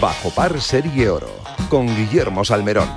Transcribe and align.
Bajo 0.00 0.30
Par 0.30 0.60
Serie 0.60 1.10
Oro 1.10 1.28
con 1.68 1.86
Guillermo 1.86 2.44
Salmerón. 2.44 2.88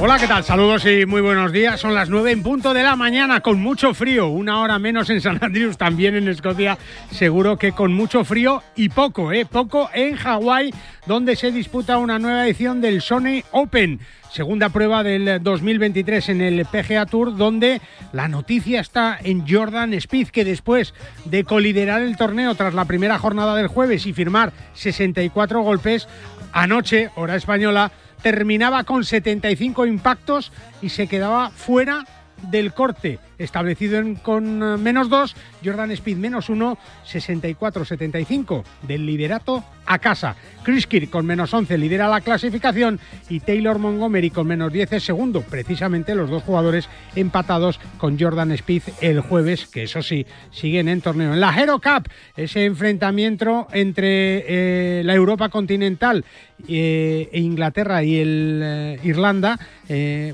Hola, 0.00 0.16
¿qué 0.16 0.28
tal? 0.28 0.44
Saludos 0.44 0.86
y 0.86 1.06
muy 1.06 1.20
buenos 1.20 1.50
días. 1.50 1.80
Son 1.80 1.92
las 1.92 2.08
nueve 2.08 2.30
en 2.30 2.44
punto 2.44 2.72
de 2.72 2.84
la 2.84 2.94
mañana 2.94 3.40
con 3.40 3.60
mucho 3.60 3.94
frío, 3.94 4.28
una 4.28 4.60
hora 4.60 4.78
menos 4.78 5.10
en 5.10 5.20
San 5.20 5.42
Andrews, 5.42 5.76
también 5.76 6.14
en 6.14 6.28
Escocia, 6.28 6.78
seguro 7.10 7.58
que 7.58 7.72
con 7.72 7.92
mucho 7.92 8.24
frío 8.24 8.62
y 8.76 8.90
poco, 8.90 9.32
¿eh? 9.32 9.44
Poco 9.44 9.90
en 9.92 10.14
Hawái, 10.14 10.72
donde 11.06 11.34
se 11.34 11.50
disputa 11.50 11.98
una 11.98 12.20
nueva 12.20 12.46
edición 12.46 12.80
del 12.80 13.02
Sony 13.02 13.42
Open. 13.50 13.98
Segunda 14.30 14.68
prueba 14.68 15.02
del 15.02 15.42
2023 15.42 16.28
en 16.28 16.42
el 16.42 16.64
PGA 16.64 17.04
Tour, 17.06 17.36
donde 17.36 17.80
la 18.12 18.28
noticia 18.28 18.80
está 18.80 19.18
en 19.20 19.48
Jordan 19.48 19.94
Speed, 19.94 20.28
que 20.28 20.44
después 20.44 20.94
de 21.24 21.42
coliderar 21.42 22.02
el 22.02 22.16
torneo 22.16 22.54
tras 22.54 22.72
la 22.72 22.84
primera 22.84 23.18
jornada 23.18 23.56
del 23.56 23.66
jueves 23.66 24.06
y 24.06 24.12
firmar 24.12 24.52
64 24.74 25.60
golpes, 25.62 26.06
anoche, 26.52 27.10
hora 27.16 27.34
española, 27.34 27.90
terminaba 28.22 28.84
con 28.84 29.04
75 29.04 29.86
impactos 29.86 30.52
y 30.82 30.90
se 30.90 31.06
quedaba 31.06 31.50
fuera 31.50 32.04
del 32.50 32.72
corte 32.72 33.18
establecido 33.38 34.02
con 34.22 34.62
eh, 34.62 34.76
menos 34.76 35.08
2, 35.08 35.36
Jordan 35.64 35.90
Speed 35.92 36.16
menos 36.16 36.48
1, 36.48 36.78
64-75 37.06 38.64
del 38.82 39.06
liderato 39.06 39.64
a 39.86 39.98
casa. 39.98 40.36
Chris 40.62 40.86
Kirk 40.86 41.08
con 41.08 41.24
menos 41.24 41.54
11 41.54 41.78
lidera 41.78 42.08
la 42.08 42.20
clasificación 42.20 43.00
y 43.30 43.40
Taylor 43.40 43.78
Montgomery 43.78 44.30
con 44.30 44.46
menos 44.46 44.72
10 44.72 44.92
es 44.94 45.04
segundo. 45.04 45.40
Precisamente 45.42 46.14
los 46.14 46.28
dos 46.28 46.42
jugadores 46.42 46.88
empatados 47.14 47.80
con 47.96 48.18
Jordan 48.18 48.52
Speed 48.52 48.82
el 49.00 49.20
jueves, 49.20 49.66
que 49.66 49.84
eso 49.84 50.02
sí, 50.02 50.26
siguen 50.50 50.88
en 50.88 51.00
torneo. 51.00 51.32
En 51.32 51.40
la 51.40 51.58
Hero 51.58 51.80
Cup, 51.80 52.10
ese 52.36 52.64
enfrentamiento 52.64 53.66
entre 53.72 54.98
eh, 55.00 55.02
la 55.04 55.14
Europa 55.14 55.48
continental 55.48 56.24
eh, 56.66 57.30
e 57.32 57.40
Inglaterra 57.40 58.02
y 58.02 58.18
el 58.18 58.98
Irlanda, 59.04 59.58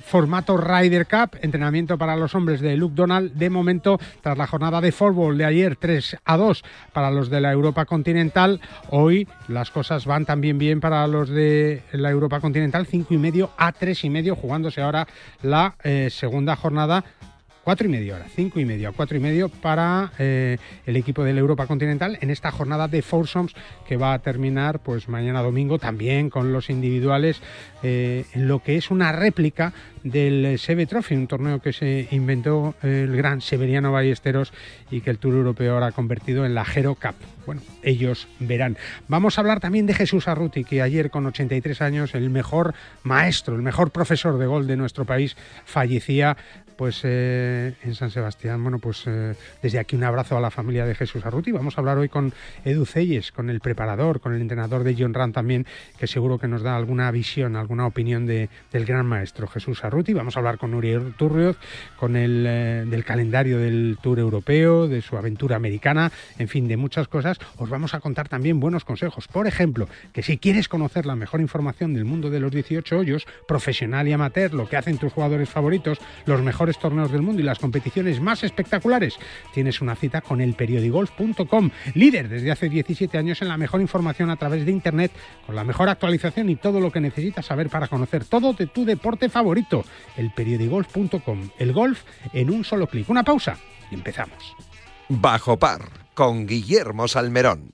formato 0.05 0.57
Ryder 0.57 1.07
Cup, 1.07 1.39
entrenamiento 1.43 1.97
para 1.97 2.17
los 2.17 2.35
hombres 2.35 2.61
de 2.61 2.77
Luke 2.77 2.94
Donald. 2.95 3.33
De 3.35 3.51
momento, 3.51 3.99
tras 4.23 4.39
la 4.39 4.47
jornada 4.47 4.81
de 4.81 4.93
fútbol 4.93 5.39
de 5.39 5.45
ayer, 5.45 5.77
3 5.77 6.17
a 6.25 6.37
2 6.37 6.65
para 6.93 7.11
los 7.11 7.31
de 7.31 7.41
la 7.41 7.53
Europa 7.53 7.85
continental, 7.85 8.61
hoy 8.91 9.29
las 9.49 9.71
cosas 9.71 10.07
van 10.07 10.25
también 10.25 10.59
bien 10.59 10.81
para 10.81 11.07
los 11.07 11.29
de 11.29 11.83
la 11.93 12.11
Europa 12.11 12.41
continental, 12.41 12.87
5 12.87 13.15
y 13.15 13.19
medio 13.19 13.51
a 13.57 13.73
3 13.73 14.05
y 14.05 14.11
medio, 14.11 14.37
jugándose 14.37 14.81
ahora 14.81 15.07
la 15.43 15.77
eh, 15.83 16.09
segunda 16.11 16.57
jornada 16.57 17.05
cuatro 17.65 17.87
y 17.87 17.91
medio 17.91 18.15
ahora, 18.15 18.27
cinco 18.33 18.61
y 18.61 18.65
medio 18.65 18.91
a 18.91 18.93
cuatro 18.93 19.17
y 19.17 19.21
medio 19.21 19.49
para 19.49 20.13
eh, 20.19 20.59
el 20.85 20.97
equipo 20.97 21.25
de 21.25 21.33
la 21.33 21.41
Europa 21.41 21.67
Continental 21.67 22.19
en 22.21 22.31
esta 22.31 22.53
jornada 22.53 22.87
de 22.89 23.01
foursomes 23.01 23.55
que 23.89 23.97
va 23.97 24.13
a 24.13 24.19
terminar 24.19 24.81
pues 24.81 25.09
mañana 25.09 25.43
domingo 25.43 25.79
también 25.79 26.29
con 26.29 26.53
los 26.53 26.69
individuales 26.69 27.41
eh, 27.83 28.27
en 28.35 28.49
lo 28.49 28.63
que 28.63 28.77
es 28.77 28.91
una 28.91 29.13
réplica 29.13 29.73
del 30.05 30.59
Seve 30.59 30.87
Trophy, 30.87 31.17
un 31.17 31.27
torneo 31.27 31.61
que 31.61 31.73
se 31.73 32.07
inventó 32.13 32.75
el 32.83 33.17
gran 33.17 33.41
Severiano 33.41 33.91
Ballesteros 33.91 34.53
y 34.91 35.01
que 35.01 35.11
el 35.11 35.19
Tour 35.19 35.35
Europeo 35.35 35.75
ahora 35.75 35.87
ha 35.87 35.93
convertido 35.93 36.47
en 36.47 36.55
la 36.55 36.65
Hero 36.65 36.95
Cup. 36.95 37.15
Bueno, 37.47 37.63
ellos 37.83 38.29
verán. 38.39 38.77
Vamos 39.09 39.37
a 39.37 39.41
hablar 39.41 39.61
también 39.61 39.87
de 39.87 39.95
Jesús 39.95 40.29
Arruti, 40.29 40.65
que 40.65 40.81
ayer 40.81 41.11
con 41.11 41.27
83 41.27 41.83
años, 41.83 42.15
el 42.15 42.31
mejor 42.31 42.75
maestro, 43.03 43.57
el 43.57 43.63
mejor 43.63 43.91
profesor 43.91 44.39
de 44.39 44.47
gol 44.47 44.67
de 44.67 44.77
nuestro 44.77 45.05
país, 45.05 45.37
fallecía 45.65 46.37
pues 46.77 47.01
eh, 47.05 47.75
en 47.83 47.95
San 47.95 48.11
Sebastián. 48.11 48.63
Bueno, 48.63 48.79
pues 48.79 49.05
eh, 49.07 49.35
desde 49.63 49.79
aquí 49.79 49.97
un 49.97 50.05
abrazo 50.05 50.37
a 50.37 50.41
la 50.41 50.51
familia 50.51 50.87
de 50.87 50.95
Jesús 50.95 51.25
Arruti. 51.25 51.53
Vamos 51.53 51.77
a 51.77 51.81
hablar 51.81 51.99
hoy 51.99 52.09
con 52.09 52.33
Edu 52.65 52.85
Celles, 52.85 53.33
con 53.33 53.51
el 53.51 53.61
preparador, 53.61 54.21
con 54.21 54.35
el 54.35 54.41
entrenador 54.41 54.85
de 54.85 54.97
John 54.99 55.15
Run 55.15 55.33
también, 55.33 55.67
que 55.99 56.07
seguro 56.07 56.39
que 56.39 56.49
nos 56.49 56.63
da 56.63 56.77
alguna 56.77 57.11
visión, 57.11 57.57
alguna 57.57 57.87
opinión 57.87 58.27
de, 58.27 58.49
del 58.73 58.85
gran 58.85 59.07
maestro 59.07 59.47
Jesús 59.47 59.85
Arruti. 59.85 59.94
Vamos 59.95 60.37
a 60.37 60.41
hablar 60.41 60.59
con 60.59 60.75
Uriel 60.75 61.15
Turrioz, 61.17 61.57
con 61.97 62.17
el 62.17 62.45
eh, 62.49 62.85
del 62.85 63.05
calendario 63.05 63.61
del 63.61 63.97
Tour 64.03 64.19
Europeo, 64.19 64.89
de 64.89 65.01
su 65.03 65.17
aventura 65.17 65.55
americana, 65.55 66.11
en 66.37 66.49
fin, 66.49 66.67
de 66.67 66.77
muchas 66.77 67.07
cosas. 67.07 67.39
Os 67.59 67.71
vamos 67.71 67.95
a 67.95 68.01
contar 68.01 68.29
también 68.29 68.59
buenos 68.59 68.85
consejos. 68.85 69.29
Por 69.29 69.47
ejemplo, 69.47 69.89
que 70.13 70.25
si 70.25 70.39
quieres 70.39 70.69
conocer 70.69 71.07
la 71.07 71.15
mejor 71.15 71.41
información 71.41 71.95
del 71.95 72.05
mundo 72.05 72.29
de 72.29 72.41
los 72.41 72.51
18 72.51 72.99
hoyos, 72.99 73.25
profesional 73.47 74.09
y 74.09 74.13
amateur, 74.13 74.53
lo 74.53 74.69
que 74.69 74.77
hacen 74.77 74.99
tus 74.99 75.13
jugadores 75.13 75.49
favoritos, 75.49 75.99
los 76.27 76.43
mejores 76.43 76.77
torneos 76.79 77.13
del 77.13 77.23
mundo 77.23 77.41
y 77.41 77.45
las 77.45 77.61
competiciones 77.61 78.21
más 78.21 78.43
espectaculares, 78.43 79.17
tienes 79.53 79.81
una 79.81 79.95
cita 79.95 80.23
con 80.23 80.41
el 80.41 80.55
periodigolf.com, 80.55 81.71
líder 81.95 82.29
desde 82.29 82.51
hace 82.51 82.69
17 82.69 83.17
años 83.17 83.43
en 83.43 83.49
la 83.49 83.57
mejor 83.57 83.81
información 83.81 84.31
a 84.31 84.37
través 84.37 84.67
de 84.67 84.73
Internet, 84.73 85.13
con 85.47 85.55
la 85.55 85.63
mejor 85.63 85.89
actualización 85.89 86.51
y 86.51 86.57
todo 86.57 86.81
lo 86.81 86.91
que 86.91 87.01
necesitas 87.01 87.47
saber 87.47 87.69
para 87.69 87.87
conocer 87.87 88.25
todo 88.25 88.55
de 88.55 88.67
tu 88.67 88.85
deporte 88.85 89.29
favorito, 89.29 89.84
el 90.17 90.31
periodigolf.com, 90.33 91.51
el 91.59 91.73
golf 91.73 92.03
en 92.33 92.51
un 92.51 92.65
solo 92.65 92.87
clic. 92.87 93.09
Una 93.09 93.25
pausa 93.25 93.59
y 93.91 93.95
empezamos. 93.95 94.55
Bajo 95.09 95.59
par 95.59 95.83
con 96.15 96.47
Guillermo 96.47 97.09
Salmerón. 97.09 97.74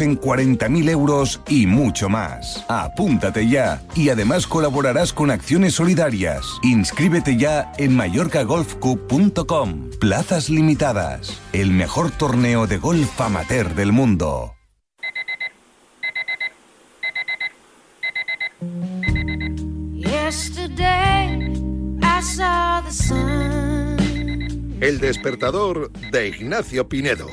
en 0.00 0.18
40.000 0.18 0.88
euros 0.90 1.40
y 1.48 1.66
mucho 1.66 2.08
más. 2.08 2.64
Apúntate 2.68 3.48
ya 3.48 3.82
y 3.94 4.08
además 4.08 4.46
colaborarás 4.46 5.12
con 5.12 5.30
acciones 5.30 5.74
solidarias. 5.74 6.44
Inscríbete 6.62 7.36
ya 7.36 7.72
en 7.78 7.94
mallorcagolfcup.com. 7.96 9.90
Plazas 10.00 10.48
limitadas. 10.50 11.40
El 11.52 11.70
mejor 11.72 12.10
torneo 12.10 12.66
de 12.66 12.78
golf 12.78 13.20
amateur 13.20 13.74
del 13.74 13.92
mundo. 13.92 14.54
El 24.80 24.98
despertador 24.98 25.90
de 26.10 26.28
Ignacio 26.28 26.88
Pinedo. 26.88 27.28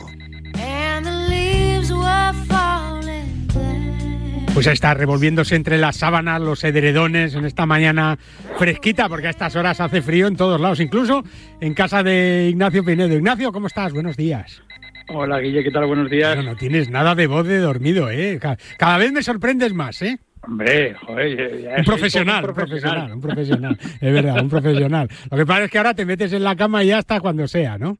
Pues 4.57 4.65
está 4.65 4.95
revolviéndose 4.95 5.55
entre 5.55 5.77
las 5.77 5.97
sábanas, 5.97 6.41
los 6.41 6.63
edredones 6.63 7.35
en 7.35 7.45
esta 7.45 7.67
mañana 7.67 8.17
fresquita, 8.57 9.07
porque 9.07 9.27
a 9.27 9.29
estas 9.29 9.55
horas 9.55 9.79
hace 9.79 10.01
frío 10.01 10.25
en 10.25 10.35
todos 10.35 10.59
lados, 10.59 10.79
incluso 10.79 11.23
en 11.61 11.75
casa 11.75 12.01
de 12.01 12.47
Ignacio 12.49 12.83
Pinedo. 12.83 13.13
Ignacio, 13.13 13.51
¿cómo 13.51 13.67
estás? 13.67 13.93
Buenos 13.93 14.17
días. 14.17 14.63
Hola 15.09 15.37
Guille, 15.41 15.63
¿qué 15.63 15.69
tal? 15.69 15.85
Buenos 15.85 16.09
días. 16.09 16.37
No, 16.37 16.41
no 16.41 16.55
tienes 16.55 16.89
nada 16.89 17.13
de 17.13 17.27
voz 17.27 17.45
de 17.45 17.59
dormido, 17.59 18.09
¿eh? 18.09 18.39
Cada 18.79 18.97
vez 18.97 19.11
me 19.11 19.21
sorprendes 19.21 19.75
más, 19.75 20.01
¿eh? 20.01 20.17
Hombre, 20.41 20.95
joder, 21.05 21.75
un 21.77 21.83
profesional, 21.85 22.43
un 22.43 22.55
profesional, 22.55 23.13
un 23.13 23.21
profesional, 23.21 23.77
es 23.79 24.11
verdad, 24.11 24.41
un 24.41 24.49
profesional. 24.49 25.07
Lo 25.29 25.37
que 25.37 25.45
pasa 25.45 25.65
es 25.65 25.69
que 25.69 25.77
ahora 25.77 25.93
te 25.93 26.03
metes 26.03 26.33
en 26.33 26.43
la 26.43 26.55
cama 26.55 26.83
y 26.83 26.87
ya 26.87 26.97
hasta 26.97 27.19
cuando 27.19 27.47
sea, 27.47 27.77
¿no? 27.77 27.99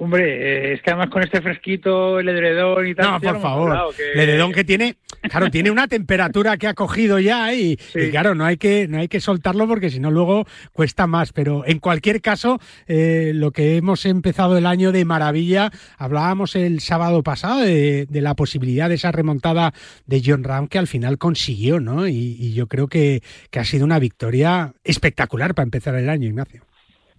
Hombre, 0.00 0.70
eh, 0.70 0.72
es 0.74 0.82
que 0.82 0.90
además 0.90 1.10
con 1.10 1.24
este 1.24 1.42
fresquito, 1.42 2.20
el 2.20 2.28
edredón 2.28 2.86
y 2.86 2.94
tal. 2.94 3.10
No, 3.10 3.20
por 3.20 3.40
favor. 3.40 3.94
El 4.14 4.20
edredón 4.20 4.52
que 4.52 4.62
tiene, 4.62 4.94
claro, 5.22 5.50
tiene 5.50 5.72
una 5.72 5.88
temperatura 5.88 6.56
que 6.56 6.68
ha 6.68 6.74
cogido 6.74 7.18
ya 7.18 7.52
y, 7.52 7.76
claro, 8.12 8.36
no 8.36 8.44
hay 8.44 8.58
que 8.58 8.86
no 8.86 8.98
hay 8.98 9.08
que 9.08 9.18
soltarlo 9.18 9.66
porque 9.66 9.90
si 9.90 9.98
no 9.98 10.12
luego 10.12 10.46
cuesta 10.72 11.08
más. 11.08 11.32
Pero 11.32 11.66
en 11.66 11.80
cualquier 11.80 12.20
caso, 12.20 12.60
eh, 12.86 13.32
lo 13.34 13.50
que 13.50 13.76
hemos 13.76 14.06
empezado 14.06 14.56
el 14.56 14.66
año 14.66 14.92
de 14.92 15.04
maravilla, 15.04 15.72
hablábamos 15.98 16.54
el 16.54 16.78
sábado 16.78 17.24
pasado 17.24 17.62
de, 17.62 18.06
la 18.08 18.34
posibilidad 18.34 18.88
de 18.88 18.94
esa 18.94 19.10
remontada 19.10 19.72
de 20.06 20.22
John 20.24 20.44
Ram 20.44 20.68
que 20.68 20.78
al 20.78 20.86
final 20.86 21.18
consiguió, 21.18 21.80
¿no? 21.80 22.06
Y, 22.06 22.36
y 22.38 22.54
yo 22.54 22.68
creo 22.68 22.86
que, 22.86 23.20
que 23.50 23.58
ha 23.58 23.64
sido 23.64 23.84
una 23.84 23.98
victoria 23.98 24.74
espectacular 24.84 25.56
para 25.56 25.64
empezar 25.64 25.96
el 25.96 26.08
año, 26.08 26.28
Ignacio. 26.28 26.62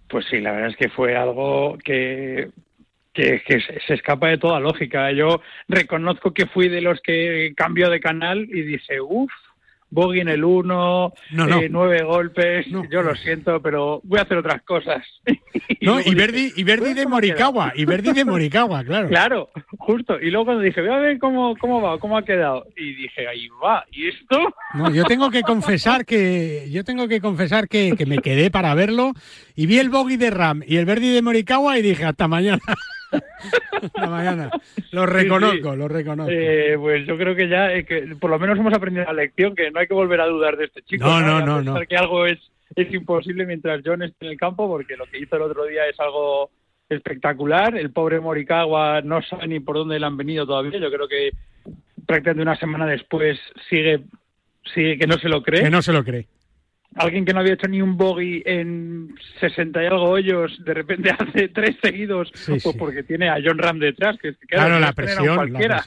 Pues 0.08 0.24
sí, 0.30 0.40
la 0.40 0.52
verdad 0.52 0.70
es 0.70 0.76
que 0.76 0.88
fue 0.88 1.16
algo 1.16 1.78
que 1.84 2.48
que, 3.12 3.42
se 3.86 3.94
escapa 3.94 4.28
de 4.28 4.38
toda 4.38 4.60
lógica. 4.60 5.10
Yo 5.12 5.40
reconozco 5.68 6.32
que 6.32 6.46
fui 6.46 6.68
de 6.68 6.80
los 6.80 7.00
que 7.00 7.52
cambió 7.56 7.90
de 7.90 8.00
canal 8.00 8.48
y 8.50 8.62
dije, 8.62 9.00
uff, 9.00 9.32
bogey 9.90 10.20
en 10.20 10.28
el 10.28 10.44
1, 10.44 11.12
eh, 11.32 11.68
nueve 11.68 12.02
golpes, 12.02 12.66
yo 12.90 13.02
lo 13.02 13.14
siento, 13.16 13.60
pero 13.60 14.00
voy 14.04 14.20
a 14.20 14.22
hacer 14.22 14.38
otras 14.38 14.62
cosas. 14.62 15.04
no, 15.80 16.00
y 16.00 16.14
Verdi, 16.14 16.52
y 16.56 16.62
Verdi 16.62 16.94
de 16.94 17.06
Morikawa, 17.06 17.72
y 17.74 17.84
Verdi 17.84 18.12
de 18.12 18.24
Morikawa, 18.24 18.84
claro. 18.84 19.08
Claro, 19.08 19.50
justo. 19.78 20.20
Y 20.20 20.30
luego 20.30 20.46
cuando 20.46 20.62
dije, 20.62 20.80
voy 20.80 20.90
a 20.90 20.98
ver 20.98 21.18
cómo, 21.18 21.56
cómo 21.56 21.82
va, 21.82 21.98
cómo 21.98 22.16
ha 22.16 22.24
quedado. 22.24 22.66
Y 22.76 22.94
dije, 22.94 23.26
ahí 23.26 23.48
va, 23.62 23.84
¿y 23.90 24.08
esto? 24.08 24.54
No, 24.74 24.94
yo 24.94 25.04
tengo 25.04 25.30
que 25.30 25.42
confesar 25.42 26.06
que, 26.06 26.68
yo 26.70 26.84
tengo 26.84 27.08
que 27.08 27.20
confesar 27.20 27.68
que, 27.68 27.94
que 27.98 28.06
me 28.06 28.18
quedé 28.18 28.50
para 28.50 28.74
verlo 28.74 29.12
y 29.56 29.66
vi 29.66 29.78
el 29.78 29.90
bogey 29.90 30.16
de 30.16 30.30
Ram 30.30 30.62
y 30.66 30.76
el 30.76 30.86
Verdi 30.86 31.10
de 31.10 31.22
Morikawa 31.22 31.78
y 31.78 31.82
dije, 31.82 32.04
hasta 32.04 32.28
mañana. 32.28 32.60
la 33.94 34.08
mañana. 34.08 34.50
Lo 34.92 35.06
reconozco, 35.06 35.76
lo 35.76 35.88
reconozco. 35.88 36.32
Eh, 36.32 36.76
pues 36.78 37.06
yo 37.06 37.16
creo 37.16 37.34
que 37.34 37.48
ya, 37.48 37.72
eh, 37.72 37.84
que 37.84 38.16
por 38.20 38.30
lo 38.30 38.38
menos 38.38 38.58
hemos 38.58 38.72
aprendido 38.72 39.04
la 39.06 39.12
lección, 39.12 39.54
que 39.54 39.70
no 39.70 39.80
hay 39.80 39.86
que 39.86 39.94
volver 39.94 40.20
a 40.20 40.26
dudar 40.26 40.56
de 40.56 40.66
este 40.66 40.82
chico. 40.82 41.04
No, 41.04 41.20
no, 41.20 41.40
no. 41.40 41.62
no, 41.62 41.80
Que 41.86 41.96
algo 41.96 42.26
es, 42.26 42.38
es 42.74 42.92
imposible 42.92 43.46
mientras 43.46 43.82
John 43.84 44.02
esté 44.02 44.26
en 44.26 44.32
el 44.32 44.38
campo, 44.38 44.68
porque 44.68 44.96
lo 44.96 45.06
que 45.06 45.18
hizo 45.18 45.36
el 45.36 45.42
otro 45.42 45.64
día 45.64 45.86
es 45.88 45.98
algo 45.98 46.50
espectacular. 46.88 47.76
El 47.76 47.92
pobre 47.92 48.20
Morikawa 48.20 49.00
no 49.02 49.22
sabe 49.22 49.48
ni 49.48 49.60
por 49.60 49.76
dónde 49.76 49.98
le 49.98 50.06
han 50.06 50.16
venido 50.16 50.46
todavía. 50.46 50.78
Yo 50.78 50.90
creo 50.90 51.08
que 51.08 51.30
prácticamente 52.06 52.42
una 52.42 52.56
semana 52.56 52.86
después 52.86 53.38
sigue, 53.68 54.00
sigue 54.74 54.98
que 54.98 55.06
no 55.06 55.18
se 55.18 55.28
lo 55.28 55.42
cree. 55.42 55.62
Que 55.62 55.70
no 55.70 55.82
se 55.82 55.92
lo 55.92 56.04
cree 56.04 56.26
alguien 56.96 57.24
que 57.24 57.32
no 57.32 57.40
había 57.40 57.54
hecho 57.54 57.68
ni 57.68 57.80
un 57.80 57.96
bogey 57.96 58.42
en 58.44 59.14
60 59.38 59.82
y 59.82 59.86
algo 59.86 60.10
hoyos, 60.10 60.62
de 60.64 60.74
repente 60.74 61.10
hace 61.18 61.48
tres 61.48 61.76
seguidos, 61.82 62.32
pues 62.46 62.64
porque 62.78 63.02
tiene 63.02 63.28
a 63.28 63.38
John 63.44 63.58
Ram 63.58 63.78
detrás, 63.78 64.18
que, 64.18 64.34
claro, 64.48 64.78
la 64.80 64.92
presión, 64.92 65.36
cualquiera. 65.36 65.84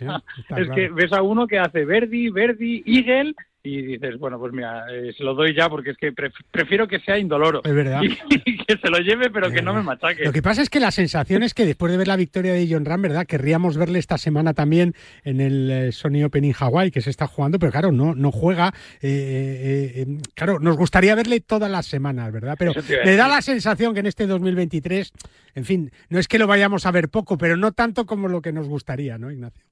es 0.58 0.70
que 0.70 0.90
ves 0.94 1.12
a 1.14 1.22
uno 1.22 1.48
que 1.48 1.60
hace 1.60 1.86
Verdi, 1.86 2.30
Verdi, 2.30 2.84
Eagle 2.86 3.34
y 3.66 3.82
dices, 3.82 4.20
bueno, 4.20 4.38
pues 4.38 4.52
mira, 4.52 4.86
eh, 4.92 5.14
se 5.18 5.24
lo 5.24 5.34
doy 5.34 5.56
ya 5.56 5.70
porque 5.70 5.92
es 5.92 5.98
que 5.98 6.12
prefiero 6.12 6.86
que 6.86 7.00
sea 7.00 7.18
indoloro. 7.18 7.62
Es 7.64 7.74
verdad. 7.74 8.02
Y, 8.46 8.58
que 8.58 8.78
se 8.78 8.90
lo 8.90 8.98
lleve, 8.98 9.30
pero 9.30 9.52
que 9.52 9.62
no 9.62 9.74
me 9.74 9.82
machaque. 9.82 10.26
Lo 10.26 10.34
que 10.34 10.42
pasa 10.42 10.62
es 10.62 10.70
que 10.70 10.80
la 10.80 10.92
sensación 10.92 11.44
es 11.44 11.54
que 11.54 11.66
después 11.66 11.92
de 11.92 11.98
ver 11.98 12.08
la 12.08 12.16
victoria 12.16 12.54
de 12.54 12.68
John 12.70 12.84
Ram, 12.84 13.02
¿verdad? 13.02 13.26
Querríamos 13.26 13.78
verle 13.78 14.00
esta 14.00 14.18
semana 14.18 14.54
también 14.54 14.94
en 15.24 15.40
el 15.40 15.72
eh, 15.72 15.92
Sony 15.92 16.24
Open 16.26 16.44
in 16.44 16.54
Hawaii, 16.58 16.92
que 16.92 17.02
se 17.02 17.10
está 17.10 17.28
jugando, 17.28 17.58
pero 17.60 17.72
claro, 17.72 17.92
no, 17.92 18.16
no 18.16 18.32
juega. 18.32 18.74
Eh, 19.02 20.06
claro, 20.36 20.60
nos 20.60 20.76
gustaría 20.76 21.16
verle 21.16 21.40
todas 21.40 21.72
las 21.72 21.86
semanas, 21.86 22.32
¿verdad? 22.32 22.56
Pero 22.60 22.74
me 23.06 23.16
da 23.16 23.28
la 23.28 23.42
sensación 23.42 23.94
que 23.94 24.02
en 24.02 24.08
este 24.08 24.28
2023, 24.28 25.14
en 25.56 25.66
fin, 25.66 25.92
no 26.10 26.20
es 26.20 26.28
que 26.28 26.40
lo 26.40 26.48
vayamos 26.48 26.86
a 26.86 26.92
ver 26.92 27.10
poco, 27.10 27.38
pero 27.38 27.56
no 27.56 27.72
tanto 27.72 28.06
como 28.06 28.28
lo 28.28 28.42
que 28.42 28.52
nos 28.52 28.68
gustaría, 28.68 29.18
¿no, 29.18 29.32
Ignacio? 29.32 29.64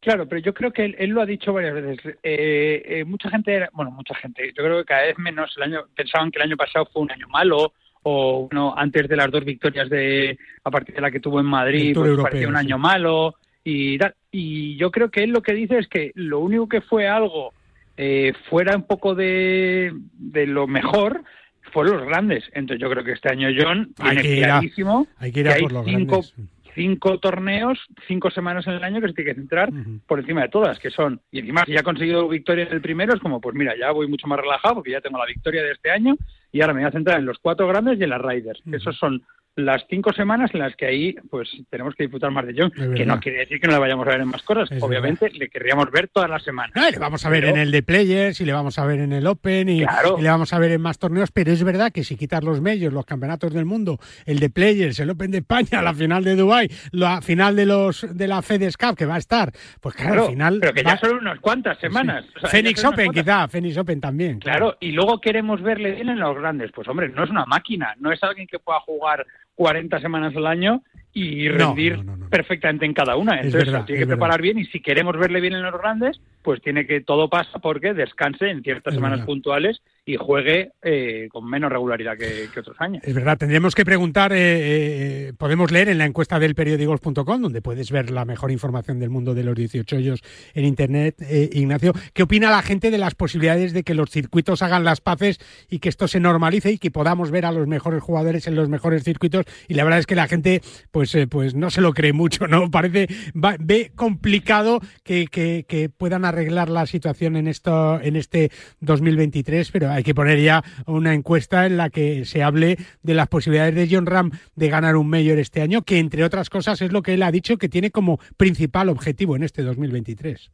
Claro, 0.00 0.28
pero 0.28 0.40
yo 0.40 0.54
creo 0.54 0.72
que 0.72 0.94
él, 0.96 1.10
lo 1.10 1.22
ha 1.22 1.26
dicho 1.26 1.52
varias 1.52 1.74
veces. 1.74 2.16
Eh, 2.22 2.82
eh, 2.84 3.04
mucha 3.04 3.28
gente, 3.30 3.68
bueno, 3.72 3.90
mucha 3.90 4.14
gente, 4.14 4.52
yo 4.56 4.62
creo 4.62 4.78
que 4.78 4.84
cada 4.84 5.02
vez 5.02 5.18
menos 5.18 5.52
el 5.56 5.64
año 5.64 5.86
pensaban 5.94 6.30
que 6.30 6.38
el 6.38 6.44
año 6.44 6.56
pasado 6.56 6.88
fue 6.92 7.02
un 7.02 7.10
año 7.10 7.26
malo 7.28 7.72
o 8.04 8.46
bueno, 8.48 8.74
antes 8.76 9.08
de 9.08 9.16
las 9.16 9.30
dos 9.30 9.44
victorias 9.44 9.90
de 9.90 10.38
a 10.62 10.70
partir 10.70 10.94
de 10.94 11.00
la 11.00 11.10
que 11.10 11.20
tuvo 11.20 11.40
en 11.40 11.46
Madrid, 11.46 11.94
pues 11.94 12.16
parecía 12.20 12.48
un 12.48 12.56
año 12.56 12.78
malo 12.78 13.34
y 13.64 13.98
y 14.30 14.76
yo 14.76 14.90
creo 14.90 15.10
que 15.10 15.24
él 15.24 15.30
lo 15.30 15.42
que 15.42 15.52
dice 15.52 15.78
es 15.78 15.88
que 15.88 16.12
lo 16.14 16.38
único 16.40 16.68
que 16.68 16.80
fue 16.80 17.08
algo 17.08 17.52
eh, 17.96 18.32
fuera 18.48 18.76
un 18.76 18.84
poco 18.84 19.14
de, 19.14 19.92
de 20.12 20.46
lo 20.46 20.68
mejor 20.68 21.24
fueron 21.72 21.98
los 21.98 22.06
grandes. 22.06 22.44
Entonces 22.52 22.80
yo 22.80 22.90
creo 22.90 23.04
que 23.04 23.12
este 23.12 23.30
año 23.30 23.48
John 23.56 23.92
tiene 23.94 24.22
clarísimo 24.22 25.06
hay 25.18 25.32
que, 25.32 25.40
ir 25.40 25.48
a 25.48 25.56
por 25.56 25.72
los 25.72 25.84
cinco, 25.84 26.22
grandes 26.22 26.34
cinco 26.78 27.18
torneos, 27.18 27.76
cinco 28.06 28.30
semanas 28.30 28.64
en 28.68 28.74
el 28.74 28.84
año 28.84 29.00
que 29.00 29.08
se 29.08 29.14
tiene 29.14 29.32
que 29.32 29.40
centrar 29.40 29.70
por 30.06 30.20
encima 30.20 30.42
de 30.42 30.48
todas, 30.48 30.78
que 30.78 30.90
son, 30.90 31.20
y 31.32 31.40
encima 31.40 31.64
si 31.64 31.72
ya 31.72 31.80
ha 31.80 31.82
conseguido 31.82 32.28
victoria 32.28 32.66
en 32.66 32.72
el 32.72 32.80
primero, 32.80 33.14
es 33.14 33.20
como, 33.20 33.40
pues 33.40 33.56
mira, 33.56 33.74
ya 33.76 33.90
voy 33.90 34.06
mucho 34.06 34.28
más 34.28 34.38
relajado 34.38 34.76
porque 34.76 34.92
ya 34.92 35.00
tengo 35.00 35.18
la 35.18 35.26
victoria 35.26 35.64
de 35.64 35.72
este 35.72 35.90
año 35.90 36.16
y 36.52 36.60
ahora 36.60 36.74
me 36.74 36.82
voy 36.82 36.88
a 36.88 36.92
centrar 36.92 37.18
en 37.18 37.26
los 37.26 37.38
cuatro 37.40 37.66
grandes 37.66 37.98
y 37.98 38.04
en 38.04 38.10
las 38.10 38.22
Riders. 38.22 38.62
Esos 38.70 38.96
son 38.96 39.22
las 39.58 39.84
cinco 39.88 40.12
semanas 40.12 40.50
en 40.54 40.60
las 40.60 40.76
que 40.76 40.86
ahí 40.86 41.14
pues 41.30 41.48
tenemos 41.68 41.94
que 41.94 42.04
disfrutar 42.04 42.30
más 42.30 42.46
de 42.46 42.54
John, 42.56 42.70
que 42.70 43.04
no 43.04 43.18
quiere 43.18 43.38
decir 43.38 43.60
que 43.60 43.66
no 43.66 43.74
le 43.74 43.80
vayamos 43.80 44.06
a 44.06 44.10
ver 44.10 44.20
en 44.20 44.28
más 44.28 44.42
cosas, 44.42 44.70
obviamente 44.80 45.30
le 45.30 45.48
querríamos 45.48 45.90
ver 45.90 46.08
todas 46.08 46.30
las 46.30 46.42
semanas. 46.42 46.72
le 46.90 46.98
vamos 46.98 47.26
a 47.26 47.28
ver 47.28 47.44
en 47.44 47.56
el 47.56 47.70
de 47.70 47.82
Players 47.82 48.40
y 48.40 48.44
le 48.44 48.52
vamos 48.52 48.78
a 48.78 48.86
ver 48.86 49.00
en 49.00 49.12
el 49.12 49.26
Open 49.26 49.68
y, 49.68 49.80
le 49.80 50.28
vamos 50.28 50.52
a 50.52 50.58
ver 50.58 50.72
en 50.72 50.80
más 50.80 50.98
torneos, 50.98 51.32
pero 51.32 51.50
es 51.50 51.62
verdad 51.64 51.90
que 51.92 52.04
si 52.04 52.16
quitas 52.16 52.44
los 52.44 52.60
medios, 52.60 52.92
los 52.92 53.04
campeonatos 53.04 53.52
del 53.52 53.64
mundo, 53.64 53.98
el 54.26 54.38
de 54.38 54.48
Players, 54.48 55.00
el 55.00 55.10
Open 55.10 55.30
de 55.32 55.38
España, 55.38 55.82
la 55.82 55.92
final 55.92 56.22
de 56.22 56.36
Dubai, 56.36 56.70
la 56.92 57.20
final 57.20 57.56
de 57.56 57.66
los 57.66 58.06
de 58.16 58.28
la 58.28 58.42
FedEx 58.42 58.76
Cup 58.76 58.96
que 58.96 59.06
va 59.06 59.16
a 59.16 59.18
estar, 59.18 59.52
pues 59.80 59.94
claro, 59.96 60.24
al 60.24 60.30
final 60.30 60.58
pero 60.60 60.72
que 60.72 60.84
ya 60.84 60.96
son 60.98 61.16
unas 61.18 61.40
cuantas 61.40 61.78
semanas. 61.78 62.24
Phoenix 62.50 62.84
Open 62.84 63.10
quizá, 63.12 63.48
Phoenix 63.48 63.76
Open 63.76 64.00
también. 64.00 64.38
Claro. 64.38 64.76
y 64.80 64.92
luego 64.92 65.20
queremos 65.20 65.60
verle 65.62 65.92
bien 65.92 66.10
en 66.10 66.20
los 66.20 66.36
grandes, 66.36 66.70
pues 66.72 66.86
hombre, 66.88 67.08
no 67.08 67.24
es 67.24 67.30
una 67.30 67.44
máquina, 67.44 67.94
no 67.98 68.12
es 68.12 68.22
alguien 68.22 68.46
que 68.46 68.58
pueda 68.58 68.78
jugar 68.80 69.26
40 69.58 70.00
semanas 70.00 70.36
al 70.36 70.46
año 70.46 70.84
y 71.12 71.48
rendir 71.48 71.98
perfectamente 72.30 72.86
en 72.86 72.94
cada 72.94 73.16
una. 73.16 73.40
Entonces, 73.40 73.84
tiene 73.86 74.02
que 74.02 74.06
preparar 74.06 74.40
bien 74.40 74.56
y 74.56 74.66
si 74.66 74.80
queremos 74.80 75.18
verle 75.18 75.40
bien 75.40 75.54
en 75.54 75.62
los 75.62 75.76
grandes, 75.76 76.20
pues 76.42 76.62
tiene 76.62 76.86
que 76.86 77.00
todo 77.00 77.28
pasa 77.28 77.58
porque 77.58 77.92
descanse 77.92 78.48
en 78.48 78.62
ciertas 78.62 78.94
semanas 78.94 79.26
puntuales 79.26 79.82
y 80.08 80.16
juegue 80.16 80.72
eh, 80.80 81.28
con 81.30 81.44
menos 81.44 81.70
regularidad 81.70 82.16
que, 82.16 82.48
otros 82.58 82.80
años. 82.80 83.02
Es 83.04 83.14
verdad, 83.14 83.36
tendríamos 83.36 83.74
que 83.74 83.84
preguntar, 83.84 84.32
eh, 84.32 84.38
eh, 84.38 85.32
podemos 85.36 85.70
leer 85.70 85.90
en 85.90 85.98
la 85.98 86.06
encuesta 86.06 86.38
del 86.38 86.54
periódicos.com, 86.54 87.42
donde 87.42 87.60
puedes 87.60 87.90
ver 87.90 88.10
la 88.10 88.24
mejor 88.24 88.50
información 88.50 89.00
del 89.00 89.10
mundo 89.10 89.34
de 89.34 89.44
los 89.44 89.54
18 89.54 89.96
hoyos 89.96 90.22
en 90.54 90.64
Internet, 90.64 91.16
Ignacio, 91.52 91.92
¿qué 92.14 92.22
opina 92.22 92.50
la 92.50 92.62
gente 92.62 92.90
de 92.90 92.96
las 92.96 93.14
posibilidades 93.14 93.74
de 93.74 93.82
que 93.82 93.92
los 93.92 94.08
circuitos 94.08 94.62
hagan 94.62 94.82
las 94.82 95.02
paces 95.02 95.40
y 95.68 95.78
que 95.78 95.90
esto 95.90 96.08
se 96.08 96.20
normalice 96.20 96.72
y 96.72 96.78
que 96.78 96.90
podamos 96.90 97.30
ver 97.30 97.44
a 97.44 97.52
los 97.52 97.66
mejores 97.66 98.02
jugadores 98.02 98.46
en 98.46 98.54
los 98.54 98.70
mejores 98.70 99.04
circuitos? 99.04 99.44
Y 99.68 99.74
la 99.74 99.84
verdad 99.84 99.98
es 99.98 100.06
que 100.06 100.14
la 100.14 100.26
gente 100.26 100.62
pues, 100.90 101.14
pues 101.28 101.54
no 101.54 101.68
se 101.68 101.82
lo 101.82 101.92
cree 101.92 102.14
mucho, 102.14 102.46
¿no? 102.46 102.70
Parece, 102.78 103.08
ve 103.34 103.92
complicado 103.94 104.80
que, 105.02 105.26
que, 105.26 105.90
puedan 105.98 106.24
arreglar 106.24 106.70
la 106.70 106.86
situación 106.86 107.36
en, 107.36 107.46
esto, 107.46 108.00
en 108.00 108.16
este 108.16 108.50
2023, 108.80 109.70
pero 109.70 109.97
hay 109.98 110.04
que 110.04 110.14
poner 110.14 110.40
ya 110.40 110.62
una 110.86 111.12
encuesta 111.12 111.66
en 111.66 111.76
la 111.76 111.90
que 111.90 112.24
se 112.24 112.44
hable 112.44 112.78
de 113.02 113.14
las 113.14 113.26
posibilidades 113.26 113.74
de 113.74 113.88
John 113.90 114.06
Ram 114.06 114.30
de 114.54 114.68
ganar 114.68 114.94
un 114.94 115.08
mayor 115.08 115.38
este 115.38 115.60
año, 115.60 115.82
que 115.82 115.98
entre 115.98 116.22
otras 116.22 116.50
cosas 116.50 116.80
es 116.82 116.92
lo 116.92 117.02
que 117.02 117.14
él 117.14 117.22
ha 117.24 117.32
dicho 117.32 117.58
que 117.58 117.68
tiene 117.68 117.90
como 117.90 118.20
principal 118.36 118.90
objetivo 118.90 119.34
en 119.34 119.42
este 119.42 119.62
2023. 119.62 120.50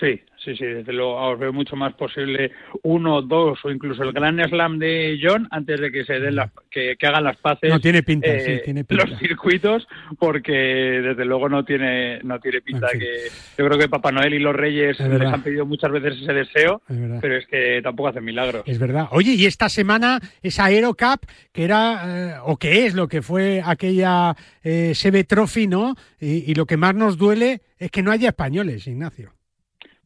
Sí, 0.00 0.20
sí, 0.44 0.56
sí, 0.56 0.64
desde 0.64 0.92
luego 0.92 1.14
os 1.14 1.38
veo 1.38 1.52
mucho 1.52 1.76
más 1.76 1.94
posible 1.94 2.50
uno, 2.82 3.22
dos 3.22 3.64
o 3.64 3.70
incluso 3.70 4.02
el 4.02 4.12
gran 4.12 4.42
slam 4.48 4.80
de 4.80 5.20
John 5.22 5.46
antes 5.52 5.80
de 5.80 5.92
que 5.92 6.04
se 6.04 6.14
den 6.18 6.34
la, 6.34 6.50
que, 6.68 6.96
hagan 7.00 7.22
las 7.22 7.36
paces. 7.36 7.70
No 7.70 7.78
tiene 7.78 8.02
pinta, 8.02 8.26
sí, 8.26 8.50
eh, 8.50 8.62
tiene 8.64 8.84
pinta. 8.84 9.06
Los 9.06 9.18
circuitos, 9.20 9.86
porque 10.18 10.52
desde 10.52 11.24
luego 11.24 11.48
no 11.48 11.64
tiene, 11.64 12.18
no 12.24 12.40
tiene 12.40 12.60
pinta 12.60 12.88
que. 12.92 13.28
Yo 13.56 13.66
creo 13.66 13.78
que 13.78 13.88
Papá 13.88 14.10
Noel 14.10 14.34
y 14.34 14.40
los 14.40 14.54
Reyes 14.54 14.98
les 14.98 15.32
han 15.32 15.42
pedido 15.42 15.64
muchas 15.64 15.92
veces 15.92 16.20
ese 16.20 16.32
deseo, 16.32 16.82
pero 17.20 17.36
es 17.36 17.46
que 17.46 17.80
tampoco 17.80 18.08
hacen 18.08 18.24
milagros. 18.24 18.64
Es 18.66 18.80
verdad. 18.80 19.06
Oye, 19.12 19.34
y 19.34 19.46
esta 19.46 19.68
semana 19.68 20.18
esa 20.42 20.64
Aerocup, 20.64 21.24
que 21.52 21.62
era 21.62 22.02
eh, 22.06 22.34
o 22.42 22.56
que 22.56 22.86
es 22.86 22.94
lo 22.94 23.06
que 23.06 23.22
fue 23.22 23.62
aquella 23.64 24.34
eh, 24.64 24.92
Sebe 24.94 25.22
Trophy, 25.22 25.68
¿no? 25.68 25.94
y 26.20 26.54
lo 26.54 26.64
que 26.64 26.78
más 26.78 26.94
nos 26.94 27.18
duele 27.18 27.60
es 27.78 27.90
que 27.90 28.02
no 28.02 28.10
haya 28.10 28.28
españoles, 28.28 28.86
Ignacio. 28.86 29.34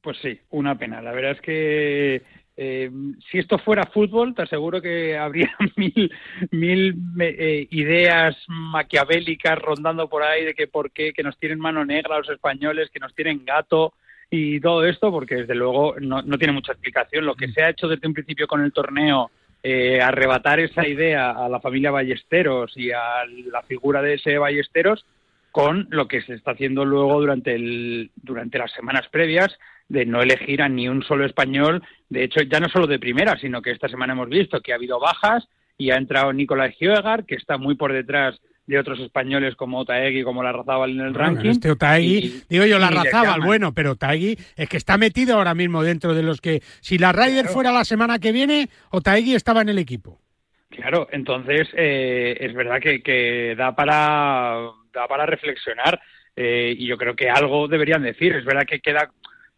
Pues 0.03 0.17
sí, 0.19 0.39
una 0.51 0.79
pena. 0.79 1.03
La 1.03 1.13
verdad 1.13 1.33
es 1.33 1.41
que 1.41 2.23
eh, 2.61 2.91
si 3.31 3.39
esto 3.39 3.57
fuera 3.59 3.87
fútbol, 3.87 4.35
te 4.35 4.43
aseguro 4.43 4.83
que 4.83 5.17
habría 5.19 5.55
mil, 5.77 6.13
mil 6.51 6.95
eh, 7.21 7.67
ideas 7.71 8.37
maquiavélicas 8.49 9.59
rondando 9.59 10.09
por 10.09 10.23
ahí 10.23 10.45
de 10.45 10.55
que 10.55 10.67
por 10.67 10.91
qué, 10.91 11.13
que 11.13 11.23
nos 11.23 11.39
tienen 11.39 11.61
mano 11.61 11.85
negra 11.85 12.19
los 12.19 12.29
españoles, 12.29 12.91
que 12.91 12.99
nos 12.99 13.15
tienen 13.15 13.45
gato 13.45 13.95
y 14.31 14.61
todo 14.61 14.85
esto, 14.85 15.11
porque 15.11 15.37
desde 15.37 15.55
luego 15.55 15.95
no, 16.01 16.21
no 16.23 16.37
tiene 16.37 16.53
mucha 16.53 16.73
explicación. 16.73 17.25
Lo 17.25 17.35
que 17.35 17.49
se 17.49 17.63
ha 17.63 17.71
hecho 17.71 17.89
desde 17.89 18.09
un 18.09 18.15
principio 18.15 18.47
con 18.47 18.63
el 18.63 18.73
torneo, 18.73 19.31
eh, 19.63 20.01
arrebatar 20.01 20.61
esa 20.61 20.87
idea 20.87 21.31
a 21.31 21.49
la 21.49 21.61
familia 21.61 21.91
Ballesteros 21.91 22.77
y 22.77 22.91
a 22.91 23.25
la 23.53 23.63
figura 23.63 24.03
de 24.03 24.15
ese 24.15 24.37
Ballesteros, 24.37 25.05
con 25.51 25.87
lo 25.91 26.09
que 26.09 26.23
se 26.23 26.35
está 26.35 26.53
haciendo 26.53 26.85
luego 26.85 27.21
durante, 27.21 27.55
el, 27.55 28.11
durante 28.17 28.59
las 28.59 28.73
semanas 28.73 29.09
previas, 29.11 29.59
de 29.89 30.05
no 30.05 30.23
elegir 30.23 30.63
a 30.63 30.69
ni 30.69 30.89
un 30.89 31.03
solo 31.03 31.25
español. 31.25 31.83
De 32.09 32.25
hecho, 32.25 32.41
ya 32.43 32.61
no 32.61 32.69
solo 32.69 32.87
de 32.87 32.99
primera, 32.99 33.39
sino 33.39 33.63
que 33.63 33.71
esta 33.71 33.89
semana 33.89 34.13
hemos 34.13 34.29
visto 34.29 34.61
que 34.61 34.73
ha 34.73 34.77
habido 34.77 35.01
bajas 35.01 35.49
y 35.79 35.91
ha 35.91 35.97
entrado 35.97 36.33
Nicolás 36.33 36.75
Hioegar, 36.79 37.25
que 37.25 37.37
está 37.37 37.57
muy 37.57 37.75
por 37.75 37.93
detrás 37.93 38.39
de 38.69 38.79
otros 38.79 39.01
españoles 39.01 39.57
como 39.57 39.79
Otaegui, 39.79 40.23
como 40.23 40.43
la 40.43 40.53
Razábal 40.53 40.91
en 40.91 41.01
el 41.01 41.15
ranking. 41.15 41.49
Este 41.49 41.71
Otaegui, 41.71 42.43
digo 42.51 42.67
yo 42.67 42.79
la 42.79 42.91
Razábal, 42.91 43.41
bueno, 43.41 43.73
pero 43.73 43.93
Otaegui 43.93 44.37
es 44.57 44.69
que 44.69 44.77
está 44.77 44.99
metido 44.99 45.37
ahora 45.37 45.55
mismo 45.55 45.83
dentro 45.83 46.15
de 46.15 46.23
los 46.23 46.43
que, 46.43 46.61
si 46.81 46.99
la 46.99 47.13
Ryder 47.13 47.47
fuera 47.47 47.73
la 47.73 47.85
semana 47.85 48.19
que 48.19 48.31
viene, 48.31 48.69
Otaegui 48.91 49.35
estaba 49.35 49.63
en 49.63 49.71
el 49.71 49.79
equipo. 49.79 50.21
Claro, 50.69 51.09
entonces 51.13 51.67
eh, 51.75 52.37
es 52.41 52.55
verdad 52.55 52.79
que, 52.79 53.03
que, 53.03 53.55
da 53.57 53.75
para 53.75 54.71
da 54.99 55.09
para 55.09 55.27
reflexionar 55.27 56.01
eh, 56.37 56.75
y 56.77 56.87
yo 56.87 56.97
creo 56.97 57.17
que 57.17 57.31
algo 57.31 57.67
deberían 57.69 58.03
decir. 58.03 58.35
Es 58.35 58.45
verdad 58.45 58.67
que 58.67 58.81
queda 58.81 59.11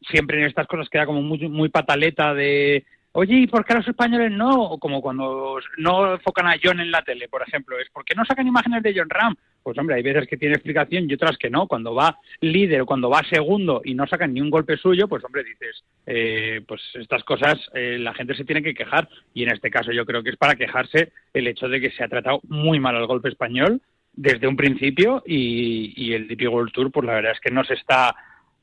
siempre 0.09 0.39
en 0.39 0.47
estas 0.47 0.67
cosas 0.67 0.89
queda 0.89 1.07
como 1.07 1.23
muy, 1.23 1.49
muy 1.49 1.69
pataleta 1.69 2.33
de, 2.35 2.85
oye, 3.13 3.35
¿y 3.37 3.47
por 3.47 3.65
qué 3.65 3.75
los 3.75 3.87
españoles 3.87 4.31
no? 4.31 4.63
O 4.63 4.79
como 4.79 5.03
cuando 5.03 5.59
no 5.79 6.15
enfocan 6.15 6.47
a 6.47 6.57
John 6.63 6.81
en 6.81 6.91
la 6.91 7.03
tele, 7.03 7.29
por 7.29 7.43
ejemplo, 7.43 7.79
es 7.79 7.89
¿por 7.91 8.05
qué 8.05 8.15
no 8.15 8.25
sacan 8.25 8.47
imágenes 8.47 8.83
de 8.83 8.95
John 8.97 9.11
Ram? 9.11 9.37
Pues 9.63 9.77
hombre, 9.77 9.97
hay 9.97 10.03
veces 10.03 10.27
que 10.27 10.39
tiene 10.39 10.55
explicación 10.55 11.05
y 11.09 11.15
otras 11.15 11.37
que 11.37 11.51
no. 11.51 11.67
Cuando 11.67 11.95
va 11.95 12.17
líder 12.41 12.81
o 12.81 12.87
cuando 12.87 13.11
va 13.11 13.23
segundo 13.29 13.83
y 13.85 13.95
no 13.95 14.07
sacan 14.07 14.33
ni 14.33 14.41
un 14.41 14.49
golpe 14.49 14.79
suyo, 14.79 15.07
pues 15.07 15.23
hombre, 15.23 15.45
dices, 15.45 15.85
eh, 16.07 16.63
pues 16.67 16.81
estas 16.95 17.23
cosas 17.25 17.59
eh, 17.75 17.99
la 17.99 18.15
gente 18.15 18.35
se 18.35 18.45
tiene 18.45 18.63
que 18.63 18.75
quejar 18.75 19.09
y 19.35 19.43
en 19.43 19.53
este 19.53 19.71
caso 19.71 19.93
yo 19.93 20.07
creo 20.07 20.23
que 20.23 20.31
es 20.31 20.37
para 20.37 20.57
quejarse 20.57 21.13
el 21.35 21.47
hecho 21.47 21.69
de 21.69 21.81
que 21.81 21.91
se 21.91 22.03
ha 22.03 22.09
tratado 22.09 22.41
muy 22.49 22.81
mal 22.81 22.97
al 22.97 23.07
golpe 23.07 23.29
español 23.29 23.83
desde 24.13 24.47
un 24.47 24.57
principio 24.57 25.23
y, 25.27 25.93
y 25.97 26.15
el 26.15 26.29
DP 26.29 26.49
World 26.49 26.73
Tour, 26.73 26.91
pues 26.91 27.07
la 27.07 27.15
verdad 27.15 27.33
es 27.33 27.41
que 27.41 27.51
no 27.51 27.65
se 27.65 27.75
está 27.75 28.15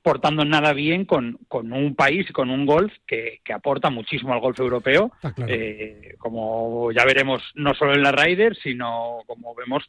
portando 0.08 0.46
nada 0.46 0.72
bien 0.72 1.04
con, 1.04 1.38
con 1.50 1.74
un 1.74 1.94
país, 1.94 2.32
con 2.32 2.50
un 2.50 2.66
golf 2.66 2.94
que, 3.06 3.42
que 3.44 3.51
aporta 3.51 3.89
muchísimo 3.89 4.34
al 4.34 4.39
golf 4.39 4.58
europeo, 4.58 5.12
eh, 5.48 6.16
como 6.18 6.94
ya 6.94 7.04
veremos 7.04 7.44
no 7.56 7.74
solo 7.74 7.94
en 7.94 8.04
la 8.04 8.13
Ryder, 8.13 8.56
sino 8.56 9.20
como 9.27 9.54
vemos 9.54 9.84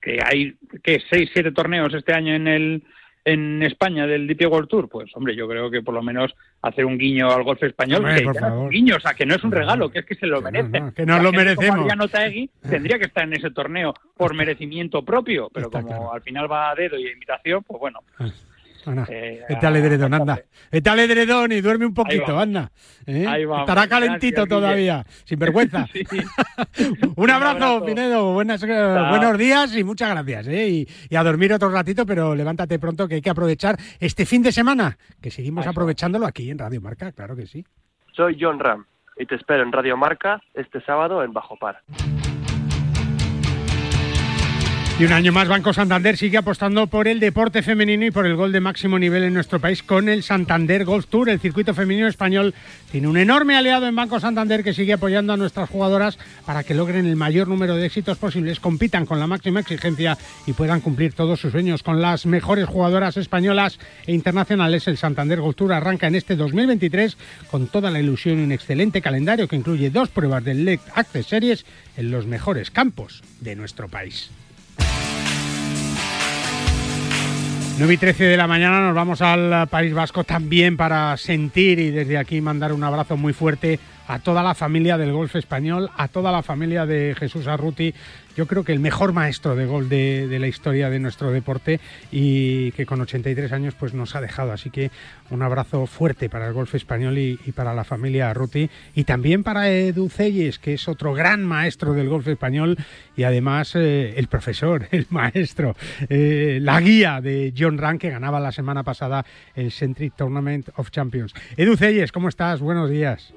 que 0.00 0.20
hay 0.24 0.54
que 0.82 1.02
seis, 1.10 1.28
siete 1.34 1.52
torneos 1.52 1.92
este 1.92 2.14
año 2.14 2.34
en 2.34 2.48
el 2.48 2.82
en 3.28 3.62
España 3.62 4.06
del 4.06 4.26
DP 4.26 4.46
World 4.50 4.68
Tour, 4.68 4.88
pues 4.88 5.14
hombre, 5.14 5.36
yo 5.36 5.46
creo 5.46 5.70
que 5.70 5.82
por 5.82 5.92
lo 5.92 6.02
menos 6.02 6.34
hacer 6.62 6.86
un 6.86 6.96
guiño 6.96 7.30
al 7.30 7.42
golf 7.42 7.62
español, 7.62 8.02
que 8.14 8.24
un 8.26 8.70
guiño, 8.70 8.96
o 8.96 9.00
sea, 9.00 9.12
que 9.12 9.26
no 9.26 9.34
es 9.34 9.44
un 9.44 9.52
regalo, 9.52 9.90
que 9.90 9.98
es 9.98 10.06
que 10.06 10.14
se 10.14 10.26
lo 10.26 10.40
merece. 10.40 10.82
que 10.96 11.04
no 11.04 11.18
lo 11.18 11.30
merecemos. 11.30 11.86
tendría 12.68 12.98
que 12.98 13.04
estar 13.04 13.24
en 13.24 13.34
ese 13.34 13.50
torneo 13.50 13.92
por 14.16 14.34
merecimiento 14.34 15.04
propio, 15.04 15.50
pero 15.52 15.70
como 15.70 16.12
al 16.12 16.22
final 16.22 16.50
va 16.50 16.70
a 16.70 16.74
dedo 16.74 16.98
y 16.98 17.06
a 17.06 17.12
invitación, 17.12 17.62
pues 17.64 17.78
bueno. 17.78 18.00
Ah. 18.86 18.90
Ana, 18.90 19.06
eh, 19.08 19.44
edredón, 19.48 20.14
anda. 20.14 20.40
Vete 20.70 20.90
edredón 20.90 21.52
y 21.52 21.60
duerme 21.60 21.86
un 21.86 21.94
poquito, 21.94 22.38
anda. 22.38 22.70
¿Eh? 23.06 23.26
Estará 23.60 23.88
calentito 23.88 24.46
todavía, 24.46 25.04
sin 25.24 25.38
vergüenza. 25.38 25.86
un 27.16 27.30
abrazo, 27.30 27.84
Pinedo. 27.84 28.32
Buenas, 28.32 28.62
eh, 28.62 29.06
buenos 29.10 29.38
días 29.38 29.76
y 29.76 29.84
muchas 29.84 30.10
gracias. 30.10 30.48
¿eh? 30.48 30.86
Y, 31.10 31.16
a 31.16 31.22
dormir 31.22 31.52
otro 31.52 31.70
ratito, 31.70 32.06
pero 32.06 32.34
levántate 32.34 32.78
pronto 32.78 33.08
que 33.08 33.16
hay 33.16 33.22
que 33.22 33.30
aprovechar 33.30 33.76
este 33.98 34.24
fin 34.24 34.42
de 34.42 34.52
semana, 34.52 34.96
que 35.20 35.30
seguimos 35.30 35.66
aprovechándolo 35.66 36.26
aquí 36.26 36.50
en 36.50 36.58
Radio 36.58 36.80
Marca, 36.80 37.12
claro 37.12 37.34
que 37.34 37.46
sí. 37.46 37.64
Soy 38.12 38.36
John 38.40 38.58
Ram 38.58 38.84
y 39.16 39.26
te 39.26 39.34
espero 39.34 39.62
en 39.62 39.72
Radio 39.72 39.96
Marca 39.96 40.40
este 40.54 40.80
sábado 40.82 41.22
en 41.24 41.32
Bajo 41.32 41.56
Par. 41.56 41.80
Y 44.98 45.04
un 45.04 45.12
año 45.12 45.30
más 45.30 45.46
Banco 45.46 45.72
Santander 45.72 46.16
sigue 46.16 46.38
apostando 46.38 46.88
por 46.88 47.06
el 47.06 47.20
deporte 47.20 47.62
femenino 47.62 48.04
y 48.04 48.10
por 48.10 48.26
el 48.26 48.34
gol 48.34 48.50
de 48.50 48.58
máximo 48.58 48.98
nivel 48.98 49.22
en 49.22 49.32
nuestro 49.32 49.60
país 49.60 49.84
con 49.84 50.08
el 50.08 50.24
Santander 50.24 50.84
Golf 50.84 51.06
Tour. 51.06 51.28
El 51.28 51.38
circuito 51.38 51.72
femenino 51.72 52.08
español 52.08 52.52
tiene 52.90 53.06
un 53.06 53.16
enorme 53.16 53.54
aliado 53.54 53.86
en 53.86 53.94
Banco 53.94 54.18
Santander 54.18 54.64
que 54.64 54.74
sigue 54.74 54.94
apoyando 54.94 55.32
a 55.32 55.36
nuestras 55.36 55.70
jugadoras 55.70 56.18
para 56.44 56.64
que 56.64 56.74
logren 56.74 57.06
el 57.06 57.14
mayor 57.14 57.46
número 57.46 57.76
de 57.76 57.86
éxitos 57.86 58.18
posibles, 58.18 58.58
compitan 58.58 59.06
con 59.06 59.20
la 59.20 59.28
máxima 59.28 59.60
exigencia 59.60 60.18
y 60.48 60.52
puedan 60.52 60.80
cumplir 60.80 61.12
todos 61.12 61.38
sus 61.38 61.52
sueños. 61.52 61.84
Con 61.84 62.02
las 62.02 62.26
mejores 62.26 62.66
jugadoras 62.66 63.16
españolas 63.16 63.78
e 64.04 64.12
internacionales, 64.12 64.88
el 64.88 64.98
Santander 64.98 65.40
Golf 65.40 65.54
Tour 65.54 65.74
arranca 65.74 66.08
en 66.08 66.16
este 66.16 66.34
2023 66.34 67.16
con 67.52 67.68
toda 67.68 67.92
la 67.92 68.00
ilusión 68.00 68.40
y 68.40 68.42
un 68.42 68.50
excelente 68.50 69.00
calendario 69.00 69.46
que 69.46 69.54
incluye 69.54 69.90
dos 69.90 70.08
pruebas 70.08 70.42
del 70.42 70.64
LED 70.64 70.80
Access 70.96 71.26
Series 71.26 71.66
en 71.96 72.10
los 72.10 72.26
mejores 72.26 72.72
campos 72.72 73.22
de 73.40 73.54
nuestro 73.54 73.86
país. 73.86 74.32
9 77.78 77.94
y 77.94 77.96
13 77.96 78.24
de 78.24 78.36
la 78.36 78.48
mañana 78.48 78.80
nos 78.80 78.94
vamos 78.94 79.22
al 79.22 79.68
País 79.68 79.94
Vasco 79.94 80.24
también 80.24 80.76
para 80.76 81.16
sentir 81.16 81.78
y 81.78 81.92
desde 81.92 82.18
aquí 82.18 82.40
mandar 82.40 82.72
un 82.72 82.82
abrazo 82.82 83.16
muy 83.16 83.32
fuerte 83.32 83.78
a 84.08 84.18
toda 84.18 84.42
la 84.42 84.54
familia 84.54 84.98
del 84.98 85.12
golf 85.12 85.36
español, 85.36 85.90
a 85.96 86.08
toda 86.08 86.32
la 86.32 86.42
familia 86.42 86.86
de 86.86 87.14
Jesús 87.16 87.46
Arruti, 87.46 87.94
yo 88.38 88.46
creo 88.46 88.62
que 88.62 88.72
el 88.72 88.78
mejor 88.78 89.12
maestro 89.12 89.56
de 89.56 89.66
gol 89.66 89.88
de, 89.88 90.38
la 90.38 90.46
historia 90.46 90.88
de 90.88 91.00
nuestro 91.00 91.32
deporte 91.32 91.80
y 92.12 92.70
que 92.72 92.86
con 92.86 93.00
83 93.00 93.50
años 93.52 93.74
pues 93.74 93.94
nos 93.94 94.14
ha 94.14 94.20
dejado. 94.20 94.52
Así 94.52 94.70
que 94.70 94.92
un 95.30 95.42
abrazo 95.42 95.86
fuerte 95.86 96.30
para 96.30 96.46
el 96.46 96.52
golf 96.52 96.72
español 96.74 97.18
y, 97.18 97.36
para 97.52 97.74
la 97.74 97.82
familia 97.82 98.30
Arruti 98.30 98.70
y 98.94 99.04
también 99.04 99.42
para 99.42 99.68
Edu 99.70 100.08
Celles, 100.08 100.60
que 100.60 100.74
es 100.74 100.86
otro 100.86 101.14
gran 101.14 101.44
maestro 101.44 101.94
del 101.94 102.08
golf 102.08 102.28
español 102.28 102.78
y 103.16 103.24
además 103.24 103.74
eh, 103.74 104.14
el 104.16 104.28
profesor, 104.28 104.86
el 104.92 105.06
maestro, 105.10 105.76
eh, 106.08 106.60
la 106.62 106.80
guía 106.80 107.20
de 107.20 107.52
John 107.58 107.76
Rank 107.76 108.02
que 108.02 108.10
ganaba 108.10 108.38
la 108.38 108.52
semana 108.52 108.84
pasada 108.84 109.26
el 109.56 109.72
Centric 109.72 110.14
Tournament 110.14 110.68
of 110.76 110.92
Champions. 110.92 111.34
Edu 111.56 111.76
Celles, 111.76 112.12
¿cómo 112.12 112.28
estás? 112.28 112.60
Buenos 112.60 112.88
días. 112.88 113.34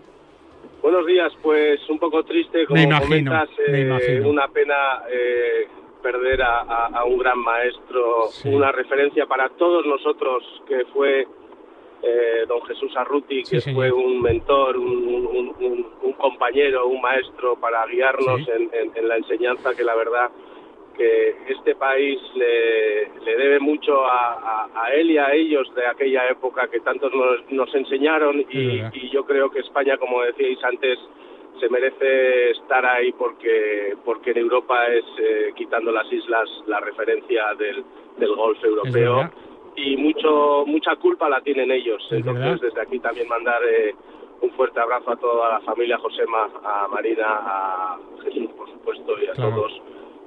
Buenos 0.82 1.06
días, 1.06 1.32
pues 1.44 1.80
un 1.90 2.00
poco 2.00 2.24
triste, 2.24 2.66
como 2.66 2.82
comentas, 3.00 3.50
eh, 3.68 4.20
una 4.26 4.48
pena 4.48 5.04
eh, 5.12 5.68
perder 6.02 6.42
a, 6.42 7.04
un 7.06 7.20
gran 7.20 7.38
maestro, 7.38 8.30
una 8.46 8.72
referencia 8.72 9.28
para 9.28 9.50
todos 9.50 9.86
nosotros 9.86 10.44
que 10.68 10.86
fue 10.86 11.28
eh, 12.02 12.46
don 12.48 12.64
Jesús 12.64 12.92
Arruti, 12.98 13.44
que 13.44 13.62
fue 13.62 13.92
un 13.92 14.24
mentor, 14.24 14.76
un, 14.78 15.86
compañero, 16.18 16.88
un 16.88 17.02
maestro 17.02 17.56
para 17.58 17.86
guiarnos 17.86 18.42
en, 18.48 19.08
la 19.08 19.18
enseñanza 19.18 19.76
que 19.76 19.84
la 19.84 19.96
verdad 19.96 20.32
que 20.92 21.36
este 21.50 21.76
país 21.76 22.20
le, 22.36 23.36
debe 23.36 23.60
mucho 23.60 24.06
a, 24.06 24.68
él 24.94 25.12
y 25.12 25.18
a 25.18 25.34
ellos 25.34 25.74
de 25.76 25.88
aquella 25.88 26.30
época 26.30 26.68
que 26.68 26.80
tantos 26.82 27.12
nos, 27.50 27.74
enseñaron 27.76 28.46
y, 28.50 29.10
yo 29.10 29.26
creo 29.26 29.50
que 29.50 29.60
España, 29.60 29.98
como 29.98 30.22
decíais 30.22 30.64
antes, 30.64 31.00
se 31.60 31.70
merece 31.70 32.52
estar 32.52 32.86
ahí 32.86 33.12
porque 33.12 33.96
porque 34.04 34.32
en 34.32 34.38
Europa 34.38 34.88
es, 34.88 35.06
eh, 35.20 35.52
quitando 35.56 35.92
las 35.92 36.12
islas, 36.12 36.50
la 36.66 36.80
referencia 36.80 37.54
del, 37.58 37.84
del 38.18 38.36
golf 38.36 38.64
europeo. 38.64 39.30
Y 39.76 39.96
mucho 39.96 40.66
mucha 40.66 40.96
culpa 40.98 41.30
la 41.30 41.42
tienen 41.42 41.72
ellos. 41.72 42.06
Entonces, 42.12 42.60
desde 42.62 42.82
aquí 42.82 43.00
también 43.00 43.28
mandar 43.28 43.62
eh, 43.64 43.96
un 44.42 44.52
fuerte 44.52 44.80
abrazo 44.80 45.12
a 45.12 45.16
toda 45.16 45.50
la 45.50 45.60
familia 45.62 45.98
Josema, 45.98 46.50
a 46.64 46.88
Marina, 46.88 47.26
a 47.28 48.00
Jesús, 48.24 48.50
por 48.58 48.70
supuesto, 48.70 49.16
y 49.22 49.28
a 49.28 49.34
todos 49.34 49.72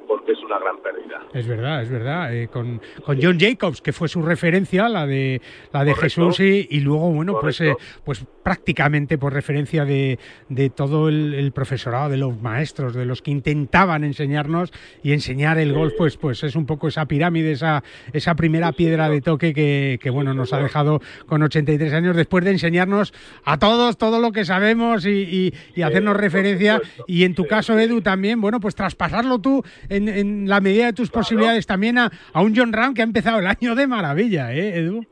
porque 0.07 0.33
es 0.33 0.39
una 0.41 0.59
gran 0.59 0.79
pérdida. 0.83 1.21
Es 1.33 1.47
verdad, 1.47 1.83
es 1.83 1.91
verdad. 1.91 2.35
Eh, 2.35 2.49
con, 2.49 2.81
con, 3.05 3.21
John 3.21 3.39
Jacobs, 3.39 3.81
que 3.81 3.93
fue 3.93 4.09
su 4.09 4.23
referencia, 4.23 4.89
la 4.89 5.07
de 5.07 5.41
la 5.73 5.85
de 5.85 5.95
Jesús, 5.95 6.41
y, 6.41 6.67
y, 6.71 6.81
luego, 6.81 7.11
bueno, 7.11 7.39
pues, 7.41 7.61
eh, 7.61 7.75
pues 8.05 8.25
prácticamente 8.43 9.19
por 9.19 9.33
referencia 9.33 9.85
de, 9.85 10.19
de 10.49 10.71
todo 10.71 11.09
el, 11.09 11.53
profesorado, 11.53 12.11
de 12.11 12.17
los 12.17 12.41
maestros, 12.41 12.95
de 12.95 13.07
los 13.07 13.23
que 13.23 13.31
intentaban 13.31 14.05
enseñarnos 14.05 14.73
y 15.03 15.13
enseñar 15.13 15.59
el 15.59 15.73
golf, 15.73 15.95
pues, 15.97 16.17
pues 16.17 16.45
es 16.45 16.55
un 16.55 16.67
poco 16.67 16.89
esa 16.89 17.07
pirámide, 17.07 17.53
esa, 17.53 17.83
esa 18.13 18.35
primera 18.35 18.73
piedra 18.73 19.09
de 19.09 19.21
toque 19.21 19.55
que, 19.55 19.99
que 20.01 20.11
bueno, 20.11 20.35
nos 20.35 20.53
ha 20.53 20.59
dejado 20.59 21.01
con 21.27 21.43
83 21.43 21.93
años 21.93 22.17
después 22.17 22.45
de 22.45 22.53
enseñarnos 22.53 23.13
a 23.45 23.59
todos 23.59 23.97
todo 23.97 24.21
lo 24.21 24.33
que 24.33 24.45
sabemos 24.45 25.07
y, 25.07 25.53
y, 25.75 25.83
hacernos 25.83 26.17
referencia. 26.17 26.81
Y 27.07 27.25
en 27.25 27.35
tu 27.35 27.47
caso, 27.47 27.79
Edu, 27.79 28.01
también, 28.01 28.41
bueno, 28.41 28.61
pues 28.61 28.75
traspasarlo 28.75 29.39
tú 29.39 29.63
en, 29.95 30.49
la 30.49 30.61
medida 30.61 30.87
de 30.87 30.93
tus 30.93 31.11
posibilidades 31.11 31.67
también 31.67 31.99
a, 31.99 32.11
un 32.35 32.55
John 32.55 32.73
Ram 32.73 32.95
que 32.95 33.03
ha 33.03 33.05
empezado 33.05 33.39
el 33.39 33.47
año 33.47 33.75
de 33.75 33.87
maravilla, 33.87 34.55
¿eh, 34.55 34.79
Edu? 34.79 35.05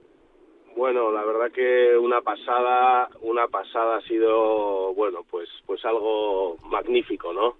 Bueno, 0.76 1.12
la 1.12 1.24
verdad 1.24 1.52
que 1.52 1.96
una 1.96 2.22
pasada, 2.22 3.08
una 3.20 3.46
pasada 3.46 3.98
ha 3.98 4.00
sido, 4.02 4.94
bueno, 4.94 5.20
pues, 5.30 5.48
pues 5.66 5.84
algo 5.84 6.56
magnífico, 6.64 7.32
¿no? 7.32 7.56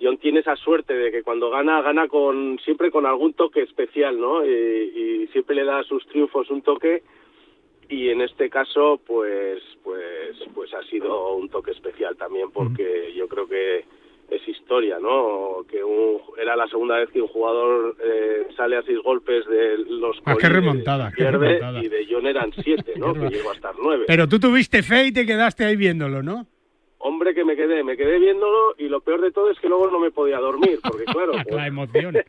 John 0.00 0.18
tiene 0.18 0.40
esa 0.40 0.56
suerte 0.56 0.94
de 0.94 1.10
que 1.10 1.22
cuando 1.22 1.50
gana, 1.50 1.82
gana 1.82 2.08
con 2.08 2.58
siempre 2.64 2.90
con 2.90 3.06
algún 3.06 3.34
toque 3.34 3.62
especial, 3.62 4.20
¿no? 4.20 4.44
Y, 4.44 5.28
siempre 5.32 5.56
le 5.56 5.64
da 5.64 5.80
a 5.80 5.84
sus 5.84 6.06
triunfos 6.06 6.48
un 6.48 6.62
toque 6.62 7.02
y 7.88 8.08
en 8.08 8.20
este 8.20 8.48
caso, 8.48 9.00
pues, 9.04 9.60
pues, 9.82 10.36
pues 10.54 10.72
ha 10.74 10.82
sido 10.84 11.34
un 11.34 11.48
toque 11.48 11.72
especial 11.72 12.16
también 12.16 12.52
porque 12.52 13.12
yo 13.16 13.26
creo 13.26 13.48
que 13.48 13.84
es 14.30 14.48
historia, 14.48 14.98
¿no? 14.98 15.64
Que 15.68 15.80
era 16.40 16.56
la 16.56 16.66
segunda 16.68 16.96
vez 16.96 17.10
que 17.10 17.20
un 17.20 17.28
jugador 17.28 17.96
eh, 18.02 18.46
sale 18.56 18.76
a 18.76 18.82
seis 18.82 18.98
golpes 19.02 19.46
de 19.46 19.78
los 19.78 20.16
ah, 20.24 20.36
qué 20.38 20.48
remontada, 20.48 21.12
qué 21.16 21.30
remontada. 21.30 21.82
y 21.82 21.88
de 21.88 22.06
John 22.10 22.26
eran 22.26 22.52
siete, 22.62 22.94
¿no? 22.96 23.12
que 23.14 23.28
llegó 23.28 23.50
a 23.50 23.54
estar 23.54 23.74
nueve. 23.82 24.04
Pero 24.06 24.28
tú 24.28 24.38
tuviste 24.38 24.82
fe 24.82 25.06
y 25.06 25.12
te 25.12 25.26
quedaste 25.26 25.64
ahí 25.64 25.76
viéndolo, 25.76 26.22
¿no? 26.22 26.46
Hombre, 27.06 27.34
que 27.34 27.44
me 27.44 27.54
quedé, 27.54 27.84
me 27.84 27.98
quedé 27.98 28.18
viéndolo 28.18 28.74
y 28.78 28.88
lo 28.88 29.02
peor 29.02 29.20
de 29.20 29.30
todo 29.30 29.50
es 29.50 29.58
que 29.58 29.68
luego 29.68 29.90
no 29.90 30.00
me 30.00 30.10
podía 30.10 30.38
dormir, 30.38 30.80
porque 30.82 31.04
claro, 31.04 31.32
la 31.36 31.44
pues, 31.44 31.66
emoción. 31.66 32.16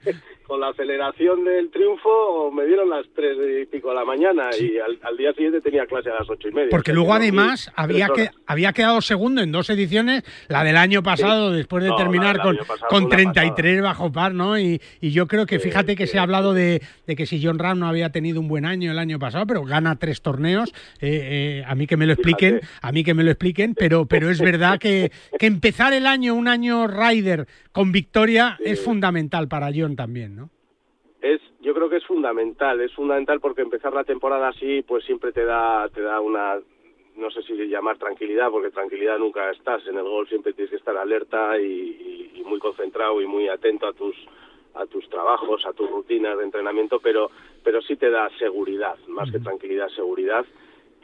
con 0.46 0.60
la 0.60 0.68
aceleración 0.68 1.44
del 1.44 1.72
triunfo 1.72 2.52
me 2.52 2.66
dieron 2.66 2.90
las 2.90 3.06
tres 3.16 3.36
y 3.64 3.66
pico 3.66 3.90
de 3.90 3.96
la 3.96 4.06
mañana 4.06 4.50
y 4.60 4.78
al, 4.78 5.18
día 5.18 5.34
siguiente 5.34 5.62
tenía 5.62 5.88
clase 5.88 6.10
a 6.12 6.20
las 6.20 6.30
ocho 6.30 6.50
y 6.50 6.52
media. 6.52 6.70
Porque 6.70 6.94
luego 6.94 7.14
además 7.14 7.72
había, 7.76 8.10
que, 8.10 8.30
había 8.46 8.74
quedado 8.74 9.02
segundo 9.02 9.42
en 9.42 9.52
dos 9.52 9.70
ediciones, 9.70 10.24
la 10.50 10.64
del 10.64 10.78
año 10.78 11.02
pasado, 11.02 11.52
después 11.52 11.84
de 11.84 11.92
terminar 11.98 12.42
con, 12.42 12.58
con 12.90 13.10
33 13.10 13.82
bajo 13.82 14.12
par, 14.12 14.34
¿no? 14.34 14.60
Y, 14.60 14.82
y 15.00 15.12
yo 15.12 15.26
creo 15.28 15.46
que 15.46 15.58
fíjate 15.58 15.96
que 15.96 16.06
se 16.06 16.20
ha 16.20 16.24
hablado 16.24 16.54
de, 16.54 16.82
de, 17.08 17.16
que 17.16 17.26
si 17.26 17.44
John 17.44 17.58
Ram 17.58 17.80
no 17.80 17.88
había 17.88 18.12
tenido 18.12 18.40
un 18.40 18.48
buen 18.48 18.66
año 18.66 18.92
el 18.92 19.00
año 19.00 19.18
pasado, 19.18 19.48
pero 19.48 19.64
gana 19.64 19.96
tres 19.96 20.22
torneos, 20.22 20.74
eh, 21.00 21.62
eh, 21.62 21.64
a 21.66 21.74
mí 21.76 21.88
que 21.88 21.98
me 21.98 22.06
lo 22.06 22.14
expliquen, 22.14 22.60
a 22.82 22.92
mí 22.92 23.04
que 23.04 23.14
me 23.14 23.24
lo 23.24 23.32
expliquen, 23.32 23.74
pero, 23.74 24.06
pero 24.06 24.30
es 24.30 24.40
verdad 24.40 24.65
que, 24.80 25.12
que 25.40 25.46
empezar 25.46 25.94
el 25.94 26.06
año, 26.06 26.36
un 26.36 26.48
año 26.48 26.88
Ryder 26.88 27.48
con 27.72 27.92
victoria, 27.92 28.58
es 28.60 28.84
fundamental 28.84 29.48
para 29.48 29.70
John 29.76 29.96
también, 29.96 30.36
¿no? 30.36 30.50
Es, 31.22 31.42
yo 31.62 31.74
creo 31.74 31.90
que 31.90 31.98
es 31.98 32.06
fundamental, 32.06 32.80
es 32.82 32.94
fundamental 32.94 33.40
porque 33.40 33.62
empezar 33.62 33.94
la 33.94 34.04
temporada 34.04 34.50
así, 34.50 34.84
pues 34.84 35.04
siempre 35.06 35.32
te 35.32 35.46
da, 35.46 35.90
te 35.90 36.02
da 36.02 36.20
una, 36.20 36.60
no 37.16 37.32
sé 37.32 37.42
si 37.44 37.54
llamar 37.68 37.98
tranquilidad, 37.98 38.52
porque 38.52 38.70
tranquilidad 38.70 39.18
nunca 39.18 39.50
estás 39.52 39.86
en 39.88 39.98
el 39.98 40.04
gol, 40.04 40.28
siempre 40.28 40.54
tienes 40.54 40.70
que 40.70 40.78
estar 40.78 40.96
alerta 40.96 41.60
y, 41.60 42.32
y 42.36 42.44
muy 42.44 42.60
concentrado 42.60 43.22
y 43.22 43.28
muy 43.28 43.48
atento 43.48 43.88
a 43.88 43.94
tus 43.94 44.16
a 44.76 44.86
tus 44.88 45.08
trabajos, 45.10 45.66
a 45.66 45.72
tus 45.72 45.90
rutinas 45.90 46.38
de 46.38 46.44
entrenamiento, 46.44 47.00
pero 47.00 47.32
pero 47.64 47.82
sí 47.82 47.96
te 47.96 48.10
da 48.10 48.30
seguridad, 48.38 48.98
más 49.08 49.32
que 49.32 49.40
tranquilidad, 49.40 49.88
seguridad 49.90 50.46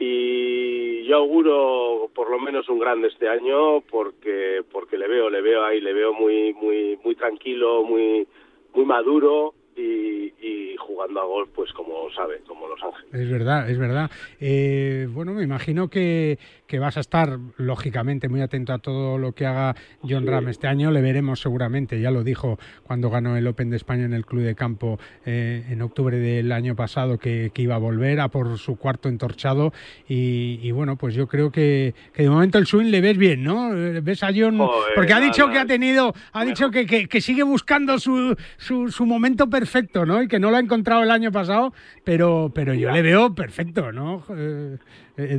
y 0.03 1.03
yo 1.03 1.17
auguro 1.17 2.09
por 2.15 2.31
lo 2.31 2.39
menos 2.39 2.67
un 2.69 2.79
grande 2.79 3.07
este 3.07 3.29
año 3.29 3.81
porque 3.81 4.63
porque 4.71 4.97
le 4.97 5.07
veo 5.07 5.29
le 5.29 5.41
veo 5.41 5.63
ahí 5.63 5.79
le 5.79 5.93
veo 5.93 6.11
muy 6.11 6.53
muy 6.53 6.97
muy 7.03 7.13
tranquilo 7.13 7.83
muy 7.83 8.27
muy 8.73 8.85
maduro 8.85 9.53
y, 9.75 10.75
jugando 10.77 11.21
a 11.21 11.25
golf, 11.25 11.49
pues 11.55 11.71
como 11.73 12.11
sabe, 12.11 12.41
como 12.47 12.67
Los 12.67 12.81
Ángeles. 12.83 13.13
Es 13.13 13.31
verdad, 13.31 13.69
es 13.69 13.79
verdad. 13.79 14.11
Eh, 14.39 15.07
bueno, 15.09 15.33
me 15.33 15.43
imagino 15.43 15.89
que, 15.89 16.37
que, 16.71 16.79
vas 16.79 16.97
a 16.97 16.99
estar, 16.99 17.39
lógicamente, 17.57 18.29
muy 18.29 18.41
atento 18.41 18.73
a 18.73 18.79
todo 18.79 19.17
lo 19.17 19.31
que 19.33 19.45
haga 19.45 19.75
John 20.07 20.27
Ram 20.27 20.49
este 20.49 20.67
año. 20.67 20.91
Le 20.91 21.01
veremos 21.01 21.41
seguramente, 21.41 21.99
ya 22.01 22.11
lo 22.11 22.23
dijo 22.23 22.59
cuando 22.83 23.09
ganó 23.09 23.37
el 23.37 23.47
Open 23.47 23.69
de 23.69 23.77
España 23.77 24.05
en 24.05 24.13
el 24.13 24.25
Club 24.25 24.43
de 24.43 24.55
Campo 24.55 24.99
eh, 25.25 25.65
en 25.69 25.81
octubre 25.81 26.17
del 26.17 26.51
año 26.51 26.75
pasado, 26.75 27.17
que, 27.17 27.51
que, 27.53 27.61
iba 27.61 27.75
a 27.75 27.79
volver 27.79 28.19
a 28.19 28.27
por 28.27 28.57
su 28.57 28.75
cuarto 28.75 29.09
entorchado. 29.09 29.73
Y, 30.07 30.59
y, 30.61 30.71
bueno, 30.71 30.97
pues 30.97 31.15
yo 31.15 31.27
creo 31.27 31.51
que, 31.51 31.93
que 32.13 32.23
de 32.23 32.29
momento 32.29 32.57
el 32.57 32.65
swing 32.65 32.87
le 32.87 33.01
ves 33.01 33.17
bien, 33.17 33.43
¿no? 33.43 33.75
Eh, 33.75 34.01
ves 34.01 34.23
a 34.23 34.31
John, 34.35 34.59
porque 34.95 35.13
ha 35.13 35.19
dicho 35.19 35.49
que 35.49 35.59
ha 35.59 35.65
tenido, 35.65 36.13
ha 36.33 36.45
dicho 36.45 36.71
que, 36.71 36.85
que, 36.85 37.21
sigue 37.21 37.43
buscando 37.43 37.99
su, 37.99 38.35
su, 38.57 38.91
su 38.91 39.05
momento 39.05 39.49
perfecto 39.49 39.61
perfecto, 39.71 40.05
¿no? 40.05 40.21
Y 40.21 40.27
que 40.27 40.39
no 40.39 40.51
lo 40.51 40.57
ha 40.57 40.59
encontrado 40.59 41.03
el 41.03 41.11
año 41.11 41.31
pasado, 41.31 41.71
pero, 42.03 42.51
pero 42.53 42.73
yo 42.73 42.91
le 42.91 43.01
veo 43.01 43.33
perfecto, 43.33 43.91
¿no? 43.91 44.23
Eh, 44.35 44.77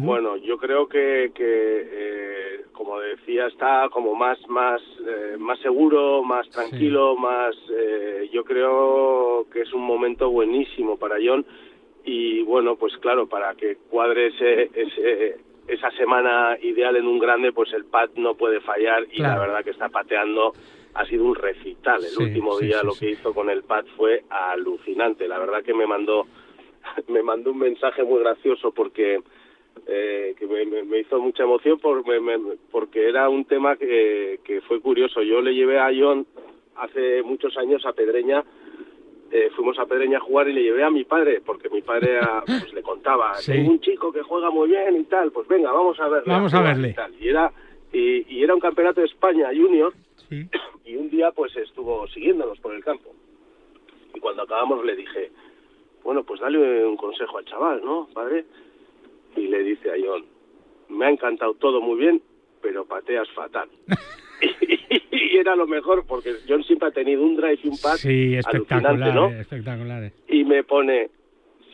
bueno, 0.00 0.36
yo 0.36 0.58
creo 0.58 0.88
que, 0.88 1.32
que 1.34 1.42
eh, 1.44 2.64
como 2.72 2.98
decía, 3.00 3.46
está 3.46 3.88
como 3.90 4.14
más, 4.14 4.38
más, 4.48 4.80
eh, 5.06 5.36
más 5.38 5.58
seguro, 5.60 6.22
más 6.22 6.48
tranquilo, 6.50 7.16
más. 7.16 7.54
yo 8.32 8.44
creo 8.44 9.46
que 9.52 9.62
es 9.62 9.72
un 9.72 9.82
momento 9.82 10.30
buenísimo 10.30 10.96
para 10.96 11.16
John 11.24 11.44
y 12.04 12.42
bueno, 12.42 12.76
pues 12.76 12.96
claro, 12.98 13.26
para 13.26 13.54
que 13.54 13.76
cuadre 13.90 14.28
ese, 14.28 14.70
ese 14.74 15.36
esa 15.68 15.90
semana 15.92 16.56
ideal 16.60 16.96
en 16.96 17.06
un 17.06 17.18
grande, 17.18 17.52
pues 17.52 17.72
el 17.72 17.84
pad 17.84 18.10
no 18.16 18.34
puede 18.34 18.60
fallar 18.60 19.06
y 19.12 19.20
la 19.20 19.38
verdad 19.38 19.62
que 19.64 19.70
está 19.70 19.88
pateando 19.88 20.52
ha 20.94 21.06
sido 21.06 21.24
un 21.24 21.34
recital. 21.34 22.02
El 22.04 22.26
último 22.26 22.58
día 22.58 22.82
lo 22.82 22.94
que 22.94 23.10
hizo 23.10 23.32
con 23.32 23.48
el 23.48 23.62
pad 23.62 23.84
fue 23.96 24.24
alucinante. 24.28 25.28
La 25.28 25.38
verdad 25.38 25.62
que 25.62 25.74
me 25.74 25.86
mandó 25.86 26.26
me 27.08 27.22
mandó 27.22 27.52
un 27.52 27.58
mensaje 27.58 28.02
muy 28.02 28.20
gracioso 28.20 28.72
porque 28.72 29.20
eh, 29.86 30.34
que 30.38 30.46
me, 30.46 30.98
hizo 30.98 31.20
mucha 31.20 31.42
emoción 31.42 31.78
por, 31.78 32.04
porque 32.70 33.08
era 33.08 33.28
un 33.28 33.44
tema 33.44 33.76
que, 33.76 34.40
que 34.44 34.60
fue 34.62 34.80
curioso. 34.80 35.22
Yo 35.22 35.40
le 35.40 35.54
llevé 35.54 35.78
a 35.78 35.90
John 35.96 36.26
hace 36.76 37.22
muchos 37.22 37.56
años 37.56 37.84
a 37.86 37.92
Pedreña 37.92 38.44
eh, 39.32 39.48
fuimos 39.56 39.78
a 39.78 39.86
Pedreña 39.86 40.18
a 40.18 40.20
jugar 40.20 40.46
y 40.48 40.52
le 40.52 40.62
llevé 40.62 40.84
a 40.84 40.90
mi 40.90 41.04
padre, 41.04 41.40
porque 41.40 41.70
mi 41.70 41.80
padre 41.80 42.20
pues, 42.46 42.70
le 42.74 42.82
contaba, 42.82 43.32
tengo 43.44 43.70
un 43.70 43.80
chico 43.80 44.12
que 44.12 44.20
juega 44.20 44.50
muy 44.50 44.68
bien 44.68 44.94
y 44.94 45.04
tal, 45.04 45.32
pues 45.32 45.48
venga, 45.48 45.72
vamos 45.72 45.98
a 46.00 46.08
verle. 46.08 46.30
Vamos 46.30 46.52
a, 46.52 46.60
verle. 46.60 46.94
Y, 47.18 47.28
era, 47.28 47.50
y, 47.94 48.42
era 48.42 48.54
un 48.54 48.60
campeonato 48.60 49.00
de 49.00 49.06
España 49.06 49.48
junior, 49.48 49.94
y 50.84 50.96
un 50.96 51.08
día 51.08 51.30
pues 51.30 51.56
estuvo 51.56 52.06
siguiéndonos 52.08 52.60
por 52.60 52.74
el 52.74 52.84
campo. 52.84 53.14
Y 54.14 54.20
cuando 54.20 54.42
acabamos 54.42 54.84
le 54.84 54.96
dije, 54.96 55.30
bueno, 56.04 56.24
pues 56.24 56.38
dale 56.38 56.84
un 56.84 56.98
consejo 56.98 57.38
al 57.38 57.46
chaval, 57.46 57.80
¿no, 57.82 58.08
padre? 58.12 58.44
Y 59.36 59.48
le 59.48 59.62
dice 59.62 59.90
a 59.90 59.94
John, 60.04 60.24
me 60.88 61.06
ha 61.06 61.10
encantado 61.10 61.54
todo 61.54 61.80
muy 61.80 61.98
bien, 61.98 62.22
pero 62.60 62.84
pateas 62.84 63.28
fatal. 63.30 63.68
y 65.10 65.36
era 65.36 65.56
lo 65.56 65.66
mejor 65.66 66.04
porque 66.06 66.34
John 66.48 66.62
siempre 66.64 66.88
ha 66.88 66.92
tenido 66.92 67.22
un 67.22 67.36
drive 67.36 67.58
y 67.62 67.68
un 67.68 67.78
pad 67.78 67.96
sí, 67.96 68.34
espectacular, 68.34 69.14
¿no? 69.14 69.30
espectacular. 69.30 70.12
Y 70.28 70.44
me 70.44 70.64
pone, 70.64 71.10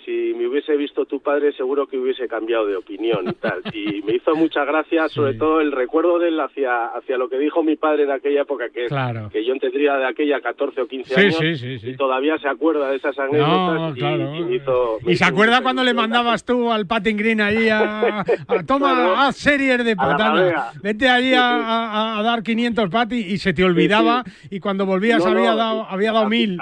si 0.09 0.33
me 0.35 0.47
hubiese 0.47 0.75
visto 0.75 1.05
tu 1.05 1.21
padre 1.21 1.53
seguro 1.53 1.87
que 1.87 1.99
hubiese 1.99 2.29
cambiado 2.29 2.65
de 2.65 2.77
opinión 2.77 3.29
y 3.29 3.33
tal. 3.35 3.61
Y 3.75 4.01
me 4.03 4.15
hizo 4.15 4.35
mucha 4.35 4.65
gracia, 4.65 5.07
sobre 5.11 5.35
todo 5.35 5.61
el 5.61 5.71
recuerdo 5.71 6.19
de 6.19 6.29
él 6.29 6.41
hacia, 6.41 6.87
hacia 6.87 7.19
lo 7.19 7.29
que 7.29 7.39
dijo 7.39 7.63
mi 7.63 7.77
padre 7.77 8.05
en 8.05 8.13
aquella 8.13 8.43
época, 8.43 8.71
que, 8.71 8.87
que 9.31 9.45
yo 9.45 9.55
tendría 9.59 9.97
de 9.97 10.07
aquella 10.07 10.41
14 10.41 10.81
o 10.81 10.87
15 10.87 11.21
años, 11.21 11.63
y 11.63 11.95
todavía 11.97 12.39
se 12.39 12.49
acuerda 12.49 12.91
de 12.91 12.97
esas 12.97 13.19
anécdotas. 13.19 13.99
y, 15.07 15.17
se 15.17 15.25
acuerda 15.27 15.61
cuando 15.61 15.85
le 15.85 15.93
mandabas 15.93 16.43
tú 16.43 16.73
al 16.73 16.87
Patting 16.87 17.17
Green 17.19 17.43
ahí 17.43 17.69
a, 17.69 18.25
toma, 18.67 19.27
haz 19.27 19.37
series 19.37 19.85
de 19.85 19.95
patana, 19.95 20.71
vete 20.83 21.07
allí 21.07 21.35
a, 21.35 22.21
dar 22.23 22.43
500 22.43 22.89
patis 22.89 23.27
y 23.27 23.37
se 23.37 23.53
te 23.53 23.63
olvidaba 23.63 24.25
y 24.51 24.59
cuando 24.59 24.87
volvías 24.87 25.27
había, 25.27 25.55
dado, 25.55 25.85
había 25.85 26.13
dado 26.13 26.29
mil. 26.31 26.59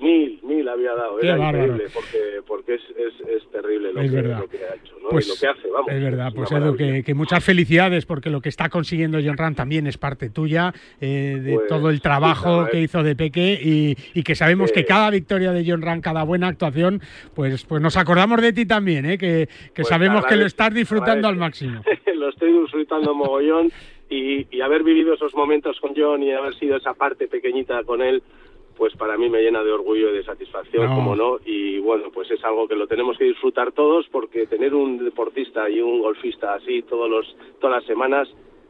Mil, 0.00 0.40
mil 0.42 0.68
había 0.68 0.94
dado. 0.94 1.20
Era 1.20 1.38
increíble 1.38 1.84
porque, 1.92 2.18
porque 2.46 2.74
es, 2.74 2.82
es, 2.90 3.28
es 3.28 3.50
terrible 3.50 3.92
lo, 3.92 4.00
que, 4.00 4.08
lo, 4.08 4.48
que, 4.48 4.58
ha 4.58 4.74
hecho, 4.74 4.94
¿no? 5.02 5.08
Pues, 5.10 5.28
lo 5.28 5.34
que 5.34 5.46
hace, 5.46 5.70
vamos. 5.70 5.90
Es 5.90 6.02
verdad, 6.02 6.32
pues 6.34 6.52
Edu, 6.52 6.76
que, 6.76 7.02
que, 7.02 7.14
muchas 7.14 7.44
felicidades 7.44 8.06
porque 8.06 8.30
lo 8.30 8.40
que 8.40 8.48
está 8.48 8.68
consiguiendo 8.68 9.18
John 9.24 9.36
Ram 9.36 9.54
también 9.54 9.86
es 9.86 9.98
parte 9.98 10.30
tuya, 10.30 10.72
eh, 11.00 11.40
de 11.42 11.54
pues, 11.54 11.68
todo 11.68 11.90
el 11.90 12.00
trabajo 12.00 12.66
que 12.70 12.80
hizo 12.80 13.02
de 13.02 13.16
Peque 13.16 13.58
y, 13.62 13.96
y 14.14 14.22
que 14.22 14.34
sabemos 14.34 14.72
que 14.72 14.84
cada 14.84 15.10
victoria 15.10 15.52
de 15.52 15.64
John 15.66 15.82
Ram, 15.82 16.00
cada 16.00 16.24
buena 16.24 16.48
actuación, 16.48 17.00
pues, 17.34 17.64
pues 17.64 17.80
nos 17.80 17.96
acordamos 17.96 18.40
de 18.40 18.52
ti 18.52 18.66
también, 18.66 19.06
¿eh? 19.06 19.18
que, 19.18 19.48
que 19.74 19.82
pues 19.82 19.88
sabemos 19.88 20.26
que 20.26 20.36
lo 20.36 20.46
estás 20.46 20.72
disfrutando 20.74 21.28
al 21.28 21.36
máximo. 21.36 21.82
lo 22.14 22.28
estoy 22.28 22.52
disfrutando 22.52 23.14
mogollón. 23.14 23.70
Y, 24.08 24.46
y, 24.56 24.60
haber 24.60 24.84
vivido 24.84 25.14
esos 25.14 25.34
momentos 25.34 25.80
con 25.80 25.92
John 25.96 26.22
y 26.22 26.30
haber 26.30 26.54
sido 26.54 26.76
esa 26.76 26.94
parte 26.94 27.26
pequeñita 27.26 27.82
con 27.82 28.02
él, 28.02 28.22
pues 28.76 28.94
para 28.96 29.16
mí 29.16 29.28
me 29.28 29.42
llena 29.42 29.62
de 29.62 29.72
orgullo 29.72 30.10
y 30.10 30.14
de 30.14 30.24
satisfacción, 30.24 30.94
como 30.94 31.16
no, 31.16 31.38
y 31.44 31.78
bueno, 31.78 32.10
pues 32.12 32.30
es 32.30 32.44
algo 32.44 32.68
que 32.68 32.76
lo 32.76 32.86
tenemos 32.86 33.16
que 33.16 33.24
disfrutar 33.24 33.72
todos 33.72 34.06
porque 34.10 34.46
tener 34.46 34.74
un 34.74 35.02
deportista 35.02 35.68
y 35.70 35.80
un 35.80 36.00
golfista 36.00 36.54
así 36.54 36.82
todos 36.82 37.08
los, 37.08 37.36
todas 37.60 37.76
las 37.76 37.86
semanas 37.86 38.28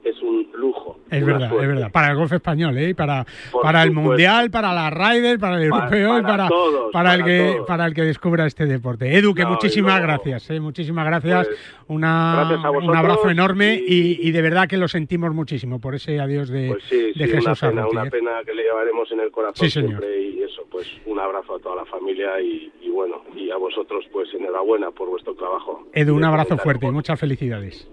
es 0.08 0.22
un 0.22 0.48
lujo. 0.54 0.98
Es 1.10 1.24
verdad, 1.24 1.50
es 1.60 1.68
verdad. 1.68 1.92
Para 1.92 2.10
el 2.10 2.16
golf 2.16 2.32
español, 2.32 2.76
¿eh? 2.78 2.94
Para, 2.94 3.26
para 3.62 3.82
el 3.82 3.92
mundial, 3.92 4.50
para 4.50 4.72
la 4.72 4.90
Ryder, 4.90 5.38
para 5.38 5.56
el 5.56 5.64
europeo 5.64 6.18
y 6.18 6.22
para, 6.22 6.48
para, 6.92 7.14
el 7.14 7.24
que 7.24 7.62
para 7.66 7.86
el 7.86 7.94
que 7.94 8.02
descubra 8.02 8.46
este 8.46 8.66
deporte. 8.66 9.16
Edu, 9.16 9.34
que 9.34 9.44
muchísimas 9.44 10.00
gracias, 10.00 10.50
¿eh? 10.50 10.60
muchísimas 10.60 11.06
gracias. 11.06 11.46
Pues, 11.48 11.60
Una, 11.88 12.70
un 12.82 12.96
abrazo 12.96 13.30
enorme 13.30 13.80
y, 13.86 14.30
de 14.30 14.42
verdad 14.42 14.68
que 14.68 14.76
lo 14.76 14.88
sentimos 14.88 15.32
muchísimo 15.32 15.80
por 15.80 15.94
ese 15.94 16.20
adiós 16.20 16.48
de, 16.48 16.68
pues 16.68 16.84
sí, 16.84 17.12
de 17.14 17.26
Jesús 17.26 17.62
una 17.62 17.70
pena, 17.70 17.88
una 17.88 18.06
¿eh? 18.06 18.10
pena 18.10 18.30
que 18.44 18.54
le 18.54 18.64
llevaremos 18.64 19.10
en 19.12 19.20
el 19.20 19.30
corazón 19.30 19.70
siempre 19.70 20.20
y 20.20 20.42
eso, 20.42 20.62
pues 20.70 20.86
un 21.06 21.18
abrazo 21.18 21.56
a 21.56 21.58
toda 21.58 21.76
la 21.76 21.84
familia 21.84 22.40
y, 22.40 22.72
y 22.82 22.90
bueno, 22.90 23.22
y 23.34 23.50
a 23.50 23.56
vosotros 23.56 24.04
pues 24.12 24.28
enhorabuena 24.34 24.90
por 24.90 25.08
vuestro 25.08 25.34
trabajo. 25.34 25.86
Edu, 25.92 26.14
un 26.14 26.24
abrazo 26.24 26.58
fuerte 26.58 26.86
y 26.86 26.90
muchas 26.90 27.18
felicidades. 27.18 27.88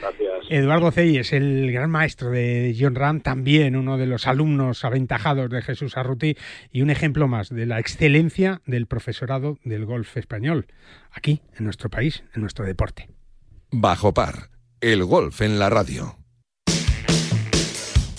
Gracias. 0.00 0.31
Eduardo 0.48 0.92
es 0.96 1.32
el 1.32 1.72
gran 1.72 1.90
maestro 1.90 2.30
de 2.30 2.76
John 2.78 2.94
Ram, 2.94 3.20
también 3.20 3.76
uno 3.76 3.96
de 3.96 4.06
los 4.06 4.26
alumnos 4.26 4.84
aventajados 4.84 5.50
de 5.50 5.62
Jesús 5.62 5.96
Arruti 5.96 6.36
y 6.70 6.82
un 6.82 6.90
ejemplo 6.90 7.28
más 7.28 7.48
de 7.48 7.66
la 7.66 7.78
excelencia 7.78 8.60
del 8.66 8.86
profesorado 8.86 9.58
del 9.64 9.86
golf 9.86 10.16
español, 10.16 10.66
aquí, 11.10 11.42
en 11.56 11.64
nuestro 11.64 11.90
país, 11.90 12.24
en 12.34 12.42
nuestro 12.42 12.64
deporte. 12.64 13.08
Bajo 13.70 14.12
par, 14.12 14.50
el 14.80 15.04
golf 15.04 15.40
en 15.40 15.58
la 15.58 15.70
radio. 15.70 16.21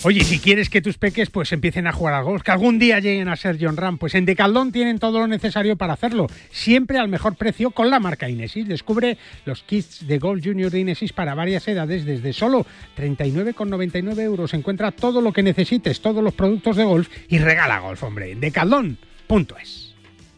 Oye, 0.06 0.22
si 0.22 0.38
quieres 0.38 0.68
que 0.68 0.82
tus 0.82 0.98
peques 0.98 1.30
pues 1.30 1.50
empiecen 1.52 1.86
a 1.86 1.92
jugar 1.92 2.12
al 2.12 2.24
golf, 2.24 2.42
que 2.42 2.50
algún 2.50 2.78
día 2.78 3.00
lleguen 3.00 3.28
a 3.28 3.36
ser 3.36 3.56
John 3.58 3.78
Ram, 3.78 3.96
pues 3.96 4.14
en 4.14 4.26
Decaldón 4.26 4.70
tienen 4.70 4.98
todo 4.98 5.18
lo 5.18 5.26
necesario 5.26 5.76
para 5.76 5.94
hacerlo, 5.94 6.26
siempre 6.50 6.98
al 6.98 7.08
mejor 7.08 7.36
precio 7.36 7.70
con 7.70 7.88
la 7.88 8.00
marca 8.00 8.28
Inesis. 8.28 8.68
Descubre 8.68 9.16
los 9.46 9.62
kits 9.62 10.06
de 10.06 10.18
Golf 10.18 10.44
Junior 10.44 10.70
de 10.70 10.80
Inesis 10.80 11.14
para 11.14 11.34
varias 11.34 11.66
edades 11.68 12.04
desde 12.04 12.34
solo 12.34 12.66
39,99 12.98 14.20
euros. 14.20 14.52
Encuentra 14.52 14.90
todo 14.90 15.22
lo 15.22 15.32
que 15.32 15.42
necesites, 15.42 16.02
todos 16.02 16.22
los 16.22 16.34
productos 16.34 16.76
de 16.76 16.84
golf 16.84 17.08
y 17.30 17.38
regala 17.38 17.78
golf, 17.78 18.02
hombre. 18.02 18.34
Decaldón.es. 18.34 19.83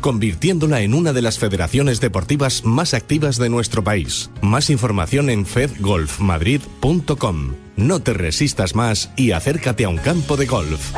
convirtiéndola 0.00 0.82
en 0.82 0.94
una 0.94 1.12
de 1.12 1.22
las 1.22 1.38
federaciones 1.38 2.00
deportivas 2.00 2.64
más 2.64 2.94
activas 2.94 3.38
de 3.38 3.48
nuestro 3.48 3.84
país. 3.84 4.30
Más 4.42 4.70
información 4.70 5.30
en 5.30 5.46
fedgolfmadrid.com. 5.46 7.54
No 7.76 8.00
te 8.00 8.14
resistas 8.14 8.74
más 8.74 9.10
y 9.16 9.30
acércate 9.32 9.84
a 9.84 9.88
un 9.88 9.98
campo 9.98 10.36
de 10.36 10.46
golf. 10.46 10.92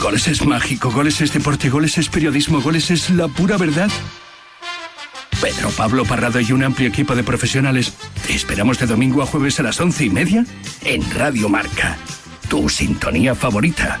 Goles 0.00 0.28
es 0.28 0.44
mágico, 0.44 0.90
goles 0.90 1.20
es 1.20 1.32
deporte, 1.32 1.70
goles 1.70 1.96
es 1.98 2.08
periodismo, 2.08 2.60
goles 2.60 2.90
es 2.90 3.10
la 3.10 3.28
pura 3.28 3.56
verdad. 3.56 3.90
Pedro 5.40 5.70
Pablo 5.70 6.04
Parrado 6.04 6.40
y 6.40 6.52
un 6.52 6.64
amplio 6.64 6.88
equipo 6.88 7.14
de 7.14 7.22
profesionales 7.22 7.92
te 8.26 8.34
esperamos 8.34 8.78
de 8.78 8.86
domingo 8.86 9.22
a 9.22 9.26
jueves 9.26 9.60
a 9.60 9.62
las 9.62 9.80
once 9.80 10.04
y 10.04 10.10
media 10.10 10.44
en 10.82 11.08
Radio 11.12 11.48
Marca, 11.48 11.96
tu 12.48 12.68
sintonía 12.68 13.34
favorita. 13.34 14.00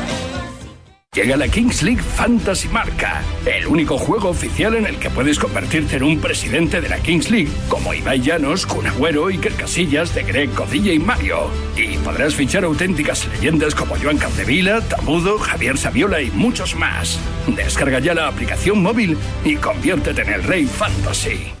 Llega 1.13 1.35
la 1.35 1.49
Kings 1.49 1.83
League 1.83 2.01
Fantasy 2.01 2.69
Marca, 2.69 3.21
el 3.45 3.67
único 3.67 3.97
juego 3.97 4.29
oficial 4.29 4.75
en 4.75 4.85
el 4.85 4.95
que 4.95 5.09
puedes 5.09 5.37
convertirte 5.37 5.97
en 5.97 6.03
un 6.03 6.21
presidente 6.21 6.79
de 6.79 6.87
la 6.87 6.99
Kings 6.99 7.29
League, 7.29 7.51
como 7.67 7.93
Ibai 7.93 8.21
Llanos, 8.21 8.65
Kun 8.65 8.87
Agüero, 8.87 9.27
Iker 9.27 9.51
Casillas, 9.55 10.15
De 10.15 10.23
Greg, 10.23 10.49
Codilla 10.51 10.93
y 10.93 10.99
Mario. 10.99 11.49
Y 11.75 11.97
podrás 11.97 12.33
fichar 12.33 12.63
auténticas 12.63 13.27
leyendas 13.27 13.75
como 13.75 13.97
Joan 13.97 14.19
Capdevila, 14.19 14.79
Tabudo, 14.87 15.37
Javier 15.37 15.77
Saviola 15.77 16.21
y 16.21 16.31
muchos 16.31 16.77
más. 16.77 17.19
Descarga 17.45 17.99
ya 17.99 18.13
la 18.13 18.29
aplicación 18.29 18.81
móvil 18.81 19.17
y 19.43 19.57
conviértete 19.57 20.21
en 20.21 20.29
el 20.29 20.43
rey 20.43 20.65
fantasy. 20.65 21.60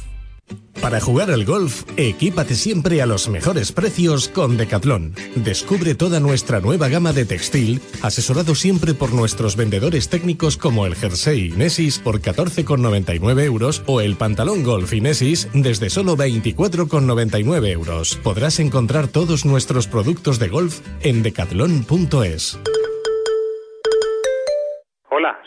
Para 0.81 0.99
jugar 0.99 1.29
al 1.29 1.45
golf, 1.45 1.83
equípate 1.95 2.55
siempre 2.55 3.01
a 3.01 3.05
los 3.05 3.29
mejores 3.29 3.71
precios 3.71 4.27
con 4.27 4.57
Decathlon. 4.57 5.13
Descubre 5.35 5.93
toda 5.93 6.19
nuestra 6.19 6.59
nueva 6.59 6.89
gama 6.89 7.13
de 7.13 7.25
textil, 7.25 7.79
asesorado 8.01 8.55
siempre 8.55 8.93
por 8.95 9.13
nuestros 9.13 9.55
vendedores 9.55 10.09
técnicos 10.09 10.57
como 10.57 10.87
el 10.87 10.95
jersey 10.95 11.51
Inesis 11.53 11.99
por 11.99 12.19
14,99 12.19 13.43
euros 13.43 13.83
o 13.85 14.01
el 14.01 14.15
pantalón 14.15 14.63
golf 14.63 14.91
Inesis 14.93 15.49
desde 15.53 15.91
solo 15.91 16.17
24,99 16.17 17.67
euros. 17.69 18.15
Podrás 18.23 18.59
encontrar 18.59 19.07
todos 19.07 19.45
nuestros 19.45 19.87
productos 19.87 20.39
de 20.39 20.49
golf 20.49 20.79
en 21.03 21.21
decathlon.es. 21.21 22.59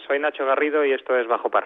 soy 0.07 0.21
Nacho 0.21 0.45
Garrido 0.45 0.85
y 0.85 0.93
esto 0.93 1.17
es 1.17 1.27
Bajo 1.27 1.51
Par. 1.51 1.65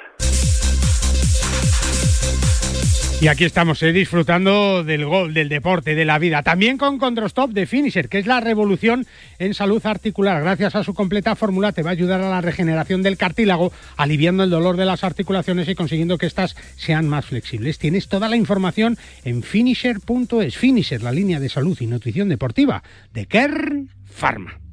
Y 3.21 3.27
aquí 3.27 3.45
estamos 3.45 3.83
eh, 3.83 3.93
disfrutando 3.93 4.85
del 4.85 5.05
gol, 5.05 5.35
del 5.35 5.49
deporte, 5.49 5.97
de 5.97 6.05
la 6.05 6.21
vida. 6.21 6.45
También 6.45 6.79
con 6.79 6.99
Condrostop 6.99 7.51
de 7.51 7.67
Finisher, 7.67 8.09
que 8.09 8.19
es 8.19 8.27
la 8.27 8.39
revolución 8.39 9.09
en 9.41 9.55
salud 9.55 9.85
articular. 9.85 10.41
Gracias 10.41 10.77
a 10.77 10.85
su 10.85 10.95
completa 10.95 11.35
fórmula 11.35 11.73
te 11.73 11.83
va 11.83 11.91
a 11.91 11.95
ayudar 11.95 12.21
a 12.21 12.31
la 12.31 12.41
regeneración 12.41 13.03
del 13.03 13.17
cartílago, 13.17 13.73
aliviando 13.97 14.45
el 14.45 14.51
dolor 14.51 14.77
de 14.77 14.85
las 14.85 15.03
articulaciones 15.03 15.69
y 15.69 15.75
consiguiendo 15.75 16.17
que 16.17 16.27
éstas 16.27 16.55
sean 16.77 17.09
más 17.09 17.27
flexibles. 17.27 17.79
Tienes 17.79 18.07
toda 18.07 18.29
la 18.29 18.37
información 18.37 18.97
en 19.25 19.43
finisher.es. 19.43 20.57
Finisher, 20.57 21.03
la 21.03 21.11
línea 21.11 21.41
de 21.41 21.49
salud 21.49 21.77
y 21.81 21.89
nutrición 21.89 22.29
deportiva 22.29 22.85
de 23.13 23.27
Kern 23.27 23.91
Pharma. 24.09 24.68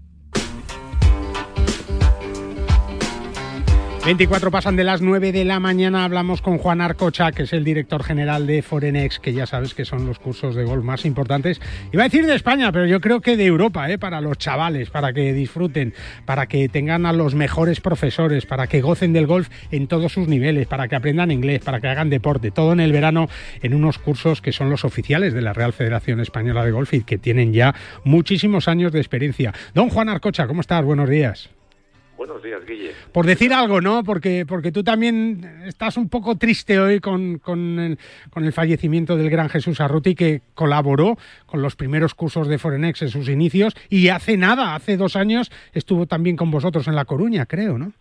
24 4.05 4.51
pasan 4.51 4.75
de 4.75 4.83
las 4.83 5.01
9 5.01 5.31
de 5.31 5.45
la 5.45 5.59
mañana. 5.59 6.03
Hablamos 6.03 6.43
con 6.43 6.59
Juan 6.59 6.79
Arcocha, 6.79 7.31
que 7.31 7.41
es 7.41 7.53
el 7.53 7.63
director 7.63 8.03
general 8.03 8.45
de 8.45 8.61
Forenex, 8.61 9.17
que 9.17 9.33
ya 9.33 9.47
sabes 9.47 9.73
que 9.73 9.83
son 9.83 10.05
los 10.05 10.19
cursos 10.19 10.53
de 10.53 10.63
golf 10.63 10.83
más 10.83 11.05
importantes. 11.05 11.59
Iba 11.91 12.03
a 12.03 12.05
decir 12.05 12.27
de 12.27 12.35
España, 12.35 12.71
pero 12.71 12.85
yo 12.85 13.01
creo 13.01 13.19
que 13.19 13.35
de 13.35 13.47
Europa, 13.47 13.89
¿eh? 13.89 13.97
para 13.97 14.21
los 14.21 14.37
chavales, 14.37 14.91
para 14.91 15.11
que 15.11 15.33
disfruten, 15.33 15.95
para 16.25 16.45
que 16.45 16.69
tengan 16.69 17.07
a 17.07 17.13
los 17.13 17.33
mejores 17.33 17.81
profesores, 17.81 18.45
para 18.45 18.67
que 18.67 18.79
gocen 18.79 19.11
del 19.11 19.25
golf 19.25 19.49
en 19.71 19.87
todos 19.87 20.11
sus 20.11 20.27
niveles, 20.27 20.67
para 20.67 20.87
que 20.87 20.95
aprendan 20.95 21.31
inglés, 21.31 21.61
para 21.63 21.81
que 21.81 21.87
hagan 21.87 22.11
deporte. 22.11 22.51
Todo 22.51 22.73
en 22.73 22.81
el 22.81 22.91
verano 22.91 23.27
en 23.63 23.73
unos 23.73 23.97
cursos 23.97 24.39
que 24.39 24.51
son 24.51 24.69
los 24.69 24.85
oficiales 24.85 25.33
de 25.33 25.41
la 25.41 25.53
Real 25.53 25.73
Federación 25.73 26.19
Española 26.19 26.63
de 26.63 26.69
Golf 26.69 26.93
y 26.93 27.01
que 27.01 27.17
tienen 27.17 27.53
ya 27.53 27.73
muchísimos 28.03 28.67
años 28.67 28.91
de 28.91 28.99
experiencia. 28.99 29.51
Don 29.73 29.89
Juan 29.89 30.09
Arcocha, 30.09 30.45
¿cómo 30.45 30.61
estás? 30.61 30.85
Buenos 30.85 31.09
días. 31.09 31.54
Buenos 32.17 32.41
días, 32.41 32.65
Guille. 32.65 32.91
Por 33.11 33.25
decir 33.25 33.53
algo, 33.53 33.81
¿no? 33.81 34.03
Porque, 34.03 34.45
porque 34.47 34.71
tú 34.71 34.83
también 34.83 35.63
estás 35.65 35.97
un 35.97 36.09
poco 36.09 36.37
triste 36.37 36.79
hoy 36.79 36.99
con, 36.99 37.39
con, 37.39 37.79
el, 37.79 37.99
con 38.31 38.45
el 38.45 38.53
fallecimiento 38.53 39.17
del 39.17 39.29
gran 39.29 39.49
Jesús 39.49 39.81
Arruti, 39.81 40.15
que 40.15 40.41
colaboró 40.53 41.17
con 41.45 41.61
los 41.61 41.75
primeros 41.75 42.15
cursos 42.15 42.47
de 42.47 42.57
Forenex 42.57 43.01
en 43.01 43.09
sus 43.09 43.27
inicios 43.27 43.75
y 43.89 44.09
hace 44.09 44.37
nada, 44.37 44.75
hace 44.75 44.95
dos 44.95 45.15
años, 45.15 45.51
estuvo 45.73 46.05
también 46.05 46.37
con 46.37 46.51
vosotros 46.51 46.87
en 46.87 46.95
La 46.95 47.05
Coruña, 47.05 47.45
creo, 47.45 47.77
¿no? 47.77 47.91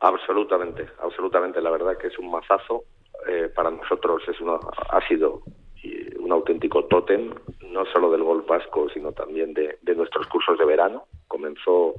Absolutamente, 0.00 0.86
absolutamente. 1.02 1.60
La 1.62 1.70
verdad 1.70 1.96
que 1.96 2.08
es 2.08 2.18
un 2.18 2.30
mazazo. 2.30 2.84
Eh, 3.26 3.50
para 3.54 3.70
nosotros 3.70 4.22
es 4.28 4.40
una, 4.40 4.54
ha 4.90 5.08
sido 5.08 5.42
un 6.20 6.32
auténtico 6.32 6.84
tótem, 6.84 7.32
no 7.70 7.84
solo 7.86 8.10
del 8.10 8.22
golf 8.22 8.46
vasco, 8.46 8.88
sino 8.92 9.12
también 9.12 9.54
de, 9.54 9.78
de 9.82 9.94
nuestros 9.94 10.26
cursos 10.26 10.58
de 10.58 10.64
verano. 10.64 11.04
Comenzó 11.28 11.94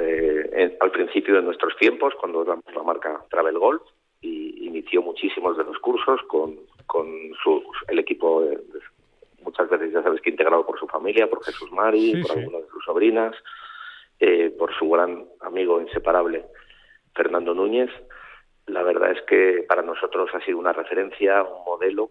eh, 0.00 0.76
al 0.80 0.90
principio 0.90 1.34
de 1.34 1.42
nuestros 1.42 1.76
tiempos, 1.76 2.14
cuando 2.20 2.42
éramos 2.42 2.64
la 2.74 2.82
marca 2.82 3.24
Travel 3.30 3.58
Golf, 3.58 3.82
y 4.20 4.66
inició 4.66 5.02
muchísimos 5.02 5.56
de 5.56 5.64
los 5.64 5.78
cursos 5.78 6.20
con, 6.28 6.56
con 6.86 7.06
el 7.88 7.98
equipo, 7.98 8.44
muchas 9.42 9.68
veces 9.68 9.92
ya 9.92 10.02
sabes 10.02 10.20
que 10.20 10.30
integrado 10.30 10.66
por 10.66 10.78
su 10.78 10.86
familia, 10.86 11.28
por 11.28 11.44
Jesús 11.44 11.70
Mari, 11.72 12.22
por 12.22 12.38
algunas 12.38 12.62
de 12.62 12.68
sus 12.68 12.84
sobrinas, 12.84 13.34
eh, 14.18 14.54
por 14.58 14.74
su 14.76 14.88
gran 14.88 15.26
amigo 15.40 15.80
inseparable 15.80 16.44
Fernando 17.14 17.54
Núñez. 17.54 17.90
La 18.66 18.82
verdad 18.82 19.12
es 19.12 19.22
que 19.22 19.64
para 19.68 19.82
nosotros 19.82 20.28
ha 20.34 20.40
sido 20.44 20.58
una 20.58 20.72
referencia, 20.72 21.42
un 21.42 21.64
modelo 21.64 22.10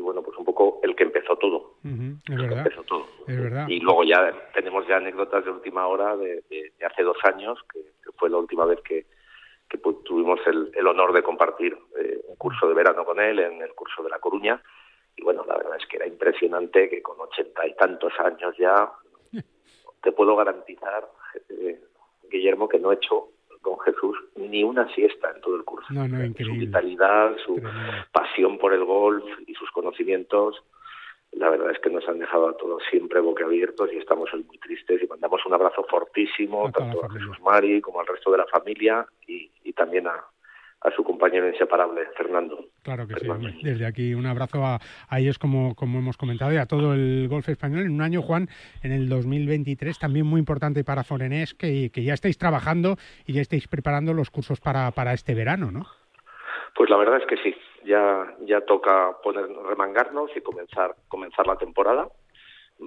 y 0.00 0.02
bueno, 0.02 0.22
pues 0.22 0.36
un 0.38 0.46
poco 0.46 0.80
el 0.82 0.96
que 0.96 1.04
empezó 1.04 1.36
todo. 1.36 1.74
es, 1.84 2.36
verdad, 2.36 2.58
empezó 2.58 2.82
todo. 2.84 3.06
es 3.26 3.38
verdad. 3.38 3.68
Y 3.68 3.80
luego 3.80 4.02
ya 4.02 4.32
tenemos 4.54 4.86
ya 4.88 4.96
anécdotas 4.96 5.44
de 5.44 5.50
última 5.50 5.86
hora 5.86 6.16
de, 6.16 6.42
hace 6.82 7.02
dos 7.02 7.18
años, 7.24 7.58
que, 7.70 7.80
fue 8.16 8.30
la 8.30 8.38
última 8.38 8.64
vez 8.64 8.80
que, 8.80 9.04
que 9.68 9.76
tuvimos 9.78 10.40
el, 10.46 10.72
el, 10.74 10.86
honor 10.86 11.12
de 11.12 11.22
compartir 11.22 11.76
eh, 11.98 12.18
un 12.28 12.36
curso 12.36 12.66
de 12.66 12.74
verano 12.74 13.04
con 13.04 13.20
él 13.20 13.40
en 13.40 13.60
el 13.60 13.74
curso 13.74 14.02
de 14.02 14.08
La 14.08 14.18
Coruña. 14.18 14.62
Y 15.16 15.22
bueno, 15.22 15.44
la 15.46 15.58
verdad 15.58 15.76
es 15.78 15.86
que 15.86 15.98
era 15.98 16.06
impresionante 16.06 16.88
que 16.88 17.02
con 17.02 17.20
ochenta 17.20 17.66
y 17.66 17.74
tantos 17.74 18.14
años 18.20 18.56
ya 18.58 18.90
te 20.02 20.12
puedo 20.12 20.34
garantizar, 20.34 21.10
eh, 21.50 21.78
Guillermo, 22.30 22.70
que 22.70 22.78
no 22.78 22.90
he 22.90 22.94
hecho 22.94 23.28
con 23.62 23.78
Jesús 23.80 24.16
ni 24.36 24.62
una 24.64 24.92
siesta 24.94 25.30
en 25.34 25.40
todo 25.40 25.56
el 25.56 25.64
curso. 25.64 25.86
No, 25.92 26.08
no, 26.08 26.18
Su 26.38 26.52
vitalidad, 26.52 27.36
su 27.44 27.60
pasión 28.12 28.58
por 28.58 28.72
el 28.72 28.84
golf 28.84 29.24
y 29.46 29.54
sus 29.54 29.70
conocimientos, 29.70 30.62
la 31.32 31.50
verdad 31.50 31.70
es 31.70 31.78
que 31.78 31.90
nos 31.90 32.06
han 32.08 32.18
dejado 32.18 32.48
a 32.48 32.56
todos 32.56 32.82
siempre 32.90 33.20
boquiabiertos 33.20 33.92
y 33.92 33.98
estamos 33.98 34.30
muy 34.46 34.58
tristes 34.58 35.02
y 35.02 35.06
mandamos 35.06 35.44
un 35.46 35.54
abrazo 35.54 35.84
fortísimo 35.88 36.70
tanto 36.72 37.04
a 37.04 37.10
Jesús 37.10 37.40
Mari 37.40 37.80
como 37.80 38.00
al 38.00 38.06
resto 38.06 38.32
de 38.32 38.38
la 38.38 38.46
familia 38.46 39.06
y, 39.26 39.50
y 39.62 39.72
también 39.72 40.08
a, 40.08 40.24
a 40.82 40.90
su 40.92 41.04
compañero 41.04 41.48
inseparable, 41.48 42.02
Fernando. 42.16 42.64
Claro 42.82 43.06
que 43.06 43.14
sí. 43.16 43.28
Desde 43.62 43.86
aquí 43.86 44.14
un 44.14 44.26
abrazo 44.26 44.64
a, 44.64 44.78
ellos, 45.18 45.38
como, 45.38 45.74
como 45.74 45.98
hemos 45.98 46.16
comentado, 46.16 46.52
y 46.52 46.56
a 46.56 46.66
todo 46.66 46.94
el 46.94 47.28
golf 47.28 47.48
español. 47.48 47.82
En 47.82 47.92
un 47.92 48.02
año, 48.02 48.22
Juan, 48.22 48.48
en 48.82 48.92
el 48.92 49.08
2023, 49.08 49.98
también 49.98 50.26
muy 50.26 50.38
importante 50.38 50.82
para 50.82 51.04
Forenés, 51.04 51.54
que, 51.54 51.90
que 51.90 52.02
ya 52.02 52.14
estáis 52.14 52.38
trabajando 52.38 52.96
y 53.26 53.34
ya 53.34 53.42
estáis 53.42 53.68
preparando 53.68 54.14
los 54.14 54.30
cursos 54.30 54.60
para, 54.60 54.90
para 54.92 55.12
este 55.12 55.34
verano, 55.34 55.70
¿no? 55.70 55.86
Pues 56.74 56.88
la 56.88 56.96
verdad 56.96 57.18
es 57.18 57.26
que 57.26 57.36
sí. 57.36 57.54
Ya, 57.84 58.34
ya 58.42 58.60
toca 58.62 59.16
poner, 59.22 59.46
remangarnos 59.68 60.30
y 60.36 60.40
comenzar, 60.40 60.94
comenzar 61.08 61.46
la 61.46 61.56
temporada 61.56 62.08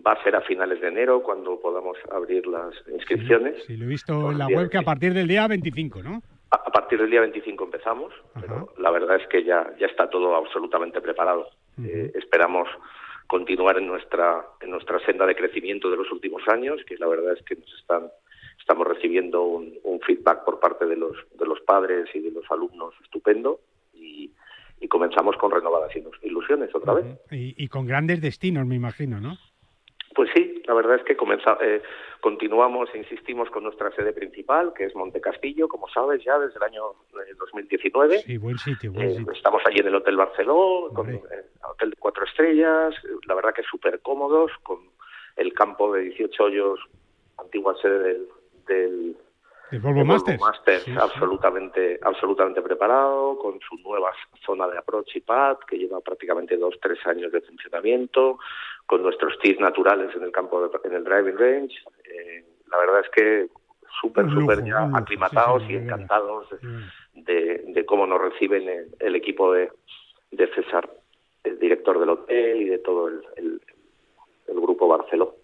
va 0.05 0.13
a 0.13 0.23
ser 0.23 0.35
a 0.35 0.41
finales 0.41 0.81
de 0.81 0.87
enero 0.87 1.21
cuando 1.21 1.59
podamos 1.59 1.97
abrir 2.11 2.47
las 2.47 2.73
inscripciones. 2.91 3.63
Sí, 3.65 3.77
lo 3.77 3.85
he 3.85 3.87
visto 3.87 4.31
en 4.31 4.39
la 4.39 4.47
web 4.47 4.69
que 4.69 4.77
a 4.77 4.81
partir 4.81 5.13
del 5.13 5.27
día 5.27 5.47
25, 5.47 6.01
¿no? 6.01 6.21
A 6.53 6.71
partir 6.71 6.99
del 6.99 7.09
día 7.09 7.21
25 7.21 7.63
empezamos, 7.63 8.13
pero 8.39 8.71
la 8.77 8.91
verdad 8.91 9.19
es 9.19 9.27
que 9.27 9.43
ya, 9.43 9.73
ya 9.79 9.87
está 9.87 10.07
todo 10.07 10.35
absolutamente 10.35 11.01
preparado. 11.01 11.49
Eh, 11.83 12.11
esperamos 12.13 12.69
continuar 13.25 13.79
en 13.79 13.87
nuestra, 13.87 14.45
en 14.61 14.69
nuestra 14.69 14.99
senda 14.99 15.25
de 15.25 15.35
crecimiento 15.35 15.89
de 15.89 15.97
los 15.97 16.11
últimos 16.11 16.47
años, 16.47 16.79
que 16.85 16.95
la 16.97 17.07
verdad 17.07 17.33
es 17.33 17.43
que 17.43 17.55
nos 17.55 17.73
están, 17.79 18.03
estamos 18.59 18.85
recibiendo 18.85 19.41
un, 19.43 19.73
feedback 20.05 20.43
por 20.43 20.59
parte 20.59 20.85
de 20.85 20.97
los, 20.97 21.15
de 21.39 21.45
los 21.45 21.61
padres 21.61 22.09
y 22.13 22.19
de 22.19 22.29
los 22.29 22.43
alumnos 22.51 22.93
estupendo 23.01 23.61
y, 23.93 24.29
y 24.81 24.87
comenzamos 24.89 25.37
con 25.37 25.49
renovadas 25.49 25.91
ilusiones 26.21 26.75
otra 26.75 26.93
vez. 26.93 27.05
y 27.31 27.67
con 27.69 27.87
grandes 27.87 28.21
destinos, 28.21 28.67
me 28.67 28.75
imagino, 28.75 29.21
¿no? 29.21 29.37
Pues 30.13 30.29
sí, 30.35 30.61
la 30.65 30.73
verdad 30.73 30.95
es 30.97 31.03
que 31.03 31.15
comenzamos 31.15 31.61
eh, 31.63 31.81
continuamos 32.23 32.87
e 32.93 32.99
insistimos 32.99 33.49
con 33.49 33.65
nuestra 33.65 33.91
sede 33.91 34.13
principal, 34.13 34.73
que 34.73 34.85
es 34.85 34.95
Monte 34.95 35.19
Castillo, 35.19 35.67
como 35.67 35.89
sabes, 35.89 36.23
ya 36.23 36.39
desde 36.39 36.55
el 36.55 36.63
año 36.63 36.83
2019. 37.37 38.19
Sí, 38.19 38.37
buen 38.37 38.57
sitio, 38.57 38.93
buen 38.93 39.09
eh, 39.09 39.15
sitio. 39.15 39.33
Estamos 39.33 39.61
allí 39.65 39.81
en 39.81 39.87
el 39.87 39.95
Hotel 39.95 40.15
Barceló, 40.15 40.89
con 40.93 41.09
el 41.09 41.15
eh, 41.17 41.45
hotel 41.69 41.89
de 41.89 41.95
cuatro 41.97 42.23
estrellas, 42.23 42.95
la 43.27 43.35
verdad 43.35 43.53
que 43.53 43.63
súper 43.63 43.99
cómodos, 43.99 44.51
con 44.63 44.79
el 45.35 45.53
campo 45.53 45.91
de 45.91 46.03
18 46.03 46.43
hoyos, 46.45 46.79
antigua 47.37 47.75
sede 47.81 47.99
del, 47.99 48.27
del 48.67 49.17
el 49.73 49.79
Volvo 49.79 50.05
Masters, 50.05 50.87
absolutamente, 50.99 51.99
absolutamente 52.03 52.61
preparado, 52.61 53.39
con 53.39 53.59
su 53.59 53.75
nueva 53.77 54.11
zona 54.45 54.67
de 54.67 54.77
approach 54.77 55.15
y 55.15 55.21
pad, 55.21 55.57
que 55.67 55.77
lleva 55.77 55.99
prácticamente 55.99 56.55
dos, 56.57 56.75
tres 56.79 56.99
años 57.07 57.31
de 57.31 57.41
funcionamiento, 57.41 58.37
con 58.85 59.01
nuestros 59.01 59.37
tees 59.39 59.59
naturales 59.59 60.15
en 60.15 60.23
el 60.23 60.31
campo, 60.31 60.69
en 60.83 60.93
el 60.93 61.03
driving 61.03 61.37
range. 61.37 61.75
La 62.73 62.79
verdad 62.79 63.01
es 63.01 63.09
que 63.11 63.47
súper, 64.01 64.27
súper 64.31 64.65
ya 64.65 64.89
aclimatados 64.95 65.63
y 65.69 65.75
encantados 65.75 66.47
de, 67.13 67.63
de, 67.67 67.85
cómo 67.85 68.07
nos 68.07 68.19
reciben 68.19 68.67
el, 68.99 69.15
equipo 69.15 69.53
de, 69.53 69.69
de, 70.31 70.47
César, 70.55 70.89
el 71.43 71.59
director 71.59 71.99
del 71.99 72.09
hotel 72.09 72.61
y 72.63 72.65
de 72.65 72.79
todo 72.79 73.09
el, 73.09 73.21
el, 73.37 74.59
grupo 74.59 74.87
Barceló. 74.87 75.35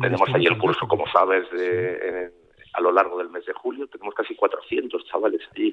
Tenemos 0.00 0.28
ahí 0.34 0.44
el 0.44 0.58
curso, 0.58 0.86
como 0.86 1.06
sabes, 1.10 1.50
de, 1.52 2.30
a 2.74 2.80
lo 2.82 2.92
largo 2.92 3.16
del 3.16 3.30
mes 3.30 3.46
de 3.46 3.54
julio. 3.54 3.86
Tenemos 3.86 4.14
casi 4.14 4.34
400 4.34 5.04
chavales 5.06 5.40
allí. 5.52 5.72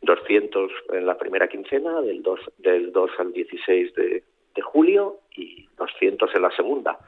200 0.00 0.70
eh, 0.70 0.74
en 0.96 1.06
la 1.06 1.18
primera 1.18 1.48
quincena, 1.48 2.00
del 2.00 2.22
2, 2.22 2.40
del 2.58 2.92
2 2.92 3.10
al 3.18 3.32
16 3.32 3.94
de, 3.94 4.24
de 4.60 4.62
julio 4.62 5.20
y 5.36 5.68
200 5.78 6.30
en 6.34 6.42
la 6.42 6.50
segunda, 6.50 6.98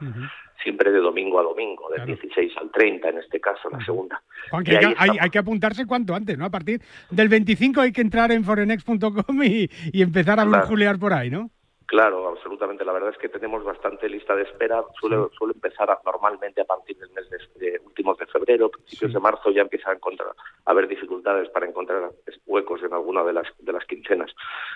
siempre 0.63 0.91
de 0.91 0.99
domingo 0.99 1.39
a 1.39 1.43
domingo, 1.43 1.89
del 1.89 2.05
16 2.05 2.51
al 2.57 2.71
30 2.71 3.09
en 3.09 3.17
este 3.19 3.39
caso, 3.39 3.69
la 3.69 3.83
segunda. 3.85 4.21
hay, 4.51 4.63
que, 4.63 4.95
hay, 4.97 5.29
que 5.29 5.37
apuntarse 5.37 5.85
cuanto 5.85 6.15
antes, 6.15 6.37
¿no? 6.37 6.45
A 6.45 6.49
partir 6.49 6.81
del 7.11 7.29
25 7.29 7.81
hay 7.81 7.91
que 7.91 8.01
entrar 8.01 8.31
en 8.31 8.43
forenex.com 8.43 9.43
y, 9.43 9.69
y, 9.91 10.01
empezar 10.01 10.39
a 10.39 10.45
claro. 10.45 10.99
por 10.99 11.13
ahí, 11.13 11.29
¿no? 11.29 11.51
Claro, 11.85 12.27
absolutamente. 12.29 12.85
La 12.85 12.93
verdad 12.93 13.11
es 13.11 13.17
que 13.17 13.29
tenemos 13.29 13.63
bastante 13.63 14.07
lista 14.07 14.35
de 14.35 14.43
espera. 14.43 14.83
Suele, 14.99 15.17
suele 15.37 15.53
empezar 15.53 15.97
normalmente 16.05 16.61
a 16.61 16.65
partir 16.65 16.97
del 16.97 17.09
mes 17.11 17.29
de, 17.55 17.79
últimos 17.85 18.17
de 18.17 18.25
febrero, 18.25 18.69
principios 18.69 19.13
de 19.13 19.19
marzo 19.19 19.51
ya 19.51 19.61
empieza 19.61 19.91
a 19.91 19.93
encontrar 19.93 20.29
a 20.65 20.71
haber 20.71 20.87
dificultades 20.87 21.49
para 21.49 21.67
encontrar 21.67 22.11
huecos 22.45 22.81
en 22.83 22.93
alguna 22.93 23.23
de 23.23 23.33
las 23.33 23.47
de 23.59 23.73
las 23.73 23.85
quincenas. 23.85 24.31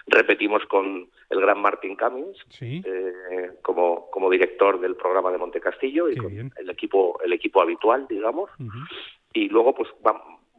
Repetimos 0.07 0.65
con 0.65 1.09
el 1.29 1.41
gran 1.41 1.61
Martin 1.61 1.95
Cummings 1.95 2.37
eh, 2.61 3.51
como 3.61 4.09
como 4.11 4.29
director 4.29 4.79
del 4.79 4.95
programa 4.95 5.31
de 5.31 5.37
Monte 5.37 5.61
Castillo 5.61 6.09
y 6.09 6.17
con 6.17 6.31
el 6.31 6.69
equipo 6.69 7.19
el 7.23 7.33
equipo 7.33 7.61
habitual, 7.61 8.05
digamos. 8.07 8.49
Y 9.33 9.49
luego 9.49 9.73
pues 9.75 9.89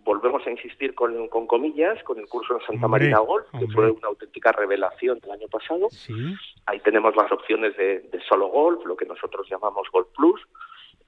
volvemos 0.08 0.46
a 0.46 0.50
insistir 0.50 0.94
con, 0.94 1.28
comillas 1.28 2.02
con 2.02 2.18
el 2.18 2.26
curso 2.28 2.54
de 2.54 2.64
Santa 2.64 2.88
Marina 2.88 3.18
Golf, 3.18 3.46
que 3.58 3.66
fue 3.66 3.90
una 3.90 4.08
auténtica 4.08 4.52
revelación 4.52 5.18
del 5.18 5.32
año 5.32 5.48
pasado. 5.48 5.88
Ahí 6.64 6.80
tenemos 6.80 7.14
las 7.14 7.30
opciones 7.30 7.76
de, 7.76 8.18
solo 8.26 8.48
golf, 8.48 8.86
lo 8.86 8.96
que 8.96 9.04
nosotros 9.04 9.46
llamamos 9.50 9.86
Golf 9.92 10.08
Plus, 10.16 10.40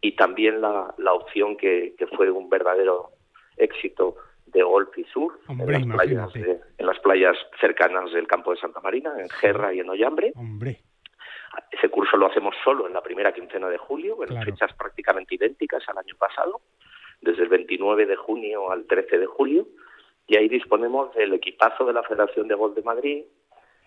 y 0.02 0.16
también 0.16 0.60
la, 0.60 0.94
la 0.98 1.14
opción 1.14 1.56
que, 1.56 1.94
que 1.96 2.06
fue 2.08 2.30
un 2.30 2.50
verdadero 2.50 3.12
éxito 3.56 4.16
de 4.46 4.62
golf 4.62 4.90
y 4.98 5.04
sur 5.04 5.38
en, 5.48 5.66
las 5.66 5.86
playas 5.86 6.36
en, 6.36 6.86
las 6.86 6.98
playas 6.98 7.36
cercanas 7.58 8.12
del 8.12 8.26
campo 8.26 8.50
de 8.50 8.60
Santa 8.60 8.80
Marina, 8.80 9.14
en 9.18 9.30
Gerra 9.30 9.72
y 9.72 9.80
en 9.80 9.88
Ollambre. 9.88 10.34
Ese 11.70 11.88
curso 11.88 12.18
lo 12.18 12.26
hacemos 12.26 12.54
solo 12.62 12.86
en 12.86 12.92
la 12.92 13.00
primera 13.00 13.32
quincena 13.32 13.68
de 13.68 13.78
julio, 13.78 14.18
en 14.28 14.42
fechas 14.42 14.74
prácticamente 14.74 15.36
idénticas 15.36 15.82
al 15.88 15.96
año 15.96 16.16
pasado, 16.18 16.60
desde 17.20 17.42
el 17.42 17.48
29 17.48 18.06
de 18.06 18.16
junio 18.16 18.70
al 18.70 18.86
13 18.86 19.18
de 19.18 19.26
julio, 19.26 19.66
y 20.26 20.36
ahí 20.36 20.48
disponemos 20.48 21.14
del 21.14 21.34
equipazo 21.34 21.84
de 21.84 21.92
la 21.92 22.02
Federación 22.02 22.48
de 22.48 22.54
Golf 22.54 22.74
de 22.74 22.82
Madrid, 22.82 23.24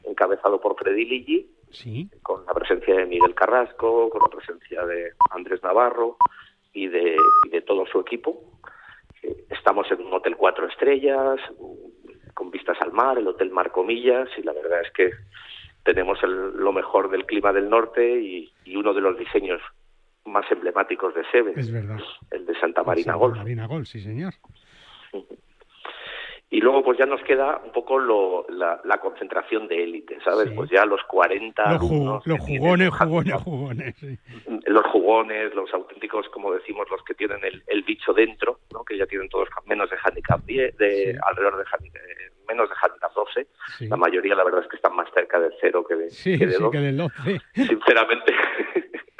encabezado 0.04 0.60
por 0.60 0.76
Freddy 0.78 1.06
Ligi, 1.06 1.50
con 2.22 2.46
la 2.46 2.54
presencia 2.54 2.96
de 2.96 3.06
Miguel 3.06 3.34
Carrasco, 3.34 4.10
con 4.10 4.22
la 4.22 4.36
presencia 4.36 4.86
de 4.86 5.14
Andrés 5.32 5.64
Navarro 5.64 6.18
y 6.74 6.88
de, 6.88 7.16
y 7.46 7.50
de 7.50 7.62
todo 7.62 7.86
su 7.86 8.00
equipo. 8.00 8.44
Estamos 9.50 9.90
en 9.92 10.02
un 10.02 10.14
hotel 10.14 10.36
cuatro 10.36 10.68
estrellas, 10.68 11.40
con 12.34 12.52
vistas 12.52 12.78
al 12.82 12.92
mar, 12.92 13.18
el 13.18 13.28
Hotel 13.28 13.52
Marcomillas, 13.52 14.30
y 14.38 14.44
la 14.44 14.54
verdad 14.54 14.82
es 14.82 14.92
que 14.92 15.12
tenemos 15.84 16.22
lo 16.24 16.72
mejor 16.72 17.10
del 17.10 17.26
clima 17.26 17.54
del 17.54 17.70
norte 17.70 18.20
y, 18.22 18.52
uno 18.76 18.94
de 18.94 19.02
los 19.02 19.18
diseños 19.18 19.62
más 20.34 20.52
emblemáticos 20.52 21.14
de 21.16 21.24
Sebe, 21.32 21.54
es 21.56 21.72
verdad. 21.72 21.98
el 22.32 22.46
de 22.46 22.60
Santa 22.60 22.84
Marina 22.84 23.14
Santa 23.14 23.38
Marina 23.38 23.68
Golf, 23.68 23.88
sí 23.88 24.02
señor. 24.02 24.34
Y 26.54 26.62
luego 26.62 26.84
pues 26.84 27.00
ya 27.00 27.08
nos 27.08 27.20
queda 27.24 27.62
un 27.66 27.72
poco 27.72 27.98
lo, 27.98 28.46
la, 28.50 28.98
concentración 29.00 29.68
de 29.68 29.84
élite, 29.84 30.20
¿sabes? 30.24 30.52
Pues 30.56 30.70
ya 30.70 30.86
los 30.86 31.02
40 31.06 31.64
los, 31.80 32.28
los 32.28 32.40
jugones, 32.42 32.90
jugones, 32.92 33.34
jugones. 33.42 33.96
Los 34.68 34.86
jugones, 34.86 35.56
los 35.56 35.74
auténticos, 35.74 36.30
como 36.30 36.54
decimos, 36.54 36.86
los 36.92 37.02
que 37.04 37.16
tienen 37.16 37.40
el, 37.44 37.84
bicho 37.84 38.14
dentro, 38.14 38.60
¿no? 38.72 38.84
Que 38.84 39.00
ya 39.00 39.08
tienen 39.08 39.30
todos 39.30 39.50
menos 39.66 39.90
de 39.90 39.98
handicap 40.04 40.46
10, 40.46 40.78
de, 40.78 41.18
alrededor 41.26 41.58
de, 41.58 41.64
menos 42.48 42.70
de 42.70 42.76
handicap 42.80 43.12
12. 43.16 43.48
La 43.90 43.98
mayoría 43.98 44.36
la 44.36 44.44
verdad 44.44 44.62
es 44.62 44.68
que 44.68 44.76
están 44.76 44.96
más 44.96 45.08
cerca 45.12 45.40
del 45.40 45.54
cero 45.60 45.84
que, 45.84 45.96
de, 45.96 46.10
que, 46.24 46.46
de 46.46 46.70
que 46.72 46.78
del 46.78 46.98
12. 46.98 47.42
Sinceramente, 47.56 48.32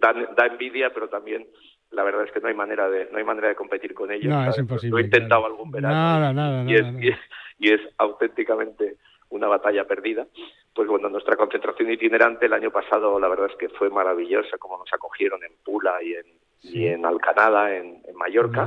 da 0.00 0.46
envidia, 0.46 0.92
pero 0.92 1.08
también 1.08 1.46
la 1.90 2.02
verdad 2.02 2.24
es 2.24 2.32
que 2.32 2.40
no 2.40 2.48
hay 2.48 2.54
manera 2.54 2.88
de 2.88 3.08
no 3.10 3.18
hay 3.18 3.24
manera 3.24 3.48
de 3.48 3.54
competir 3.54 3.94
con 3.94 4.10
ellos. 4.10 4.32
No, 4.32 4.48
es 4.48 4.58
imposible. 4.58 4.90
Lo 4.90 4.98
he 4.98 5.02
intentado 5.02 5.46
algún 5.46 5.70
verano 5.70 5.94
nada, 5.94 6.32
nada, 6.32 6.64
y, 6.70 6.74
es, 6.74 7.16
Y, 7.58 7.72
es, 7.72 7.80
auténticamente 7.98 8.96
una 9.30 9.48
batalla 9.48 9.84
perdida. 9.86 10.26
Pues 10.74 10.88
bueno, 10.88 11.08
nuestra 11.08 11.36
concentración 11.36 11.90
itinerante 11.90 12.46
el 12.46 12.52
año 12.52 12.70
pasado 12.70 13.18
la 13.20 13.28
verdad 13.28 13.48
es 13.50 13.56
que 13.56 13.68
fue 13.68 13.90
maravillosa, 13.90 14.58
como 14.58 14.78
nos 14.78 14.92
acogieron 14.92 15.42
en 15.44 15.52
Pula 15.64 16.02
y 16.02 16.14
en, 16.14 16.26
y 16.62 16.86
en 16.86 17.06
Alcanada, 17.06 17.76
en, 17.76 18.02
Mallorca. 18.14 18.66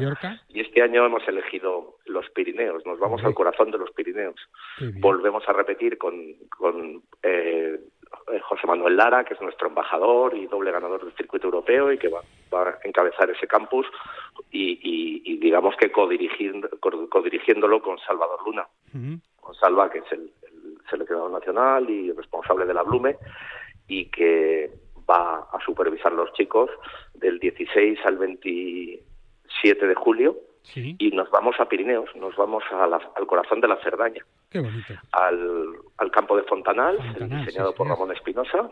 Y 0.50 0.62
este 0.62 0.82
año 0.82 1.06
hemos 1.06 1.28
elegido 1.28 1.98
los 2.06 2.30
Pirineos, 2.30 2.86
nos 2.86 3.00
vamos 3.00 3.24
al 3.24 3.34
corazón 3.34 3.72
de 3.72 3.78
los 3.78 3.92
Pirineos. 3.92 4.36
Volvemos 5.00 5.44
a 5.48 5.54
repetir 5.54 5.98
con, 5.98 6.16
con 6.50 7.02
eh, 7.24 7.80
José 8.42 8.68
Manuel 8.68 8.98
Lara, 8.98 9.24
que 9.24 9.34
es 9.34 9.42
nuestro 9.42 9.68
embajador 9.68 10.36
y 10.36 10.48
doble 10.48 10.72
ganador 10.72 11.04
del 11.04 11.14
circuito 11.16 11.48
europeo 11.48 11.92
y 11.92 11.98
que 11.98 12.10
va, 12.10 12.22
a 12.52 12.78
encabezar 12.84 13.30
ese 13.30 13.48
campus 13.48 13.86
y, 14.52 15.38
digamos 15.38 15.76
que 15.78 15.92
codirigiéndolo 15.92 17.82
con 17.82 17.98
Salvador 18.00 18.40
Luna. 18.46 18.68
Con 19.40 19.56
Salva, 19.56 19.90
que 19.90 20.00
es 20.00 20.12
el, 20.12 20.32
seleccionador 20.90 21.32
nacional 21.32 21.90
y 21.90 22.12
responsable 22.12 22.66
de 22.66 22.74
la 22.74 22.84
Blume 22.84 23.18
y 23.88 24.06
que 24.06 24.72
va 25.10 25.48
a 25.52 25.60
supervisar 25.66 26.12
los 26.12 26.32
chicos 26.34 26.70
del 27.14 27.40
16 27.40 28.00
al 28.06 28.18
27 28.18 29.88
de 29.88 29.96
julio 29.96 30.38
y 30.76 31.12
nos 31.12 31.30
vamos 31.32 31.56
a 31.60 31.68
Pirineos, 31.68 32.14
nos 32.16 32.36
vamos 32.36 32.64
al 32.72 33.28
corazón 33.28 33.62
de 33.62 33.68
la 33.68 33.78
Cerdaña. 33.78 34.26
Al, 35.12 35.68
al 35.98 36.12
campo 36.12 36.38
de 36.38 36.44
Fontanal, 36.44 36.98
diseñado 37.46 37.74
por 37.74 37.88
Ramón 37.88 38.12
Espinosa, 38.12 38.70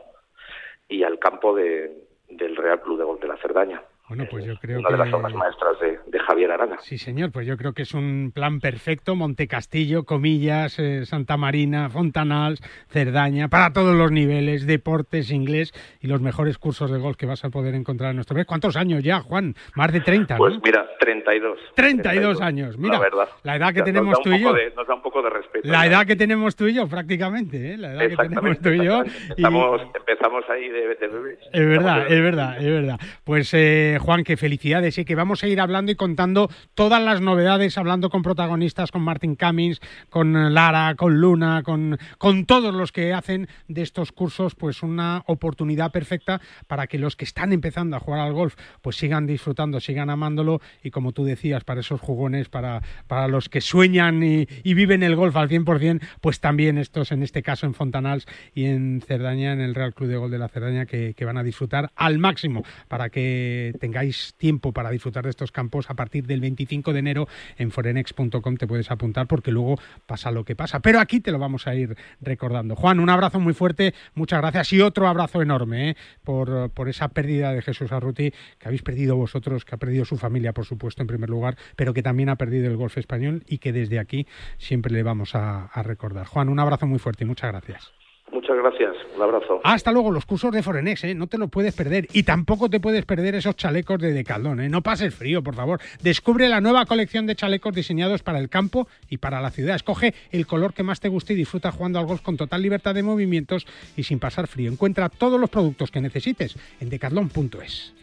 y 0.88 1.04
al 1.04 1.20
campo 1.20 1.56
de, 1.56 1.92
del 2.30 2.56
Real 2.56 2.82
Club 2.82 2.98
de 2.98 3.04
Gol 3.04 3.20
de 3.20 3.28
la 3.28 3.38
Cerdaña. 3.38 3.84
Bueno, 4.08 4.26
pues 4.30 4.46
yo 4.46 4.54
creo 4.62 4.80
una 4.80 4.92
de 4.92 4.98
las 4.98 5.14
obras 5.14 5.34
maestras 5.34 5.80
de, 5.80 6.20
Javier 6.20 6.52
Arana. 6.52 6.78
Sí, 6.80 6.98
señor, 6.98 7.32
pues 7.32 7.46
yo 7.46 7.56
creo 7.56 7.74
que 7.74 7.84
es 7.84 7.94
un 7.94 8.32
plan 8.34 8.60
perfecto. 8.60 9.16
Montecastillo, 9.16 10.06
Comillas, 10.06 10.80
eh, 10.80 11.06
Santa 11.06 11.38
Marina, 11.38 11.90
Fontanals, 11.90 12.62
Cerdaña, 12.90 13.48
para 13.48 13.74
todos 13.74 13.96
los 13.96 14.12
niveles, 14.12 14.66
deportes, 14.66 15.30
inglés 15.32 15.72
y 16.02 16.08
los 16.08 16.22
mejores 16.22 16.58
cursos 16.58 16.90
de 16.90 16.98
golf 16.98 17.16
que 17.16 17.28
vas 17.28 17.46
a 17.46 17.50
poder 17.50 17.76
encontrar 17.76 18.12
en 18.12 18.18
nuestro 18.18 18.36
país. 18.36 18.48
¿Cuántos 18.48 18.76
años 18.76 19.04
ya, 19.04 19.22
Juan? 19.22 19.56
Más 19.76 19.92
de 19.92 20.02
30, 20.02 20.38
Pues 20.38 20.56
mira, 20.64 20.88
32. 21.00 21.60
32. 21.76 22.42
años, 22.42 22.78
mira. 22.78 23.00
La, 23.44 23.56
edad 23.56 23.74
que 23.74 23.84
tenemos 23.84 24.20
tú 24.22 24.32
y 24.32 24.42
yo. 24.42 24.52
nos 24.76 24.88
da 24.88 24.96
un 24.96 25.02
poco 25.02 25.22
de 25.22 25.30
respeto. 25.30 25.68
La 25.68 25.86
edad 25.86 26.08
que 26.08 26.16
tenemos 26.16 26.56
tú 26.56 26.68
y 26.68 26.74
yo, 26.74 26.88
prácticamente, 26.88 27.74
¿eh? 27.74 27.78
La 27.78 27.94
edad 27.94 28.10
que 28.10 28.30
tenemos 28.30 28.60
tú 28.60 28.70
y 28.70 28.84
yo. 28.84 29.04
Empezamos, 29.36 30.44
ahí 30.50 30.70
de, 30.70 30.88
bebés. 30.88 31.40
Es 31.52 31.68
verdad, 31.68 32.06
es 32.08 32.22
verdad, 32.22 32.58
es 32.58 32.72
verdad. 32.72 33.00
Pues... 33.24 33.54
Eh, 33.54 33.95
Juan, 34.00 34.24
que 34.24 34.38
felicidades 34.38 34.98
y 34.98 35.06
que 35.06 35.16
vamos 35.16 35.44
a 35.44 35.48
ir 35.48 35.60
hablando 35.60 35.92
y 35.92 35.96
contando 35.96 36.50
todas 36.74 37.02
las 37.02 37.22
novedades, 37.22 37.78
hablando 37.78 38.10
con 38.10 38.22
protagonistas, 38.22 38.92
con 38.92 39.02
Martin 39.02 39.36
Cummings, 39.36 39.80
con 40.10 40.54
Lara, 40.54 40.96
con 40.96 41.20
Luna, 41.20 41.64
con, 41.64 41.98
con 42.18 42.46
todos 42.46 42.74
los 42.74 42.92
que 42.92 43.14
hacen 43.14 43.48
de 43.68 43.82
estos 43.82 44.12
cursos 44.12 44.56
pues 44.56 44.84
una 44.84 45.24
oportunidad 45.28 45.92
perfecta 45.92 46.42
para 46.68 46.88
que 46.88 47.00
los 47.00 47.16
que 47.16 47.26
están 47.26 47.54
empezando 47.54 47.96
a 47.96 48.00
jugar 48.00 48.22
al 48.22 48.34
golf 48.34 48.56
pues 48.82 48.96
sigan 48.98 49.28
disfrutando, 49.28 49.80
sigan 49.80 50.10
amándolo 50.10 50.62
y 50.84 50.92
como 50.92 51.12
tú 51.12 51.24
decías, 51.24 51.64
para 51.64 51.82
esos 51.82 52.02
jugones, 52.02 52.50
para, 52.50 52.82
para 53.08 53.28
los 53.28 53.50
que 53.50 53.62
sueñan 53.62 54.24
y, 54.24 54.46
viven 54.76 55.04
el 55.04 55.16
golf 55.16 55.38
al 55.38 55.48
100%, 55.48 56.02
pues 56.20 56.42
también 56.42 56.78
estos, 56.78 57.14
en 57.14 57.24
este 57.24 57.42
caso 57.42 57.66
en 57.66 57.74
Fontanals 57.74 58.26
y 58.54 58.66
en 58.66 59.02
Cerdaña, 59.02 59.54
en 59.54 59.62
el 59.62 59.74
Real 59.74 59.94
Club 59.94 60.10
de 60.10 60.18
Golf 60.18 60.32
de 60.32 60.38
la 60.38 60.50
Cerdaña, 60.50 60.86
que, 60.86 61.14
que 61.14 61.24
van 61.24 61.38
a 61.38 61.44
disfrutar 61.44 61.92
al 61.96 62.20
máximo 62.20 62.64
para 62.90 63.10
que 63.10 63.74
tengáis 63.86 64.34
tiempo 64.40 64.74
para 64.74 64.90
disfrutar 64.90 65.26
de 65.26 65.30
estos 65.30 65.52
campos 65.52 65.92
a 65.92 65.94
partir 65.94 66.26
del 66.26 66.42
25 66.42 66.92
de 66.92 66.98
enero 66.98 67.28
en 67.60 67.70
forenex.com 67.70 68.58
te 68.58 68.66
puedes 68.66 68.90
apuntar 68.90 69.28
porque 69.28 69.52
luego 69.52 69.78
pasa 70.08 70.32
lo 70.32 70.44
que 70.44 70.56
pasa. 70.56 70.80
Pero 70.80 71.00
aquí 71.00 71.20
te 71.20 71.32
lo 71.32 71.38
vamos 71.38 71.68
a 71.68 71.76
ir 71.76 71.96
recordando. 72.20 72.76
Juan, 72.76 73.00
un 73.00 73.12
abrazo 73.12 73.40
muy 73.40 73.54
fuerte, 73.54 73.94
muchas 74.16 74.42
gracias 74.42 74.74
y 74.74 74.82
otro 74.82 75.08
abrazo 75.08 75.44
enorme 75.44 75.92
¿eh? 75.92 75.98
por, 76.24 76.72
por 76.72 76.90
esa 76.90 77.10
pérdida 77.10 77.54
de 77.54 77.62
Jesús 77.62 77.92
Arruti 77.92 78.32
que 78.58 78.68
habéis 78.68 78.82
perdido 78.82 79.18
vosotros, 79.18 79.66
que 79.66 79.76
ha 79.76 79.78
perdido 79.78 80.04
su 80.04 80.18
familia, 80.18 80.52
por 80.52 80.66
supuesto, 80.66 81.04
en 81.04 81.08
primer 81.08 81.30
lugar, 81.30 81.56
pero 81.76 81.94
que 81.94 82.02
también 82.02 82.30
ha 82.30 82.38
perdido 82.38 82.68
el 82.72 82.78
golf 82.78 82.98
español 82.98 83.44
y 83.46 83.60
que 83.60 83.72
desde 83.72 84.00
aquí 84.00 84.26
siempre 84.58 84.92
le 84.92 85.04
vamos 85.04 85.36
a 85.36 85.70
recordar. 85.84 86.26
Juan, 86.26 86.50
un 86.50 86.60
abrazo 86.60 86.88
muy 86.88 86.98
fuerte 86.98 87.24
y 87.24 87.28
muchas 87.28 87.52
gracias. 87.52 88.05
Muchas 88.36 88.58
gracias, 88.58 88.98
un 89.16 89.22
abrazo. 89.22 89.62
Hasta 89.64 89.94
luego, 89.94 90.12
los 90.12 90.26
cursos 90.26 90.52
de 90.52 90.62
Forenex, 90.62 91.06
¿eh? 91.06 91.16
no 91.16 91.28
te 91.28 91.38
lo 91.38 91.48
puedes 91.48 91.74
perder. 91.74 92.10
Y 92.12 92.24
tampoco 92.24 92.70
te 92.70 92.82
puedes 92.82 93.06
perder 93.06 93.34
esos 93.34 93.56
chalecos 93.56 93.98
de 93.98 94.12
Decaldón, 94.12 94.60
¿eh? 94.60 94.68
no 94.68 94.82
pases 94.82 95.16
frío, 95.16 95.42
por 95.42 95.56
favor. 95.56 95.80
Descubre 96.04 96.50
la 96.50 96.60
nueva 96.60 96.86
colección 96.86 97.28
de 97.28 97.36
chalecos 97.38 97.74
diseñados 97.74 98.24
para 98.24 98.40
el 98.40 98.50
campo 98.50 98.90
y 99.10 99.20
para 99.20 99.40
la 99.40 99.52
ciudad. 99.52 99.78
Escoge 99.78 100.14
el 100.34 100.46
color 100.48 100.74
que 100.74 100.84
más 100.84 101.00
te 101.00 101.08
guste 101.08 101.32
y 101.32 101.38
disfruta 101.38 101.72
jugando 101.72 101.98
al 101.98 102.08
golf 102.08 102.24
con 102.24 102.36
total 102.36 102.62
libertad 102.62 102.94
de 102.94 103.04
movimientos 103.04 103.66
y 103.96 104.04
sin 104.04 104.20
pasar 104.20 104.48
frío. 104.48 104.70
Encuentra 104.70 105.08
todos 105.08 105.40
los 105.40 105.50
productos 105.50 105.90
que 105.90 106.02
necesites 106.02 106.58
en 106.82 106.90
decathlon.es. 106.90 107.94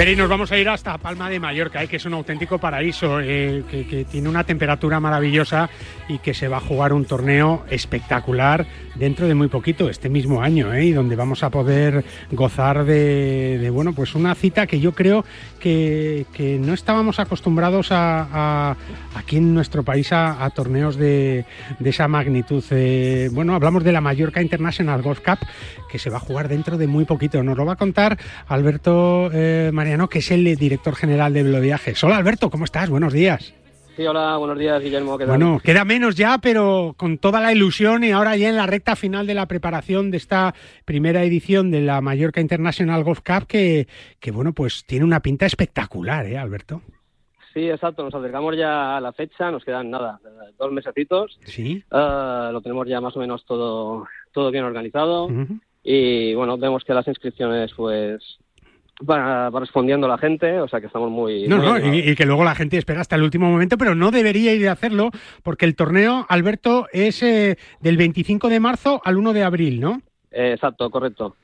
Pero 0.00 0.16
nos 0.16 0.30
vamos 0.30 0.50
a 0.50 0.56
ir 0.56 0.66
hasta 0.66 0.96
Palma 0.96 1.28
de 1.28 1.38
Mallorca, 1.38 1.82
eh, 1.82 1.86
que 1.86 1.96
es 1.96 2.06
un 2.06 2.14
auténtico 2.14 2.56
paraíso, 2.56 3.20
eh, 3.20 3.64
que, 3.70 4.06
tiene 4.10 4.30
una 4.30 4.44
temperatura 4.44 4.98
maravillosa 4.98 5.68
y 6.08 6.20
que 6.20 6.32
se 6.32 6.48
va 6.48 6.56
a 6.56 6.60
jugar 6.60 6.94
un 6.94 7.04
torneo 7.04 7.66
espectacular 7.68 8.66
dentro 8.94 9.28
de 9.28 9.34
muy 9.34 9.48
poquito, 9.48 9.90
este 9.90 10.08
mismo 10.08 10.40
año, 10.40 10.72
eh, 10.72 10.86
y 10.86 10.92
donde 10.92 11.16
vamos 11.16 11.42
a 11.42 11.50
poder 11.50 12.02
gozar 12.32 12.84
de, 12.86 13.68
bueno, 13.74 13.92
pues 13.92 14.14
una 14.14 14.34
cita 14.34 14.66
que 14.66 14.80
yo 14.80 14.92
creo 14.92 15.22
que, 15.58 16.24
no 16.62 16.72
estábamos 16.72 17.20
acostumbrados 17.20 17.88
a, 17.90 18.74
aquí 19.14 19.36
en 19.36 19.52
nuestro 19.52 19.82
país 19.82 20.14
a, 20.14 20.48
torneos 20.54 20.96
de, 20.96 21.44
esa 21.84 22.08
magnitud. 22.08 22.64
bueno, 23.32 23.54
hablamos 23.54 23.84
de 23.84 23.92
la 23.92 24.00
Mallorca 24.00 24.40
International 24.40 25.02
Golf 25.02 25.20
Cup, 25.20 25.40
que 25.90 25.98
se 25.98 26.10
va 26.10 26.16
a 26.16 26.20
jugar 26.20 26.48
dentro 26.48 26.78
de 26.78 26.86
muy 26.86 27.04
poquito. 27.04 27.42
Nos 27.42 27.56
lo 27.56 27.66
va 27.66 27.74
a 27.74 27.76
contar 27.76 28.18
Alberto 28.46 29.30
María 29.72 29.98
que 30.10 30.20
es 30.20 30.30
el 30.30 30.56
director 30.56 30.94
general 30.94 31.32
de 31.32 31.60
Viajes. 31.60 32.02
Hola 32.04 32.16
Alberto, 32.16 32.50
¿cómo 32.50 32.64
estás? 32.64 32.88
Buenos 32.88 33.12
días. 33.12 33.54
Sí, 33.96 34.06
hola, 34.06 34.36
buenos 34.38 34.58
días, 34.58 34.80
Guillermo. 34.82 35.18
¿qué 35.18 35.26
tal? 35.26 35.36
Bueno, 35.36 35.60
queda 35.62 35.84
menos 35.84 36.14
ya, 36.14 36.38
pero 36.38 36.94
con 36.96 37.18
toda 37.18 37.40
la 37.40 37.52
ilusión 37.52 38.02
y 38.02 38.12
ahora 38.12 38.36
ya 38.36 38.48
en 38.48 38.56
la 38.56 38.66
recta 38.66 38.96
final 38.96 39.26
de 39.26 39.34
la 39.34 39.46
preparación 39.46 40.10
de 40.10 40.16
esta 40.16 40.54
primera 40.84 41.22
edición 41.22 41.70
de 41.70 41.82
la 41.82 42.00
Mallorca 42.00 42.40
International 42.40 43.04
Golf 43.04 43.20
Cup, 43.20 43.46
que, 43.46 43.88
que 44.18 44.30
bueno, 44.30 44.54
pues 44.54 44.84
tiene 44.86 45.04
una 45.04 45.20
pinta 45.20 45.44
espectacular, 45.44 46.24
¿eh, 46.24 46.38
Alberto? 46.38 46.80
Sí, 47.52 47.68
exacto, 47.68 48.04
nos 48.04 48.14
acercamos 48.14 48.56
ya 48.56 48.96
a 48.96 49.00
la 49.00 49.12
fecha, 49.12 49.50
nos 49.50 49.64
quedan 49.64 49.90
nada, 49.90 50.20
dos 50.58 50.72
mesecitos. 50.72 51.38
Sí. 51.44 51.84
Eh, 51.90 52.48
lo 52.52 52.60
tenemos 52.62 52.88
ya 52.88 53.00
más 53.00 53.16
o 53.16 53.20
menos 53.20 53.44
todo, 53.44 54.06
todo 54.32 54.50
bien 54.50 54.64
organizado. 54.64 55.28
Y 55.82 56.34
bueno, 56.34 56.58
vemos 56.58 56.84
que 56.84 56.92
las 56.94 57.08
inscripciones, 57.08 57.72
pues, 57.74 58.38
va, 59.08 59.48
va 59.50 59.60
respondiendo 59.60 60.06
la 60.08 60.18
gente, 60.18 60.60
o 60.60 60.68
sea 60.68 60.80
que 60.80 60.86
estamos 60.86 61.10
muy. 61.10 61.48
No, 61.48 61.56
muy 61.56 61.66
no, 61.80 61.94
y, 61.94 62.10
y 62.10 62.14
que 62.14 62.26
luego 62.26 62.44
la 62.44 62.54
gente 62.54 62.76
espera 62.76 63.00
hasta 63.00 63.16
el 63.16 63.22
último 63.22 63.50
momento, 63.50 63.78
pero 63.78 63.94
no 63.94 64.10
debería 64.10 64.52
ir 64.52 64.68
a 64.68 64.72
hacerlo, 64.72 65.10
porque 65.42 65.64
el 65.64 65.76
torneo, 65.76 66.26
Alberto, 66.28 66.86
es 66.92 67.22
eh, 67.22 67.56
del 67.80 67.96
25 67.96 68.48
de 68.48 68.60
marzo 68.60 69.00
al 69.04 69.16
1 69.16 69.32
de 69.32 69.42
abril, 69.42 69.80
¿no? 69.80 70.02
Eh, 70.30 70.52
exacto, 70.54 70.90
correcto. 70.90 71.36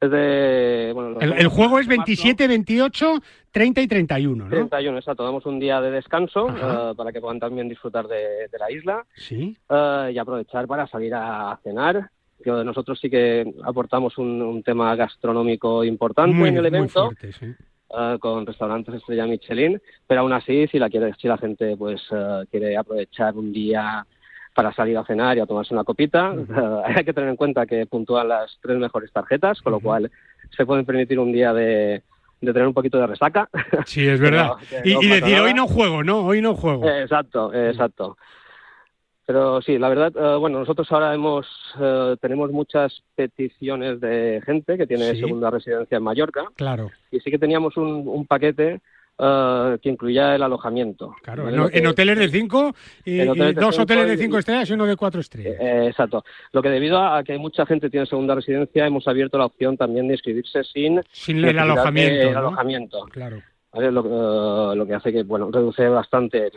Es 0.00 0.10
de. 0.10 0.90
Bueno, 0.94 1.18
El, 1.20 1.32
el 1.32 1.48
juego 1.48 1.78
es 1.78 1.88
de 1.88 1.96
marzo, 1.96 2.06
27, 2.10 2.48
28, 2.48 3.14
30 3.50 3.80
y 3.80 3.86
31, 3.88 4.44
¿no? 4.44 4.50
31, 4.50 4.98
exacto. 4.98 5.24
Damos 5.24 5.46
un 5.46 5.58
día 5.58 5.80
de 5.80 5.90
descanso 5.90 6.48
eh, 6.50 6.92
para 6.94 7.12
que 7.12 7.20
puedan 7.20 7.40
también 7.40 7.66
disfrutar 7.66 8.06
de, 8.06 8.46
de 8.52 8.58
la 8.58 8.70
isla 8.70 9.06
Sí. 9.14 9.56
eh, 9.70 10.10
y 10.14 10.18
aprovechar 10.18 10.66
para 10.66 10.86
salir 10.86 11.14
a 11.14 11.58
cenar. 11.64 12.10
Que 12.42 12.50
nosotros 12.50 12.98
sí 13.00 13.08
que 13.10 13.50
aportamos 13.64 14.18
un, 14.18 14.40
un 14.42 14.62
tema 14.62 14.94
gastronómico 14.94 15.82
importante 15.84 16.34
Muy, 16.34 16.50
en 16.50 16.58
el 16.58 16.66
evento. 16.66 17.06
fuerte, 17.06 17.32
sí. 17.32 17.46
eh, 17.46 18.16
con 18.20 18.46
restaurantes 18.46 18.94
estrella 18.94 19.26
Michelin, 19.26 19.80
pero 20.06 20.20
aún 20.20 20.32
así 20.32 20.66
si 20.68 20.78
la 20.78 20.88
quiere, 20.90 21.12
si 21.18 21.28
la 21.28 21.38
gente 21.38 21.76
pues 21.76 22.02
eh, 22.10 22.44
quiere 22.50 22.76
aprovechar 22.76 23.34
un 23.34 23.52
día 23.52 24.06
para 24.54 24.72
salir 24.72 24.96
a 24.96 25.04
cenar 25.04 25.36
y 25.36 25.40
a 25.40 25.46
tomarse 25.46 25.74
una 25.74 25.84
copita, 25.84 26.34
hay 26.84 27.04
que 27.04 27.12
tener 27.12 27.28
en 27.30 27.36
cuenta 27.36 27.66
que 27.66 27.86
puntúan 27.86 28.28
las 28.28 28.56
tres 28.62 28.78
mejores 28.78 29.12
tarjetas, 29.12 29.60
con 29.60 29.72
lo 29.72 29.80
cual 29.80 30.10
se 30.56 30.64
pueden 30.64 30.84
permitir 30.86 31.18
un 31.18 31.30
día 31.32 31.52
de, 31.52 32.02
de 32.40 32.52
tener 32.52 32.66
un 32.66 32.74
poquito 32.74 32.98
de 32.98 33.06
resaca. 33.06 33.48
Sí, 33.84 34.06
es 34.06 34.18
verdad. 34.20 34.52
Y 34.84 34.94
decir, 35.08 35.34
nada. 35.34 35.42
hoy 35.44 35.54
no 35.54 35.66
juego, 35.66 36.02
no, 36.04 36.20
hoy 36.20 36.40
no 36.40 36.54
juego. 36.54 36.88
Eh, 36.88 37.02
Exacto, 37.02 37.52
eh, 37.52 37.70
exacto. 37.70 38.16
Pero 39.26 39.60
sí, 39.60 39.76
la 39.76 39.88
verdad, 39.88 40.12
eh, 40.16 40.36
bueno, 40.38 40.60
nosotros 40.60 40.86
ahora 40.92 41.12
hemos 41.12 41.46
eh, 41.80 42.14
tenemos 42.20 42.52
muchas 42.52 43.02
peticiones 43.16 44.00
de 44.00 44.40
gente 44.46 44.78
que 44.78 44.86
tiene 44.86 45.10
Sí. 45.14 45.20
segunda 45.20 45.50
residencia 45.50 45.96
en 45.98 46.04
Mallorca 46.04 46.44
Claro, 46.54 46.90
y 47.10 47.18
sí 47.20 47.30
que 47.30 47.38
teníamos 47.38 47.76
un, 47.76 48.06
un 48.06 48.24
paquete 48.26 48.80
eh, 49.18 49.78
que 49.82 49.88
incluía 49.88 50.34
el 50.36 50.42
alojamiento. 50.42 51.16
claro. 51.22 51.48
En, 51.48 51.56
Lo 51.56 51.68
que- 51.68 51.78
en 51.78 51.86
hoteles 51.86 52.18
de 52.18 52.28
5 52.28 52.74
y, 53.04 53.16
dos 53.24 53.36
cinco 53.74 53.82
hoteles 53.82 54.06
de 54.08 54.16
5 54.18 54.38
estrellas 54.38 54.70
y 54.70 54.72
uno 54.74 54.86
de 54.86 54.94
4 54.94 55.20
estrellas. 55.20 55.56
Eh, 55.58 55.86
exacto. 55.88 56.22
Lo 56.52 56.62
que 56.62 56.68
debido 56.68 56.98
a 57.02 57.24
que 57.24 57.36
mucha 57.38 57.64
gente 57.66 57.88
tiene 57.90 58.06
segunda 58.06 58.34
residencia, 58.34 58.86
hemos 58.86 59.08
abierto 59.08 59.38
la 59.38 59.46
opción 59.46 59.76
también 59.76 60.06
de 60.06 60.14
inscribirse 60.14 60.62
sin, 60.64 61.00
Sin 61.10 61.42
el 61.44 61.58
alojamiento, 61.58 62.30
¿no? 62.32 62.38
alojamiento. 62.38 63.04
Claro. 63.06 63.42
¿Vale? 63.76 63.92
Lo, 63.92 64.72
eh, 64.72 64.76
lo 64.76 64.86
que 64.86 64.94
hace 64.94 65.12
que 65.12 65.22
bueno 65.22 65.50
reduce 65.50 65.88
bastante 65.88 66.46
el, 66.46 66.50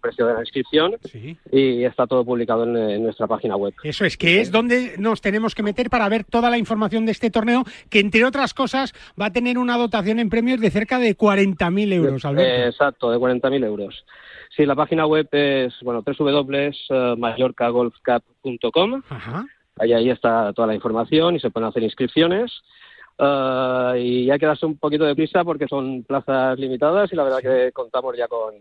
precio 0.00 0.26
de 0.26 0.34
la 0.34 0.40
inscripción 0.40 0.96
Sí. 1.04 1.36
y 1.50 1.84
está 1.84 2.06
todo 2.06 2.24
publicado 2.24 2.64
en, 2.64 2.76
en 2.76 3.02
nuestra 3.02 3.26
página 3.26 3.56
web. 3.56 3.74
Eso 3.82 4.04
es, 4.04 4.16
que 4.16 4.40
es 4.40 4.50
donde 4.50 4.94
nos 4.98 5.20
tenemos 5.20 5.54
que 5.54 5.62
meter 5.62 5.90
para 5.90 6.08
ver 6.08 6.24
toda 6.24 6.50
la 6.50 6.58
información 6.58 7.06
de 7.06 7.12
este 7.12 7.30
torneo, 7.30 7.64
que 7.88 8.00
entre 8.00 8.24
otras 8.24 8.54
cosas 8.54 8.92
va 9.20 9.26
a 9.26 9.32
tener 9.32 9.58
una 9.58 9.76
dotación 9.76 10.18
en 10.20 10.30
premios 10.30 10.60
de 10.60 10.70
cerca 10.70 10.98
de 10.98 11.16
40.000 11.16 11.92
euros, 11.92 12.24
Alberto. 12.24 12.50
Eh, 12.50 12.66
exacto, 12.68 13.10
de 13.10 13.18
40.000 13.18 13.64
euros. 13.64 14.04
Sí, 14.56 14.66
la 14.66 14.74
página 14.74 15.06
web 15.06 15.28
es 15.32 15.74
bueno 15.82 16.02
www.mallorcagolfcup.com. 16.04 19.02
Ahí, 19.78 19.92
ahí 19.92 20.10
está 20.10 20.52
toda 20.52 20.66
la 20.68 20.74
información 20.74 21.36
y 21.36 21.40
se 21.40 21.50
pueden 21.50 21.68
hacer 21.68 21.82
inscripciones. 21.82 22.52
Eh, 23.18 24.00
y 24.02 24.30
hay 24.30 24.38
que 24.38 24.46
darse 24.46 24.66
un 24.66 24.76
poquito 24.78 25.04
de 25.04 25.14
prisa 25.14 25.44
porque 25.44 25.66
son 25.68 26.02
plazas 26.04 26.58
limitadas 26.58 27.12
y 27.12 27.16
la 27.16 27.24
verdad 27.24 27.38
que 27.40 27.70
contamos 27.72 28.16
ya 28.16 28.26
con, 28.28 28.54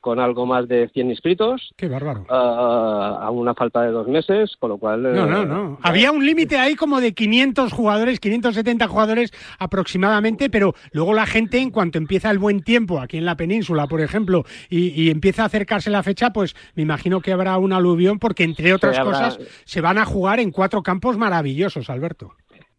con 0.00 0.18
algo 0.18 0.44
más 0.46 0.66
de 0.66 0.88
100 0.88 1.10
inscritos. 1.10 1.70
Qué 1.76 1.86
bárbaro. 1.86 2.22
eh, 2.22 2.26
a 2.28 3.30
una 3.30 3.54
falta 3.54 3.82
de 3.82 3.92
dos 3.92 4.08
meses, 4.08 4.56
con 4.58 4.70
lo 4.70 4.78
cual... 4.78 5.02
No, 5.04 5.24
eh, 5.24 5.30
no, 5.30 5.44
no. 5.44 5.78
Había 5.82 6.10
un 6.10 6.26
límite 6.26 6.58
ahí 6.58 6.74
como 6.74 7.00
de 7.00 7.14
500 7.14 7.72
jugadores, 7.72 8.18
570 8.18 8.88
jugadores 8.88 9.30
aproximadamente, 9.60 10.50
pero 10.50 10.74
luego 10.90 11.14
la 11.14 11.24
gente, 11.26 11.58
en 11.58 11.70
cuanto 11.70 11.98
empieza 11.98 12.30
el 12.32 12.40
buen 12.40 12.62
tiempo 12.62 13.00
aquí 13.00 13.16
en 13.18 13.24
la 13.24 13.36
península, 13.36 13.86
por 13.86 14.00
ejemplo, 14.00 14.44
y, 14.68 14.88
y 15.00 15.10
empieza 15.10 15.44
a 15.44 15.46
acercarse 15.46 15.88
la 15.90 16.02
fecha, 16.02 16.30
pues 16.32 16.56
me 16.74 16.82
imagino 16.82 17.20
que 17.20 17.32
habrá 17.32 17.56
un 17.58 17.72
aluvión, 17.72 18.18
porque 18.18 18.42
entre 18.42 18.74
otras 18.74 18.98
habrá- 18.98 19.28
cosas 19.28 19.38
se 19.64 19.80
van 19.80 19.98
a 19.98 20.04
jugar 20.04 20.40
en 20.40 20.50
cuatro 20.50 20.82
campos 20.82 21.16
maravillosos, 21.16 21.88
Alberto. 21.88 22.32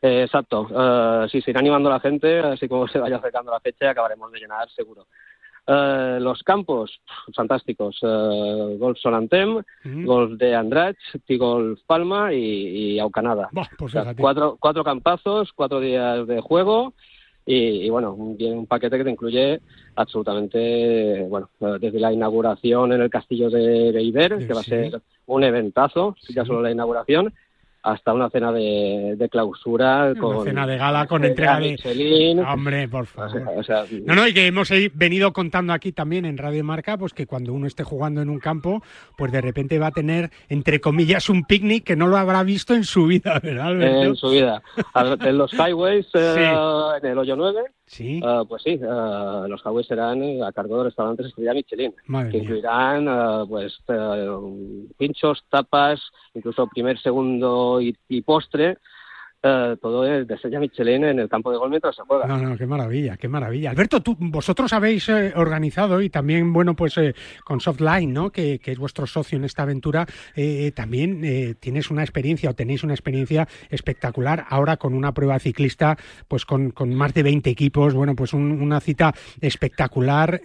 Eh, 0.04 0.24
exacto. 0.24 0.68
Eh, 0.70 1.28
sí, 1.32 1.42
se 1.42 1.52
irá 1.52 1.62
animando 1.62 1.90
la 1.90 2.02
gente, 2.02 2.40
así 2.40 2.68
como 2.68 2.88
se 2.90 3.00
vaya 3.00 3.16
acercando 3.16 3.52
la 3.52 3.62
fecha 3.62 3.90
acabaremos 3.90 4.32
de 4.32 4.40
llenar, 4.40 4.70
seguro. 4.70 5.08
Eh, 5.66 6.18
los 6.20 6.44
campos, 6.44 7.00
fantásticos. 7.34 7.98
Eh, 8.02 8.76
golf 8.78 9.00
Solantem, 9.00 9.64
Mm. 9.86 10.06
Golf 10.06 10.38
de 10.38 10.56
Andrach, 10.56 10.98
T-Golf 11.26 11.80
Palma 11.88 12.34
y, 12.34 12.96
y 12.96 13.00
Aucanada. 13.00 13.50
Buah, 13.54 13.68
pues 13.78 13.96
O 13.96 14.04
sea, 14.04 14.14
cuatro, 14.14 14.58
cuatro 14.60 14.84
campazos, 14.84 15.54
cuatro 15.54 15.80
días 15.80 16.28
de 16.28 16.42
juego 16.42 16.94
y, 17.46 17.86
y, 17.86 17.90
bueno, 17.90 18.14
un, 18.14 18.66
paquete 18.68 18.98
que 18.98 19.04
te 19.04 19.12
incluye 19.12 19.62
absolutamente, 19.96 21.26
bueno, 21.30 21.50
desde 21.80 22.00
la 22.00 22.14
inauguración 22.14 22.94
en 22.94 23.02
el 23.02 23.10
castillo 23.10 23.50
de 23.50 23.92
Beiber, 23.92 24.48
que 24.48 24.54
va 24.54 24.62
a 24.62 24.64
ser 24.64 25.02
un 25.26 25.44
eventazo, 25.44 26.16
ya 26.30 26.46
solo 26.46 26.62
la 26.62 26.72
inauguración, 26.72 27.34
hasta 27.84 28.14
una 28.14 28.30
cena 28.30 28.52
de, 28.52 29.16
de 29.18 29.30
clausura 29.30 30.14
con 30.20 30.38
Una 30.38 30.44
cena 30.46 30.66
de 30.68 30.78
gala 30.78 31.06
con 31.06 31.24
entrega 31.26 31.60
de... 31.60 31.72
Michelin. 31.72 32.40
Hombre, 32.40 32.88
por 32.88 33.04
O 33.04 33.06
favor. 33.06 33.32
sea, 33.32 33.50
o 33.50 33.64
sea, 33.64 34.00
No, 34.06 34.16
no, 34.16 34.28
y 34.28 34.34
que 34.34 34.48
hemos 34.48 34.72
venido 34.94 35.34
contando 35.34 35.74
aquí 35.74 35.92
también 35.92 36.24
en 36.26 36.38
Radio 36.38 36.64
Marca, 36.64 36.98
pues 36.98 37.14
que 37.14 37.28
cuando 37.28 37.54
uno 37.54 37.68
esté 37.68 37.84
jugando 37.84 38.22
en 38.22 38.30
un 38.30 38.40
campo, 38.40 38.82
pues 39.18 39.32
de 39.32 39.42
repente 39.42 39.80
va 39.80 39.88
a 39.88 39.92
tener, 39.92 40.32
entre 40.50 40.80
comillas, 40.80 41.30
un 41.30 41.44
picnic 41.44 41.84
que 41.84 41.96
no 41.98 42.08
lo 42.08 42.18
habrá 42.18 42.42
visto 42.44 42.74
en 42.74 42.86
su 42.86 43.06
vida, 43.06 43.40
¿verdad, 43.44 43.68
Alberto? 43.68 44.02
en 44.04 44.16
su 44.16 44.30
vida. 44.30 44.62
En 45.22 45.38
los 45.38 45.52
highways, 45.54 46.08
eh, 46.14 46.54
en 47.02 47.10
el 47.10 47.18
hoyo 47.18 47.36
9, 47.36 47.60
Sí. 47.86 48.22
eh, 48.24 48.44
pues 48.48 48.64
sí, 48.64 48.80
eh, 48.82 49.46
los 49.48 49.62
highways 49.66 49.88
serán 49.88 50.24
eh, 50.24 50.44
a 50.44 50.52
cargo 50.52 50.78
de 50.78 50.86
restaurantes 50.86 51.28
Estrella 51.28 51.54
Michelin, 51.54 51.94
Madre 52.08 52.32
que 52.32 52.38
incluirán 52.38 53.08
eh, 53.08 53.46
pues 53.48 53.78
pinchos, 54.98 55.44
tapas, 55.50 56.02
incluso 56.34 56.68
primer, 56.68 56.98
segundo 57.00 57.82
y, 57.82 57.96
y 58.08 58.22
postre, 58.22 58.78
eh, 59.46 59.76
todo 59.82 60.08
es 60.08 60.26
de 60.26 60.36
Estrella 60.36 60.58
Michelin 60.60 61.04
en 61.04 61.20
el 61.20 61.28
campo 61.28 61.52
de 61.52 61.58
gol 61.58 61.70
mientras 61.70 61.94
se 61.96 62.02
juega. 62.04 62.26
No, 62.26 62.38
no, 62.38 62.56
qué 62.58 62.66
maravilla, 62.66 63.18
qué 63.18 63.28
maravilla. 63.28 63.72
Alberto, 63.72 64.02
tú, 64.02 64.16
vosotros 64.18 64.72
habéis 64.72 65.10
eh, 65.10 65.34
organizado 65.36 66.02
y 66.02 66.10
también, 66.10 66.54
bueno, 66.54 66.76
pues 66.78 66.98
eh, 66.98 67.14
con 67.44 67.60
Softline, 67.60 68.14
¿no? 68.14 68.32
Que, 68.32 68.62
es 68.64 68.80
vuestro 68.80 69.06
socio 69.06 69.38
en 69.38 69.44
esta 69.44 69.64
aventura, 69.64 70.06
eh, 70.36 70.72
también 70.74 71.58
tienes 71.60 71.92
una 71.92 72.02
experiencia 72.04 72.50
o 72.50 72.54
tenéis 72.56 72.84
una 72.84 72.94
experiencia 72.94 73.48
espectacular 73.70 74.46
ahora 74.50 74.78
con 74.78 74.94
una 74.94 75.14
prueba 75.14 75.38
ciclista, 75.40 75.98
pues 76.30 76.46
con, 76.46 76.74
más 76.96 77.14
de 77.14 77.24
20 77.24 77.50
equipos, 77.50 77.94
bueno, 77.94 78.16
pues 78.16 78.34
un- 78.34 78.62
una 78.62 78.80
cita 78.80 79.14
espectacular. 79.42 80.42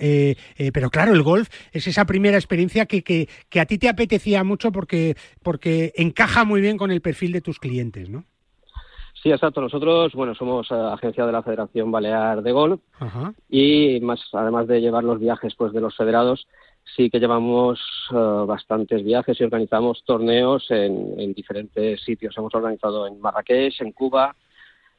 pero 0.75 0.91
claro, 0.91 1.13
el 1.13 1.23
golf 1.23 1.49
es 1.73 1.87
esa 1.87 2.05
primera 2.05 2.37
experiencia 2.37 2.87
que, 2.87 3.03
que, 3.05 3.29
que 3.49 3.61
a 3.61 3.67
ti 3.67 3.79
te 3.79 3.89
apetecía 3.89 4.43
mucho 4.45 4.73
porque 4.73 5.15
encaja 5.97 6.45
muy 6.45 6.61
bien 6.61 6.77
con 6.77 6.91
el 6.91 7.01
perfil 7.01 7.33
de 7.33 7.41
tus 7.41 7.59
clientes, 7.61 8.09
¿no? 8.11 8.25
Sí, 9.23 9.31
exacto. 9.33 9.61
Nosotros, 9.61 10.13
bueno, 10.15 10.35
somos 10.35 10.71
eh, 10.71 10.75
agencia 10.75 11.27
de 11.27 11.33
la 11.33 11.43
Federación 11.43 11.91
Balear 11.91 12.43
de 12.43 12.53
Golf 12.53 12.81
Ajá. 13.01 13.33
y 13.49 13.99
más 14.01 14.21
además 14.33 14.67
de 14.69 14.81
llevar 14.81 15.03
los 15.05 15.19
viajes 15.19 15.55
pues 15.57 15.73
de 15.73 15.81
los 15.81 15.97
federados 15.97 16.47
sí 16.97 17.11
que 17.11 17.19
llevamos 17.21 17.81
eh, 18.13 18.15
bastantes 18.47 19.05
viajes 19.05 19.39
y 19.41 19.45
organizamos 19.45 20.03
torneos 20.05 20.71
en, 20.71 21.19
en 21.19 21.35
diferentes 21.35 22.01
sitios 22.03 22.37
hemos 22.39 22.55
organizado 22.55 23.07
en 23.07 23.21
Marrakech 23.21 23.81
en 23.83 23.93
Cuba 23.93 24.35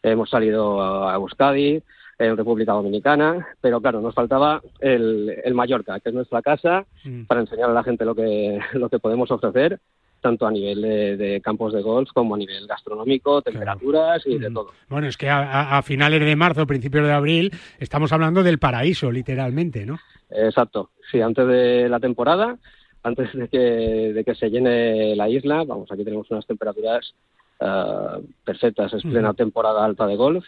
hemos 0.03 0.29
salido 0.29 1.07
a 1.07 1.15
Euskadi 1.15 1.81
en 2.19 2.37
República 2.37 2.73
Dominicana 2.73 3.47
pero 3.61 3.81
claro 3.81 4.01
nos 4.01 4.13
faltaba 4.13 4.61
el, 4.79 5.33
el 5.43 5.53
Mallorca 5.55 5.99
que 5.99 6.09
es 6.09 6.15
nuestra 6.15 6.41
casa 6.41 6.85
Mm. 7.05 7.23
para 7.23 7.39
enseñar 7.39 7.69
a 7.69 7.73
la 7.73 7.83
gente 7.83 8.03
lo 8.05 8.13
que 8.13 8.59
lo 8.73 8.89
que 8.89 8.99
podemos 8.99 9.31
ofrecer 9.31 9.79
tanto 10.19 10.45
a 10.47 10.51
nivel 10.51 10.81
de, 10.81 11.17
de 11.17 11.41
campos 11.41 11.73
de 11.73 11.81
golf 11.81 12.09
como 12.13 12.35
a 12.35 12.37
nivel 12.37 12.67
gastronómico, 12.67 13.41
temperaturas 13.41 14.21
y 14.25 14.37
de 14.37 14.51
todo. 14.51 14.71
Bueno, 14.87 15.07
es 15.07 15.17
que 15.17 15.29
a, 15.29 15.81
finales 15.83 16.21
de 16.21 16.35
marzo, 16.35 16.67
principios 16.67 17.05
de 17.05 17.13
abril, 17.13 17.51
estamos 17.79 18.11
hablando 18.11 18.43
del 18.43 18.59
paraíso, 18.59 19.11
literalmente, 19.11 19.85
¿no? 19.85 19.99
Exacto, 20.29 20.91
sí, 21.11 21.21
antes 21.21 21.47
de 21.47 21.89
la 21.89 21.99
temporada, 21.99 22.57
antes 23.03 23.33
de 23.33 23.47
que, 23.47 23.57
de 23.57 24.23
que 24.23 24.35
se 24.35 24.49
llene 24.49 25.15
la 25.15 25.29
isla, 25.29 25.63
vamos, 25.63 25.91
aquí 25.91 26.03
tenemos 26.03 26.29
unas 26.29 26.45
temperaturas 26.45 27.13
eh, 27.59 28.21
perfectas, 28.43 28.93
es 28.93 29.03
plena 29.03 29.33
temporada 29.33 29.83
alta 29.83 30.05
de 30.05 30.15
golf 30.15 30.45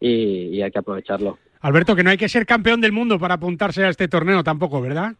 y, 0.00 0.48
y 0.56 0.62
hay 0.62 0.70
que 0.70 0.78
aprovecharlo. 0.78 1.38
Alberto, 1.60 1.94
que 1.94 2.02
no 2.02 2.10
hay 2.10 2.16
que 2.16 2.28
ser 2.28 2.44
campeón 2.44 2.80
del 2.80 2.90
mundo 2.90 3.18
para 3.20 3.34
apuntarse 3.34 3.84
a 3.84 3.88
este 3.88 4.08
torneo 4.08 4.42
tampoco, 4.42 4.80
¿verdad? 4.80 5.12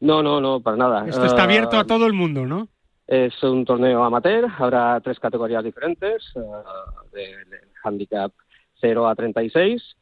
No, 0.00 0.22
no, 0.22 0.40
no, 0.40 0.60
para 0.60 0.76
nada. 0.76 1.08
Esto 1.08 1.24
está 1.24 1.44
abierto 1.44 1.76
a 1.76 1.80
Ah, 1.80 1.84
todo 1.86 2.06
el 2.06 2.12
mundo, 2.12 2.44
¿no? 2.44 2.68
Es 3.06 3.42
un 3.42 3.64
torneo 3.64 4.02
amateur, 4.02 4.46
habrá 4.58 5.00
tres 5.00 5.18
categorías 5.18 5.62
diferentes, 5.62 6.22
eh, 6.36 6.40
de, 7.12 7.20
de 7.44 7.60
handicap 7.82 8.32
0 8.80 9.08
a 9.08 9.14
36, 9.14 9.96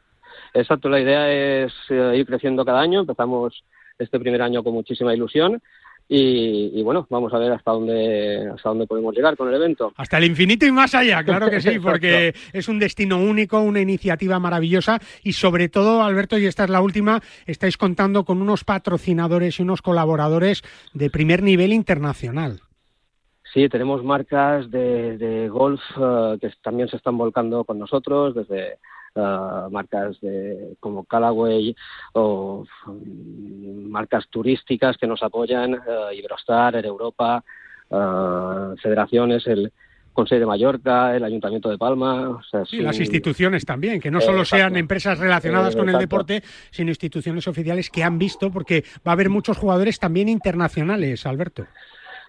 Exacto, 0.54 0.88
la 0.88 1.00
idea 1.00 1.30
es 1.30 1.74
eh, 1.90 2.16
ir 2.16 2.24
creciendo 2.26 2.64
cada 2.64 2.80
año. 2.80 3.00
Empezamos 3.00 3.62
este 3.98 4.20
primer 4.20 4.42
año 4.42 4.62
con 4.62 4.74
muchísima 4.74 5.14
ilusión 5.14 5.60
y, 6.08 6.70
y 6.74 6.82
bueno, 6.82 7.06
vamos 7.10 7.32
a 7.34 7.38
ver 7.38 7.52
hasta 7.52 7.70
dónde 7.70 8.48
hasta 8.54 8.70
dónde 8.70 8.86
podemos 8.86 9.14
llegar 9.14 9.36
con 9.36 9.48
el 9.48 9.54
evento. 9.54 9.92
Hasta 9.96 10.16
el 10.16 10.24
infinito 10.24 10.64
y 10.64 10.72
más 10.72 10.94
allá, 10.94 11.22
claro 11.22 11.50
que 11.50 11.60
sí, 11.60 11.78
porque 11.82 12.34
es 12.52 12.68
un 12.68 12.78
destino 12.78 13.18
único, 13.18 13.60
una 13.60 13.80
iniciativa 13.80 14.38
maravillosa 14.38 14.98
y 15.22 15.34
sobre 15.34 15.68
todo, 15.68 16.02
Alberto, 16.02 16.38
y 16.38 16.46
esta 16.46 16.64
es 16.64 16.70
la 16.70 16.80
última, 16.80 17.20
estáis 17.46 17.76
contando 17.76 18.24
con 18.24 18.40
unos 18.40 18.64
patrocinadores 18.64 19.58
y 19.58 19.62
unos 19.62 19.82
colaboradores 19.82 20.62
de 20.94 21.10
primer 21.10 21.42
nivel 21.42 21.74
internacional. 21.74 22.60
Sí, 23.52 23.68
tenemos 23.68 24.04
marcas 24.04 24.70
de, 24.70 25.16
de 25.16 25.48
golf 25.48 25.80
eh, 25.96 26.38
que 26.40 26.50
también 26.62 26.88
se 26.88 26.96
están 26.96 27.16
volcando 27.16 27.64
con 27.64 27.78
nosotros, 27.78 28.34
desde 28.34 28.78
marcas 29.70 30.20
de, 30.20 30.76
como 30.80 31.04
Callaway 31.04 31.74
o 32.12 32.64
mm, 32.86 33.90
marcas 33.90 34.28
turísticas 34.28 34.96
que 34.96 35.06
nos 35.06 35.22
apoyan, 35.22 35.74
eh, 35.74 36.14
Iberostar, 36.16 36.76
Air 36.76 36.86
Europa, 36.86 37.42
eh, 37.90 38.74
federaciones, 38.82 39.46
el 39.46 39.72
Consejo 40.18 40.40
de 40.40 40.46
Mallorca, 40.46 41.14
el 41.14 41.22
Ayuntamiento 41.22 41.68
de 41.68 41.78
Palma. 41.78 42.30
O 42.30 42.42
sea, 42.42 42.64
Sí, 42.64 42.78
las 42.78 42.98
instituciones 42.98 43.64
también, 43.64 44.00
que 44.00 44.10
no 44.10 44.20
solo 44.20 44.44
sean 44.44 44.76
empresas 44.76 45.16
relacionadas 45.16 45.76
Eh, 45.76 45.78
con 45.78 45.88
el 45.88 45.94
exacto. 45.94 46.00
deporte, 46.32 46.42
sino 46.72 46.88
instituciones 46.88 47.46
oficiales 47.46 47.88
que 47.88 48.02
han 48.02 48.18
visto, 48.18 48.50
porque 48.50 48.82
va 49.06 49.12
a 49.12 49.14
haber 49.14 49.30
muchos 49.30 49.56
jugadores 49.56 50.00
también 50.00 50.28
internacionales, 50.28 51.24
Alberto. 51.24 51.66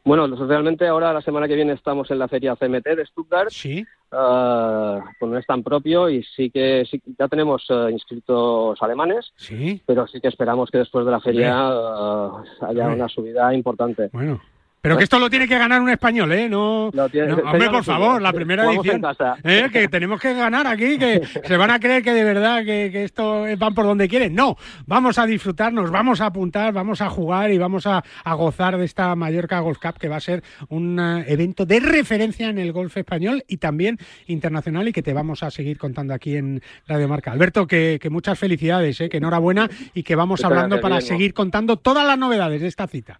Bueno, 0.04 0.28
realmente 0.28 0.88
ahora 0.88 1.14
la 1.14 1.22
semana 1.22 1.48
que 1.48 1.56
viene 1.56 1.74
estamos 1.74 2.10
en 2.12 2.20
la 2.20 2.28
feria 2.28 2.56
CMT 2.56 2.86
de 2.96 3.06
Stuttgart. 3.06 3.50
Sí. 3.52 3.86
con 4.10 5.30
un 5.30 5.38
stand 5.38 5.64
propio 5.64 6.10
y 6.10 6.24
sí 6.24 6.50
que 6.50 6.84
sí, 6.90 7.02
ya 7.18 7.28
tenemos 7.28 7.66
eh, 7.70 7.90
inscritos 7.92 8.82
alemanes. 8.82 9.32
Sí. 9.36 9.82
Pero 9.86 10.08
sí 10.08 10.20
que 10.20 10.30
esperamos 10.30 10.72
que 10.72 10.80
después 10.80 11.06
de 11.06 11.12
la 11.12 11.20
feria 11.20 11.70
eh, 11.70 12.30
haya 12.62 12.88
una 12.88 13.08
subida 13.08 13.54
importante. 13.54 14.10
Bueno. 14.12 14.42
Pero 14.82 14.98
que 14.98 15.04
esto 15.04 15.20
lo 15.20 15.30
tiene 15.30 15.48
que 15.48 15.58
ganar 15.58 15.82
un 15.82 15.90
español, 15.90 16.32
¿eh? 16.32 16.48
No, 16.48 16.90
tiene- 17.12 17.28
no, 17.28 17.38
hombre, 17.38 17.70
por 17.70 17.84
favor, 17.84 18.22
la 18.22 18.32
primera 18.32 18.64
Jugamos 18.64 18.86
en 18.86 19.04
edición. 19.04 19.36
¿eh? 19.44 19.70
Que 19.74 19.88
tenemos 19.90 20.22
que 20.22 20.34
ganar 20.34 20.68
aquí, 20.68 20.98
que 20.98 21.22
se 21.46 21.58
van 21.58 21.70
a 21.72 21.80
creer 21.80 22.02
que 22.02 22.14
de 22.14 22.24
verdad 22.24 22.60
que, 22.64 22.90
que 22.92 23.04
esto 23.04 23.44
van 23.58 23.74
por 23.74 23.86
donde 23.86 24.08
quieren. 24.08 24.34
No, 24.34 24.56
vamos 24.86 25.20
a 25.20 25.26
disfrutarnos, 25.26 25.92
vamos 25.92 26.22
a 26.22 26.28
apuntar, 26.28 26.72
vamos 26.72 27.02
a 27.02 27.10
jugar 27.10 27.52
y 27.52 27.58
vamos 27.58 27.86
a, 27.88 28.04
a 28.24 28.34
gozar 28.36 28.78
de 28.78 28.86
esta 28.86 29.14
Mallorca 29.16 29.60
Golf 29.60 29.80
Cup, 29.80 29.98
que 30.00 30.08
va 30.08 30.16
a 30.16 30.22
ser 30.22 30.44
un 30.70 30.98
eh, 31.00 31.26
evento 31.28 31.66
de 31.66 31.80
referencia 31.82 32.48
en 32.48 32.58
el 32.58 32.72
golf 32.72 32.96
español 32.96 33.44
y 33.48 33.58
también 33.58 33.98
internacional 34.28 34.88
y 34.88 34.94
que 34.94 35.04
te 35.04 35.14
vamos 35.14 35.44
a 35.44 35.52
seguir 35.52 35.78
contando 35.78 36.14
aquí 36.14 36.38
en 36.38 36.62
Radio 36.88 37.08
Marca. 37.10 37.32
Alberto, 37.34 37.68
que, 37.68 38.00
que 38.02 38.10
muchas 38.10 38.40
felicidades, 38.40 39.02
¿eh? 39.02 39.10
que 39.10 39.18
enhorabuena 39.18 39.70
y 39.94 40.04
que 40.04 40.16
vamos 40.16 40.40
Muchas 40.40 40.46
hablando 40.52 40.78
gracias, 40.78 40.90
para 40.90 41.02
seguir 41.02 41.34
contando 41.34 41.76
todas 41.78 42.06
las 42.08 42.18
novedades 42.18 42.62
de 42.62 42.68
esta 42.68 42.88
cita. 42.88 43.20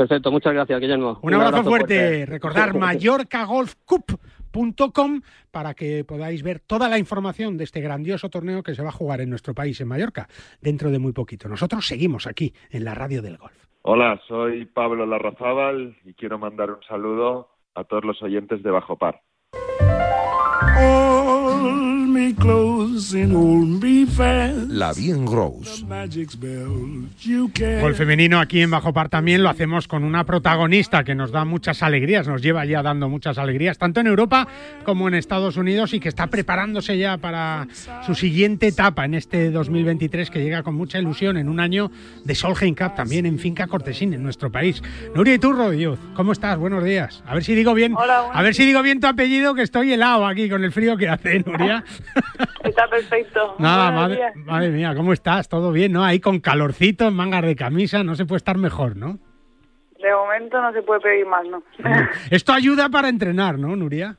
Perfecto, 0.00 0.32
muchas 0.32 0.54
gracias, 0.54 0.80
Guillermo. 0.80 1.18
Un 1.20 1.34
abrazo, 1.34 1.62
fuerte. 1.62 2.24
Recordar 2.24 2.74
mallorcagolfcup.com 2.78 5.20
para 5.50 5.74
que 5.74 6.04
podáis 6.04 6.42
ver 6.42 6.60
toda 6.60 6.88
la 6.88 6.96
información 6.96 7.58
de 7.58 7.64
este 7.64 7.82
grandioso 7.82 8.30
torneo 8.30 8.62
que 8.62 8.74
se 8.74 8.82
va 8.82 8.88
a 8.88 8.92
jugar 8.92 9.20
en 9.20 9.28
nuestro 9.28 9.54
país, 9.54 9.78
en 9.78 9.88
Mallorca, 9.88 10.26
dentro 10.62 10.90
de 10.90 10.98
muy 10.98 11.12
poquito. 11.12 11.50
Nosotros 11.50 11.86
seguimos 11.86 12.26
aquí 12.26 12.54
en 12.70 12.86
la 12.86 12.94
radio 12.94 13.20
del 13.20 13.36
golf. 13.36 13.52
Hola, 13.82 14.18
soy 14.26 14.64
Pablo 14.64 15.04
Larrazábal 15.04 15.94
y 16.06 16.14
quiero 16.14 16.38
mandar 16.38 16.70
un 16.70 16.82
saludo 16.88 17.50
a 17.74 17.84
todos 17.84 18.02
los 18.02 18.22
oyentes 18.22 18.62
de 18.62 18.70
Bajo 18.70 18.96
Par. 18.96 19.20
Me 22.10 22.34
close 22.34 23.14
and 23.14 23.32
hold 23.32 23.82
me 23.82 24.04
fast. 24.04 24.68
La 24.68 24.92
Bien 24.92 25.26
Rose. 25.26 25.84
Gol 27.80 27.94
femenino 27.94 28.40
aquí 28.40 28.60
en 28.60 28.70
Bajo 28.70 28.92
Par 28.92 29.08
también 29.08 29.42
lo 29.42 29.48
hacemos 29.48 29.86
con 29.86 30.02
una 30.02 30.24
protagonista 30.24 31.04
que 31.04 31.14
nos 31.14 31.30
da 31.30 31.44
muchas 31.44 31.82
alegrías, 31.82 32.26
nos 32.26 32.42
lleva 32.42 32.64
ya 32.64 32.82
dando 32.82 33.08
muchas 33.08 33.38
alegrías, 33.38 33.78
tanto 33.78 34.00
en 34.00 34.08
Europa 34.08 34.48
como 34.84 35.06
en 35.08 35.14
Estados 35.14 35.56
Unidos 35.56 35.94
y 35.94 36.00
que 36.00 36.08
está 36.08 36.26
preparándose 36.26 36.98
ya 36.98 37.16
para 37.18 37.68
su 38.04 38.14
siguiente 38.14 38.68
etapa 38.68 39.04
en 39.04 39.14
este 39.14 39.50
2023 39.50 40.30
que 40.30 40.42
llega 40.42 40.62
con 40.62 40.74
mucha 40.74 40.98
ilusión 40.98 41.36
en 41.36 41.48
un 41.48 41.60
año 41.60 41.90
de 42.24 42.34
Solheim 42.34 42.74
Cup 42.74 42.94
también 42.96 43.26
en 43.26 43.38
Finca 43.38 43.68
Cortesín 43.68 44.14
en 44.14 44.22
nuestro 44.22 44.50
país. 44.50 44.82
Nuria 45.14 45.34
Iturro, 45.34 45.70
Dios, 45.70 45.98
¿cómo 46.14 46.32
estás? 46.32 46.58
Buenos 46.58 46.82
días. 46.82 47.22
A 47.26 47.34
ver 47.34 47.44
si 47.44 47.54
digo 47.54 47.74
bien, 47.74 47.94
a 47.96 48.42
ver 48.42 48.54
si 48.54 48.64
digo 48.66 48.82
bien 48.82 49.00
tu 49.00 49.06
apellido 49.06 49.54
que 49.54 49.62
estoy 49.62 49.92
helado 49.92 50.26
aquí 50.26 50.48
con 50.48 50.64
el 50.64 50.72
frío 50.72 50.96
que 50.96 51.08
hace, 51.08 51.40
Nuria. 51.40 51.84
Está 52.64 52.88
perfecto. 52.88 53.56
Nada, 53.58 53.90
madre, 54.44 54.70
mía, 54.70 54.94
¿cómo 54.94 55.12
estás? 55.12 55.48
¿Todo 55.48 55.72
bien, 55.72 55.92
no? 55.92 56.04
Ahí 56.04 56.20
con 56.20 56.40
calorcito, 56.40 57.08
en 57.08 57.14
mangas 57.14 57.42
de 57.42 57.56
camisa, 57.56 58.02
no 58.04 58.14
se 58.14 58.26
puede 58.26 58.38
estar 58.38 58.58
mejor, 58.58 58.96
¿no? 58.96 59.18
De 60.02 60.12
momento 60.14 60.60
no 60.62 60.72
se 60.72 60.82
puede 60.82 61.00
pedir 61.00 61.26
más, 61.26 61.44
¿no? 61.46 61.62
Esto 62.30 62.52
ayuda 62.52 62.88
para 62.88 63.08
entrenar, 63.08 63.58
¿no, 63.58 63.74
Nuria? 63.76 64.16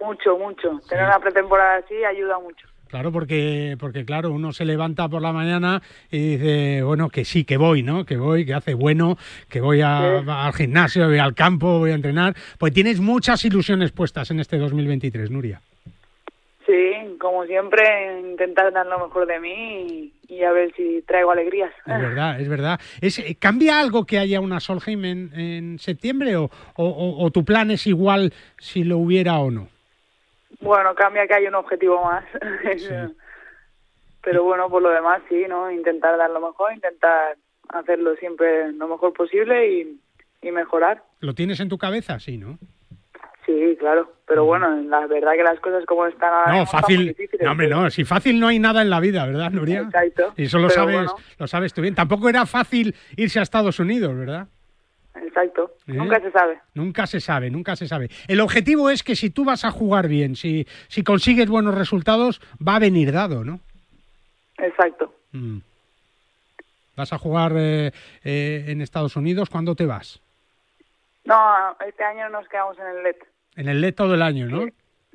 mucho, 0.00 0.38
mucho. 0.38 0.80
Tener 0.88 1.04
una 1.04 1.18
pretemporada 1.18 1.76
así 1.76 1.94
ayuda 2.04 2.38
mucho. 2.38 2.66
Claro, 2.88 3.10
porque, 3.12 3.76
porque 3.78 4.04
claro, 4.04 4.30
uno 4.30 4.52
se 4.52 4.64
levanta 4.64 5.08
por 5.08 5.20
la 5.20 5.32
mañana 5.32 5.82
y 6.10 6.36
dice, 6.36 6.82
bueno, 6.84 7.08
que 7.10 7.24
sí, 7.24 7.44
que 7.44 7.56
voy, 7.56 7.82
¿no? 7.82 8.04
Que 8.06 8.16
voy, 8.16 8.46
que 8.46 8.54
hace 8.54 8.72
bueno, 8.74 9.18
que 9.48 9.60
voy 9.60 9.80
a- 9.82 10.20
Sí. 10.22 10.26
al 10.30 10.52
gimnasio, 10.54 11.06
voy 11.08 11.18
al 11.18 11.34
campo, 11.34 11.80
voy 11.80 11.90
a 11.90 11.94
entrenar. 11.94 12.34
Pues 12.58 12.72
tienes 12.72 13.00
muchas 13.00 13.44
ilusiones 13.44 13.90
puestas 13.92 14.30
en 14.30 14.40
este 14.40 14.56
2023, 14.58 15.30
Nuria. 15.30 15.60
Sí, 16.74 17.16
como 17.18 17.44
siempre, 17.46 18.18
intentar 18.20 18.72
dar 18.72 18.86
lo 18.86 18.98
mejor 18.98 19.26
de 19.26 19.38
mí 19.38 20.12
y, 20.28 20.34
y 20.34 20.42
a 20.42 20.50
ver 20.50 20.72
si 20.74 21.02
traigo 21.02 21.30
alegrías. 21.30 21.72
Es 21.86 21.86
verdad, 22.00 22.40
es 22.40 22.48
verdad. 22.48 22.80
Es, 23.00 23.18
eh, 23.20 23.36
¿Cambia 23.38 23.78
algo 23.78 24.04
que 24.06 24.18
haya 24.18 24.40
una 24.40 24.58
Solheim 24.60 25.04
en, 25.04 25.30
en 25.38 25.78
septiembre 25.78 26.36
o, 26.36 26.50
o- 26.76 27.30
tu 27.30 27.44
plan 27.44 27.70
es 27.70 27.86
igual 27.86 28.32
si 28.58 28.82
lo 28.84 28.98
hubiera 28.98 29.38
o 29.38 29.50
no? 29.50 29.68
Bueno, 30.60 30.94
cambia 30.94 31.26
que 31.26 31.34
hay 31.34 31.46
un 31.46 31.54
objetivo 31.54 32.02
más. 32.04 32.24
Pero 34.22 34.42
bueno, 34.44 34.68
por 34.70 34.82
lo 34.82 34.88
demás 34.90 35.22
sí, 35.28 35.44
¿no? 35.48 35.70
Intentar 35.70 36.16
dar 36.16 36.30
lo 36.30 36.40
mejor, 36.40 36.72
intentar 36.72 37.36
hacerlo 37.68 38.16
siempre 38.16 38.72
lo 38.72 38.88
mejor 38.88 39.12
posible 39.12 39.70
y, 39.70 40.00
y 40.42 40.50
mejorar. 40.50 41.02
¿Lo 41.20 41.34
tienes 41.34 41.60
en 41.60 41.68
tu 41.68 41.76
cabeza? 41.78 42.18
Sí, 42.18 42.38
¿no? 42.38 42.58
Sí, 43.46 43.76
claro. 43.78 44.10
Pero 44.26 44.44
bueno, 44.44 44.74
la 44.82 45.06
verdad 45.06 45.32
que 45.32 45.42
las 45.42 45.60
cosas 45.60 45.84
como 45.84 46.06
están 46.06 46.32
ahora 46.32 46.58
No, 46.58 46.66
fácil. 46.66 47.14
No, 47.42 47.50
hombre, 47.50 47.68
no. 47.68 47.90
Si 47.90 48.04
fácil 48.04 48.40
no 48.40 48.48
hay 48.48 48.58
nada 48.58 48.80
en 48.80 48.88
la 48.88 49.00
vida, 49.00 49.26
¿verdad, 49.26 49.50
Nuria? 49.50 49.80
Exacto. 49.80 50.32
Y 50.36 50.44
eso 50.44 50.58
lo 50.58 50.70
sabes, 50.70 50.94
bueno. 50.94 51.14
lo 51.38 51.46
sabes 51.46 51.74
tú 51.74 51.82
bien. 51.82 51.94
Tampoco 51.94 52.28
era 52.28 52.46
fácil 52.46 52.94
irse 53.16 53.38
a 53.38 53.42
Estados 53.42 53.78
Unidos, 53.78 54.16
¿verdad? 54.16 54.46
Exacto. 55.16 55.72
¿Eh? 55.86 55.92
Nunca 55.92 56.20
se 56.20 56.30
sabe. 56.30 56.60
Nunca 56.74 57.06
se 57.06 57.20
sabe, 57.20 57.50
nunca 57.50 57.76
se 57.76 57.86
sabe. 57.86 58.08
El 58.28 58.40
objetivo 58.40 58.88
es 58.88 59.02
que 59.02 59.14
si 59.14 59.30
tú 59.30 59.44
vas 59.44 59.64
a 59.64 59.70
jugar 59.70 60.08
bien, 60.08 60.36
si, 60.36 60.66
si 60.88 61.04
consigues 61.04 61.48
buenos 61.48 61.74
resultados, 61.74 62.40
va 62.66 62.76
a 62.76 62.80
venir 62.80 63.12
dado, 63.12 63.44
¿no? 63.44 63.60
Exacto. 64.58 65.14
Mm. 65.32 65.58
¿Vas 66.96 67.12
a 67.12 67.18
jugar 67.18 67.52
eh, 67.56 67.92
eh, 68.22 68.64
en 68.68 68.80
Estados 68.80 69.16
Unidos? 69.16 69.50
¿Cuándo 69.50 69.74
te 69.74 69.84
vas? 69.84 70.20
No, 71.24 71.76
este 71.86 72.04
año 72.04 72.28
nos 72.28 72.46
quedamos 72.48 72.78
en 72.78 72.86
el 72.86 73.02
LED. 73.02 73.16
En 73.56 73.68
el 73.68 73.80
LED 73.80 73.94
todo 73.94 74.14
el 74.14 74.22
año, 74.22 74.46
¿no? 74.46 74.66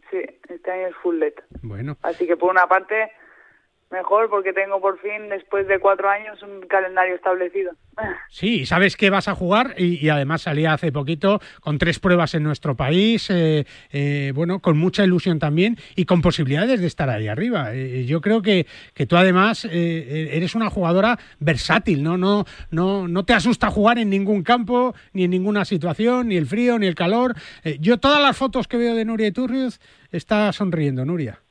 Sí, 0.10 0.22
este 0.50 0.72
año 0.72 0.88
es 0.88 0.96
full 0.96 1.18
LED. 1.20 1.34
Bueno, 1.62 1.98
Así 2.02 2.26
que 2.26 2.38
por 2.38 2.50
una 2.52 2.68
parte 2.68 3.12
mejor 3.92 4.30
porque 4.30 4.54
tengo 4.54 4.80
por 4.80 5.00
fin, 5.00 5.30
después 5.30 5.68
de 5.68 5.80
cuatro 5.80 6.10
años, 6.10 6.42
un 6.44 6.62
calendario 6.68 7.16
establecido. 7.16 7.72
Sí, 8.30 8.66
sabes 8.66 8.96
que 8.96 9.10
vas 9.10 9.28
a 9.28 9.36
jugar 9.36 9.74
y, 9.78 10.08
además 10.08 10.44
salía 10.44 10.74
hace 10.74 10.92
poquito 10.92 11.42
con 11.60 11.78
tres 11.78 12.00
pruebas 12.00 12.34
en 12.36 12.44
nuestro 12.44 12.76
país, 12.76 13.30
eh, 13.30 13.66
eh, 13.92 14.32
bueno, 14.34 14.60
con 14.60 14.78
mucha 14.78 15.04
ilusión 15.04 15.40
también 15.40 15.78
y 15.96 16.06
con 16.06 16.22
posibilidades 16.22 16.80
de 16.80 16.88
estar 16.88 17.10
ahí 17.10 17.28
arriba. 17.28 17.74
Eh, 17.74 18.06
yo 18.06 18.22
creo 18.22 18.42
que, 18.42 18.68
que 18.94 19.06
tú 19.06 19.18
además 19.18 19.66
eres 19.66 20.56
una 20.56 20.70
jugadora 20.70 21.18
versátil, 21.40 22.04
¿no? 22.04 22.18
No, 22.18 22.46
no, 22.72 23.08
no 23.08 23.26
te 23.26 23.34
asusta 23.34 23.70
jugar 23.70 23.98
en 23.98 24.10
ningún 24.10 24.44
campo, 24.44 24.94
ni 25.12 25.26
en 25.26 25.32
ninguna 25.32 25.66
situación, 25.66 26.30
ni 26.30 26.38
el 26.38 26.46
frío, 26.46 26.80
ni 26.80 26.88
el 26.88 26.96
calor. 26.96 27.34
yo 27.82 27.98
todas 27.98 28.22
las 28.22 28.38
fotos 28.38 28.68
que 28.68 28.78
veo 28.78 28.96
de 28.96 29.04
Nuria 29.04 29.28
Iturriuz 29.28 29.80
está 30.12 30.54
sonriendo, 30.54 31.04
Nuria. 31.04 31.42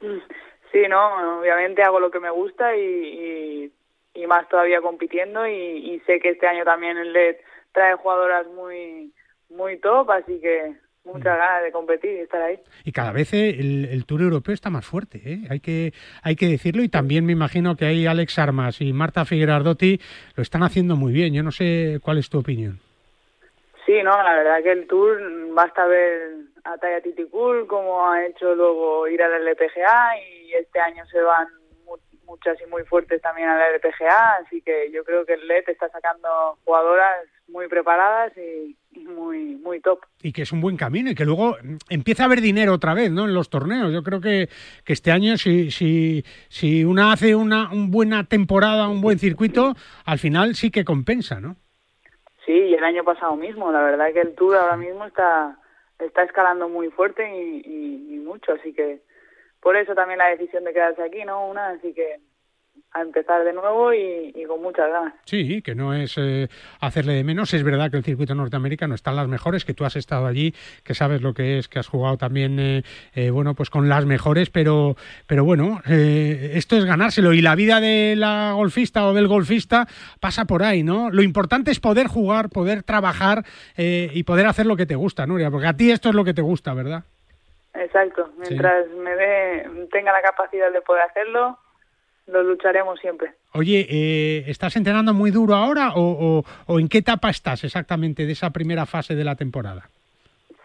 Mm. 0.00 0.37
Sí, 0.78 0.88
no, 0.88 1.40
obviamente 1.40 1.82
hago 1.82 1.98
lo 1.98 2.10
que 2.10 2.20
me 2.20 2.30
gusta 2.30 2.76
y, 2.76 3.72
y, 4.14 4.26
más 4.26 4.48
todavía 4.48 4.80
compitiendo 4.80 5.46
y, 5.46 6.00
sé 6.06 6.20
que 6.20 6.30
este 6.30 6.46
año 6.46 6.64
también 6.64 6.98
el 6.98 7.12
LED 7.12 7.36
trae 7.72 7.94
jugadoras 7.94 8.46
muy 8.48 9.12
muy 9.48 9.78
top, 9.78 10.10
así 10.10 10.38
que 10.40 10.74
muchas 11.04 11.34
mm. 11.34 11.38
ganas 11.38 11.62
de 11.62 11.72
competir 11.72 12.10
y 12.10 12.18
estar 12.20 12.42
ahí. 12.42 12.58
Y 12.84 12.92
cada 12.92 13.12
vez 13.12 13.32
el, 13.32 13.88
el 13.90 14.04
Tour 14.04 14.20
Europeo 14.20 14.52
está 14.52 14.68
más 14.70 14.84
fuerte, 14.84 15.22
¿eh? 15.24 15.38
hay, 15.48 15.60
que, 15.60 15.94
hay 16.22 16.36
que 16.36 16.46
decirlo, 16.46 16.82
y 16.82 16.88
también 16.88 17.24
me 17.24 17.32
imagino 17.32 17.76
que 17.76 17.86
ahí 17.86 18.06
Alex 18.06 18.38
Armas 18.38 18.80
y 18.82 18.92
Marta 18.92 19.24
Figuerardotti 19.24 20.00
lo 20.36 20.42
están 20.42 20.62
haciendo 20.62 20.96
muy 20.96 21.12
bien. 21.12 21.32
Yo 21.32 21.42
no 21.42 21.50
sé 21.50 21.98
cuál 22.02 22.18
es 22.18 22.28
tu 22.28 22.38
opinión. 22.38 22.80
Sí, 23.88 24.02
no, 24.02 24.22
la 24.22 24.34
verdad 24.34 24.62
que 24.62 24.72
el 24.72 24.86
Tour 24.86 25.18
basta 25.54 25.86
ver 25.86 26.34
a 26.64 26.76
Taya 26.76 27.00
Titicul 27.00 27.66
como 27.66 28.06
ha 28.06 28.26
hecho 28.26 28.54
luego 28.54 29.08
ir 29.08 29.22
al 29.22 29.42
LPGA 29.42 30.10
y 30.18 30.52
este 30.52 30.78
año 30.78 31.06
se 31.06 31.22
van 31.22 31.48
muchas 32.26 32.58
y 32.60 32.68
muy 32.68 32.84
fuertes 32.84 33.22
también 33.22 33.48
al 33.48 33.62
LPGA, 33.76 34.34
así 34.44 34.60
que 34.60 34.90
yo 34.92 35.02
creo 35.04 35.24
que 35.24 35.32
el 35.32 35.48
LED 35.48 35.70
está 35.70 35.88
sacando 35.88 36.28
jugadoras 36.66 37.24
muy 37.48 37.66
preparadas 37.68 38.36
y, 38.36 38.76
muy 39.06 39.56
muy 39.56 39.80
top. 39.80 40.00
Y 40.22 40.32
que 40.32 40.42
es 40.42 40.52
un 40.52 40.60
buen 40.60 40.76
camino 40.76 41.10
y 41.10 41.14
que 41.14 41.24
luego 41.24 41.56
empieza 41.88 42.24
a 42.24 42.26
haber 42.26 42.42
dinero 42.42 42.74
otra 42.74 42.92
vez, 42.92 43.10
¿no? 43.10 43.24
En 43.24 43.32
los 43.32 43.48
torneos. 43.48 43.90
Yo 43.90 44.02
creo 44.02 44.20
que, 44.20 44.50
que 44.84 44.92
este 44.92 45.12
año 45.12 45.38
si, 45.38 45.70
si, 45.70 46.24
si 46.50 46.84
una 46.84 47.12
hace 47.12 47.34
una, 47.34 47.72
una 47.72 47.86
buena 47.88 48.24
temporada, 48.24 48.88
un 48.88 49.00
buen 49.00 49.18
circuito, 49.18 49.74
al 50.04 50.18
final 50.18 50.56
sí 50.56 50.70
que 50.70 50.84
compensa, 50.84 51.40
¿no? 51.40 51.56
Sí, 52.48 52.54
y 52.54 52.74
el 52.74 52.82
año 52.82 53.04
pasado 53.04 53.36
mismo. 53.36 53.70
La 53.70 53.82
verdad 53.82 54.10
que 54.10 54.22
el 54.22 54.34
Tour 54.34 54.56
ahora 54.56 54.78
mismo 54.78 55.04
está, 55.04 55.58
está 55.98 56.22
escalando 56.22 56.66
muy 56.70 56.88
fuerte 56.88 57.28
y, 57.30 58.14
y 58.14 58.18
mucho, 58.20 58.54
así 58.54 58.72
que 58.72 59.02
por 59.60 59.76
eso 59.76 59.94
también 59.94 60.16
la 60.16 60.28
decisión 60.28 60.64
de 60.64 60.72
quedarse 60.72 61.02
aquí, 61.02 61.26
¿no? 61.26 61.46
Una, 61.46 61.68
así 61.68 61.92
que 61.92 62.20
a 62.92 63.02
empezar 63.02 63.44
de 63.44 63.52
nuevo 63.52 63.92
y, 63.92 64.44
con 64.46 64.62
muchas 64.62 64.90
ganas. 64.90 65.14
Sí, 65.24 65.60
que 65.62 65.74
no 65.74 65.94
es 65.94 66.16
eh, 66.16 66.48
hacerle 66.80 67.14
de 67.14 67.24
menos. 67.24 67.52
Es 67.52 67.62
verdad 67.62 67.90
que 67.90 67.98
el 67.98 68.04
circuito 68.04 68.34
norteamericano 68.34 68.94
están 68.94 69.16
las 69.16 69.28
mejores, 69.28 69.64
que 69.64 69.74
tú 69.74 69.84
has 69.84 69.96
estado 69.96 70.26
allí, 70.26 70.54
que 70.84 70.94
sabes 70.94 71.20
lo 71.20 71.34
que 71.34 71.58
es, 71.58 71.68
que 71.68 71.78
has 71.78 71.88
jugado 71.88 72.16
también, 72.16 72.58
eh, 72.58 72.82
eh, 73.14 73.30
bueno, 73.30 73.54
pues 73.54 73.68
con 73.70 73.88
las 73.88 74.06
mejores, 74.06 74.50
pero, 74.50 74.96
pero 75.26 75.44
bueno, 75.44 75.80
esto 75.86 76.76
es 76.76 76.84
ganárselo 76.84 77.32
y 77.34 77.42
la 77.42 77.54
vida 77.54 77.80
de 77.80 78.14
la 78.16 78.52
golfista 78.54 79.06
o 79.06 79.12
del 79.12 79.28
golfista 79.28 79.86
pasa 80.20 80.46
por 80.46 80.62
ahí, 80.62 80.82
¿no? 80.82 81.10
Lo 81.10 81.22
importante 81.22 81.70
es 81.70 81.80
poder 81.80 82.06
jugar, 82.06 82.48
poder 82.48 82.82
trabajar 82.82 83.44
y 83.76 84.22
poder 84.22 84.46
hacer 84.46 84.66
lo 84.66 84.76
que 84.76 84.86
te 84.86 84.96
gusta, 84.96 85.26
Nuria, 85.26 85.50
porque 85.50 85.66
a 85.66 85.74
ti 85.74 85.90
esto 85.90 86.08
es 86.08 86.14
lo 86.14 86.24
que 86.24 86.34
te 86.34 86.42
gusta, 86.42 86.74
¿verdad? 86.74 87.04
Exacto, 87.74 88.30
mientras 88.38 88.88
me 88.90 89.14
ve, 89.14 89.88
tenga 89.92 90.12
la 90.12 90.22
capacidad 90.22 90.72
de 90.72 90.80
poder 90.80 91.02
hacerlo, 91.02 91.58
lo 92.28 92.42
lucharemos 92.42 93.00
siempre. 93.00 93.32
Oye, 93.54 93.86
eh, 93.88 94.44
¿estás 94.46 94.76
entrenando 94.76 95.14
muy 95.14 95.30
duro 95.30 95.54
ahora 95.54 95.92
o, 95.96 96.44
o, 96.66 96.78
en 96.78 96.88
qué 96.88 96.98
etapa 96.98 97.30
estás 97.30 97.64
exactamente 97.64 98.26
de 98.26 98.32
esa 98.32 98.50
primera 98.50 98.86
fase 98.86 99.14
de 99.14 99.24
la 99.24 99.34
temporada? 99.34 99.88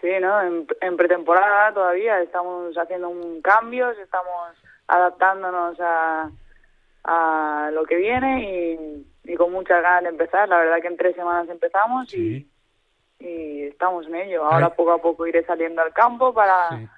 Sí, 0.01 0.09
¿no? 0.21 0.41
En, 0.41 0.97
pretemporada 0.97 1.73
todavía 1.73 2.21
estamos 2.21 2.77
haciendo 2.77 3.09
un 3.09 3.41
cambios, 3.41 3.97
estamos 3.97 4.57
adaptándonos 4.87 5.79
a, 5.79 6.29
a 7.05 7.71
lo 7.71 7.85
que 7.85 7.95
viene 7.95 9.05
y, 9.25 9.35
con 9.35 9.53
muchas 9.53 9.81
ganas 9.81 10.03
de 10.03 10.09
empezar. 10.09 10.49
La 10.49 10.57
verdad 10.57 10.81
que 10.81 10.87
en 10.87 10.97
tres 10.97 11.15
semanas 11.15 11.47
empezamos 11.49 12.13
y, 12.13 12.45
y, 13.19 13.63
estamos 13.63 14.05
en 14.07 14.15
ello. 14.15 14.43
Ahora 14.43 14.75
poco 14.75 14.91
a 14.91 15.01
poco 15.01 15.25
iré 15.25 15.45
saliendo 15.45 15.81
al 15.81 15.93
campo 15.93 16.33
para, 16.33 16.89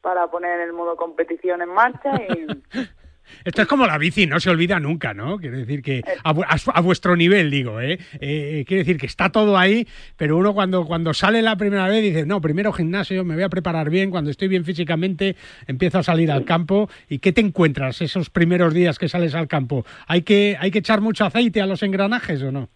para 0.00 0.26
poner 0.28 0.60
el 0.60 0.72
modo 0.72 0.96
competición 0.96 1.60
en 1.60 1.68
marcha 1.68 2.10
y... 2.16 2.46
Esto 3.44 3.62
es 3.62 3.68
como 3.68 3.86
la 3.86 3.98
bici, 3.98 4.26
no 4.26 4.40
se 4.40 4.50
olvida 4.50 4.78
nunca, 4.80 5.14
¿no? 5.14 5.38
Quiere 5.38 5.58
decir 5.58 5.82
que 5.82 6.02
a, 6.22 6.80
vuestro 6.80 7.16
nivel, 7.16 7.50
digo, 7.50 7.80
¿eh? 7.80 7.98
¿eh? 8.20 8.64
Quiere 8.66 8.82
decir 8.82 8.98
que 8.98 9.06
está 9.06 9.30
todo 9.30 9.56
ahí, 9.56 9.86
pero 10.16 10.36
uno 10.36 10.54
cuando, 10.54 10.84
cuando 10.84 11.14
sale 11.14 11.42
la 11.42 11.56
primera 11.56 11.88
vez 11.88 12.02
dice, 12.02 12.26
no, 12.26 12.40
primero 12.40 12.72
gimnasio, 12.72 13.24
me 13.24 13.34
voy 13.34 13.44
a 13.44 13.48
preparar 13.48 13.90
bien, 13.90 14.10
cuando 14.10 14.30
estoy 14.30 14.48
bien 14.48 14.64
físicamente 14.64 15.36
empiezo 15.66 15.98
a 15.98 16.02
salir 16.02 16.30
al 16.30 16.44
campo. 16.44 16.88
¿Y 17.08 17.18
qué 17.18 17.32
te 17.32 17.40
encuentras 17.40 18.00
esos 18.00 18.30
primeros 18.30 18.74
días 18.74 18.98
que 18.98 19.08
sales 19.08 19.34
al 19.34 19.48
campo? 19.48 19.84
¿Hay 20.06 20.22
que, 20.22 20.56
hay 20.60 20.70
que 20.70 20.78
echar 20.78 21.00
mucho 21.00 21.24
aceite 21.24 21.60
a 21.60 21.66
los 21.66 21.82
engranajes 21.82 22.42
o 22.42 22.52
no? 22.52 22.68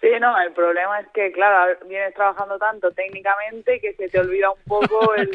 Sí, 0.00 0.08
no, 0.20 0.38
el 0.40 0.52
problema 0.52 0.98
es 0.98 1.06
que, 1.14 1.30
claro, 1.30 1.78
vienes 1.86 2.12
trabajando 2.14 2.58
tanto 2.58 2.90
técnicamente 2.90 3.80
que 3.80 3.92
se 3.94 4.08
te 4.08 4.18
olvida 4.18 4.50
un 4.50 4.62
poco 4.66 5.14
el, 5.16 5.30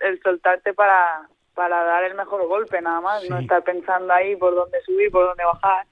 el 0.00 0.22
soltarte 0.22 0.72
para, 0.72 1.28
para 1.54 1.84
dar 1.84 2.04
el 2.04 2.14
mejor 2.14 2.46
golpe 2.46 2.80
nada 2.80 3.00
más, 3.00 3.28
no 3.28 3.38
estar 3.38 3.62
pensando 3.62 4.12
ahí 4.12 4.36
por 4.36 4.54
dónde 4.54 4.80
subir, 4.82 5.10
por 5.10 5.26
dónde 5.26 5.44
bajar. 5.44 5.86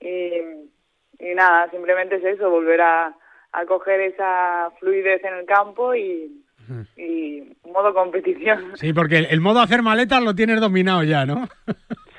Y, 0.00 1.24
y 1.24 1.34
nada, 1.34 1.70
simplemente 1.70 2.16
es 2.16 2.24
eso, 2.24 2.50
volver 2.50 2.80
a, 2.80 3.14
a 3.52 3.66
coger 3.66 4.00
esa 4.00 4.70
fluidez 4.78 5.22
en 5.24 5.34
el 5.34 5.46
campo 5.46 5.94
y, 5.94 6.44
y 6.96 7.42
modo 7.64 7.94
competición. 7.94 8.72
Sí, 8.76 8.92
porque 8.92 9.18
el, 9.18 9.40
modo 9.40 9.60
hacer 9.60 9.82
maletas 9.82 10.22
lo 10.22 10.34
tienes 10.34 10.60
dominado 10.60 11.02
ya, 11.04 11.24
¿no? 11.26 11.48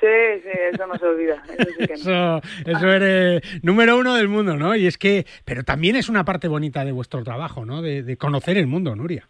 Sí, 0.00 0.06
sí, 0.42 0.58
eso 0.72 0.86
no 0.86 0.96
se 0.96 1.06
olvida. 1.06 1.42
Eso, 1.90 2.40
eso, 2.64 2.88
eres 2.88 3.42
número 3.62 3.98
uno 3.98 4.14
del 4.14 4.28
mundo, 4.28 4.56
¿no? 4.56 4.74
Y 4.74 4.86
es 4.86 4.96
que, 4.96 5.26
pero 5.44 5.62
también 5.62 5.94
es 5.96 6.08
una 6.08 6.24
parte 6.24 6.48
bonita 6.48 6.84
de 6.86 6.92
vuestro 6.92 7.22
trabajo, 7.22 7.66
¿no? 7.66 7.82
De, 7.82 8.02
de 8.02 8.16
conocer 8.16 8.56
el 8.56 8.66
mundo, 8.66 8.96
Nuria. 8.96 9.28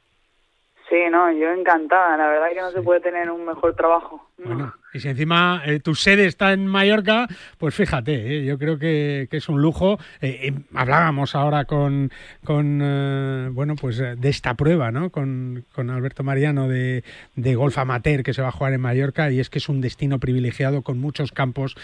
Sí, 0.90 0.96
no, 1.08 1.30
yo 1.30 1.52
encantada. 1.52 2.16
La 2.16 2.26
verdad 2.26 2.48
es 2.48 2.54
que 2.54 2.60
no 2.60 2.70
se 2.72 2.82
puede 2.82 3.00
tener 3.00 3.30
un 3.30 3.44
mejor 3.44 3.76
trabajo. 3.76 4.29
Bueno, 4.44 4.74
y 4.92 5.00
si 5.00 5.08
encima 5.08 5.62
eh, 5.64 5.80
tu 5.80 5.94
sede 5.94 6.26
está 6.26 6.52
en 6.52 6.66
Mallorca, 6.66 7.28
pues 7.58 7.74
fíjate, 7.74 8.38
eh, 8.38 8.44
yo 8.44 8.58
creo 8.58 8.78
que, 8.78 9.28
es 9.30 9.48
un 9.48 9.62
lujo. 9.62 9.98
Eh, 10.20 10.52
hablábamos 10.74 11.34
ahora 11.34 11.64
con, 11.64 12.10
con 12.44 12.78
bueno, 13.52 13.76
pues 13.76 13.98
de 13.98 14.28
esta 14.28 14.54
prueba, 14.54 14.90
¿no? 14.90 15.10
Con, 15.10 15.64
Alberto 15.76 16.22
Mariano 16.22 16.68
de, 16.68 17.04
de, 17.36 17.54
golf 17.54 17.76
amateur 17.78 18.22
que 18.22 18.34
se 18.34 18.42
va 18.42 18.48
a 18.48 18.52
jugar 18.52 18.72
en 18.72 18.80
Mallorca 18.80 19.30
y 19.30 19.40
es 19.40 19.50
que 19.50 19.58
es 19.58 19.68
un 19.68 19.80
destino 19.80 20.18
privilegiado 20.18 20.82
con 20.82 20.98
muchos 20.98 21.32
campos, 21.32 21.76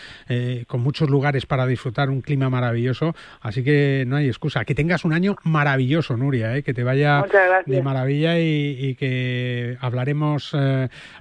con 0.67 0.81
muchos 0.81 1.09
lugares 1.11 1.47
para 1.47 1.67
disfrutar, 1.67 2.11
un 2.11 2.21
clima 2.21 2.51
maravilloso. 2.51 3.15
Así 3.41 3.65
que 3.65 4.05
no 4.07 4.17
hay 4.17 4.27
excusa. 4.27 4.65
Que 4.65 4.75
tengas 4.75 5.05
un 5.05 5.13
año 5.13 5.37
maravilloso, 5.45 6.17
Nuria, 6.17 6.61
que 6.63 6.75
te 6.75 6.85
vaya 6.85 7.25
de 7.67 7.83
maravilla 7.83 8.39
y, 8.39 8.77
y 8.79 8.95
que 8.97 9.77
hablaremos 9.81 10.55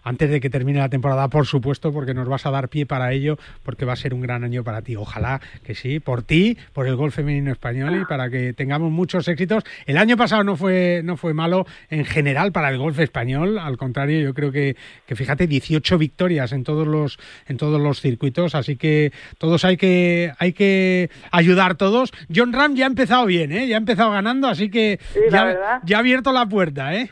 antes 0.03 0.29
de 0.29 0.39
que 0.39 0.49
termine 0.49 0.79
la 0.79 0.89
temporada, 0.89 1.24
por 1.29 1.45
supuesto, 1.45 1.91
porque 1.91 2.13
nos 2.13 2.27
vas 2.27 2.45
a 2.45 2.51
dar 2.51 2.69
pie 2.69 2.85
para 2.85 3.11
ello, 3.13 3.37
porque 3.63 3.85
va 3.85 3.93
a 3.93 3.97
ser 3.97 4.13
un 4.13 4.21
gran 4.21 4.43
año 4.43 4.63
para 4.63 4.81
ti. 4.81 4.95
Ojalá 4.95 5.41
que 5.63 5.75
sí, 5.75 5.99
por 5.99 6.23
ti, 6.23 6.57
por 6.73 6.87
el 6.87 6.95
golf 6.95 7.15
femenino 7.15 7.51
español 7.51 8.01
y 8.01 8.05
para 8.05 8.29
que 8.29 8.53
tengamos 8.53 8.91
muchos 8.91 9.27
éxitos. 9.27 9.63
El 9.85 9.97
año 9.97 10.17
pasado 10.17 10.43
no 10.43 10.55
fue, 10.55 11.01
no 11.03 11.17
fue 11.17 11.33
malo 11.33 11.65
en 11.89 12.05
general 12.05 12.51
para 12.51 12.69
el 12.69 12.77
golf 12.77 12.99
español, 12.99 13.57
al 13.57 13.77
contrario, 13.77 14.19
yo 14.19 14.33
creo 14.33 14.51
que, 14.51 14.75
que 15.05 15.15
fíjate, 15.15 15.47
18 15.47 15.97
victorias 15.97 16.51
en 16.51 16.63
todos 16.63 16.87
los, 16.87 17.17
en 17.47 17.57
todos 17.57 17.81
los 17.81 18.01
circuitos, 18.01 18.55
así 18.55 18.75
que 18.75 19.11
todos 19.37 19.65
hay 19.65 19.77
que, 19.77 20.31
hay 20.39 20.53
que 20.53 21.09
ayudar 21.31 21.75
todos. 21.75 22.11
John 22.33 22.53
Ram 22.53 22.75
ya 22.75 22.85
ha 22.85 22.87
empezado 22.87 23.25
bien, 23.25 23.51
¿eh? 23.51 23.67
ya 23.67 23.75
ha 23.75 23.79
empezado 23.79 24.11
ganando, 24.11 24.47
así 24.47 24.69
que 24.69 24.99
ya, 25.31 25.81
ya 25.83 25.97
ha 25.97 25.99
abierto 25.99 26.31
la 26.31 26.45
puerta. 26.45 26.93
¿eh? 26.95 27.09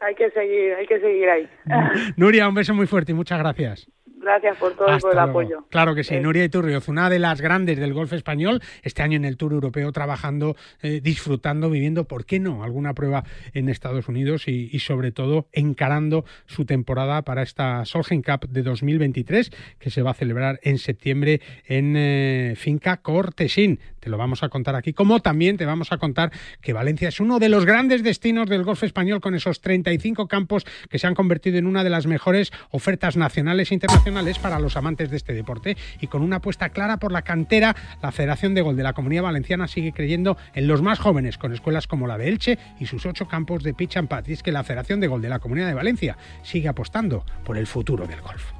Hay 0.00 0.14
que 0.14 0.30
seguir, 0.30 0.74
hay 0.74 0.86
que 0.86 1.00
seguir 1.00 1.28
ahí. 1.28 1.48
Nuria, 2.16 2.48
un 2.48 2.54
beso 2.54 2.74
muy 2.74 2.86
fuerte 2.86 3.12
y 3.12 3.14
muchas 3.14 3.38
gracias. 3.38 3.49
Gracias 3.56 3.90
por 4.58 4.74
todo 4.74 4.98
por 4.98 5.12
el 5.12 5.18
apoyo. 5.18 5.64
Claro 5.70 5.94
que 5.94 6.04
sí. 6.04 6.14
Eh. 6.14 6.20
Nuria 6.20 6.44
Iturrioz, 6.44 6.88
una 6.88 7.08
de 7.08 7.18
las 7.18 7.40
grandes 7.40 7.78
del 7.78 7.94
golf 7.94 8.12
español, 8.12 8.60
este 8.82 9.02
año 9.02 9.16
en 9.16 9.24
el 9.24 9.36
Tour 9.36 9.52
Europeo 9.52 9.92
trabajando, 9.92 10.56
eh, 10.82 11.00
disfrutando, 11.02 11.70
viviendo, 11.70 12.04
¿por 12.04 12.26
qué 12.26 12.38
no? 12.38 12.62
Alguna 12.62 12.94
prueba 12.94 13.24
en 13.54 13.68
Estados 13.68 14.08
Unidos 14.08 14.46
y, 14.46 14.78
sobre 14.80 15.12
todo 15.12 15.46
encarando 15.52 16.24
su 16.46 16.64
temporada 16.64 17.22
para 17.22 17.42
esta 17.42 17.84
Solheim 17.84 18.22
Cup 18.22 18.48
de 18.48 18.62
2023 18.62 19.50
que 19.78 19.90
se 19.90 20.02
va 20.02 20.12
a 20.12 20.14
celebrar 20.14 20.58
en 20.62 20.78
septiembre 20.78 21.40
en 21.66 21.94
eh, 21.96 22.54
Finca 22.56 22.98
Cortesín. 22.98 23.78
Te 24.00 24.08
lo 24.08 24.16
vamos 24.16 24.42
a 24.42 24.48
contar 24.48 24.74
aquí, 24.74 24.92
como 24.92 25.20
también 25.20 25.56
te 25.56 25.66
vamos 25.66 25.92
a 25.92 25.98
contar 25.98 26.32
que 26.62 26.72
Valencia 26.72 27.08
es 27.08 27.20
uno 27.20 27.38
de 27.38 27.50
los 27.50 27.66
grandes 27.66 28.02
destinos 28.02 28.48
del 28.48 28.64
golf 28.64 28.82
español 28.82 29.20
con 29.20 29.34
esos 29.34 29.60
35 29.60 30.26
campos 30.26 30.64
que 30.88 30.98
se 30.98 31.06
han 31.06 31.14
convertido 31.14 31.58
en 31.58 31.66
una 31.66 31.84
de 31.84 31.90
las 31.90 32.06
mejores 32.06 32.50
ofertas 32.70 33.16
nacionales 33.16 33.70
e 33.70 33.74
internacionales 33.74 34.09
es 34.10 34.38
para 34.40 34.58
los 34.58 34.76
amantes 34.76 35.08
de 35.10 35.16
este 35.16 35.32
deporte 35.32 35.76
y 36.00 36.08
con 36.08 36.22
una 36.22 36.36
apuesta 36.36 36.70
clara 36.70 36.96
por 36.96 37.12
la 37.12 37.22
cantera, 37.22 37.76
la 38.02 38.10
Federación 38.10 38.54
de 38.54 38.60
Gol 38.60 38.76
de 38.76 38.82
la 38.82 38.92
Comunidad 38.92 39.22
Valenciana 39.22 39.68
sigue 39.68 39.92
creyendo 39.92 40.36
en 40.52 40.66
los 40.66 40.82
más 40.82 40.98
jóvenes 40.98 41.38
con 41.38 41.52
escuelas 41.52 41.86
como 41.86 42.08
la 42.08 42.18
de 42.18 42.28
Elche 42.28 42.58
y 42.80 42.86
sus 42.86 43.06
ocho 43.06 43.28
campos 43.28 43.62
de 43.62 43.72
pitch 43.72 43.96
and 43.96 44.08
putt. 44.08 44.28
Y 44.28 44.32
es 44.32 44.42
que 44.42 44.52
la 44.52 44.64
Federación 44.64 45.00
de 45.00 45.06
Gol 45.06 45.22
de 45.22 45.28
la 45.28 45.38
Comunidad 45.38 45.68
de 45.68 45.74
Valencia 45.74 46.16
sigue 46.42 46.68
apostando 46.68 47.24
por 47.44 47.56
el 47.56 47.66
futuro 47.66 48.06
del 48.06 48.20
golf. 48.20 48.59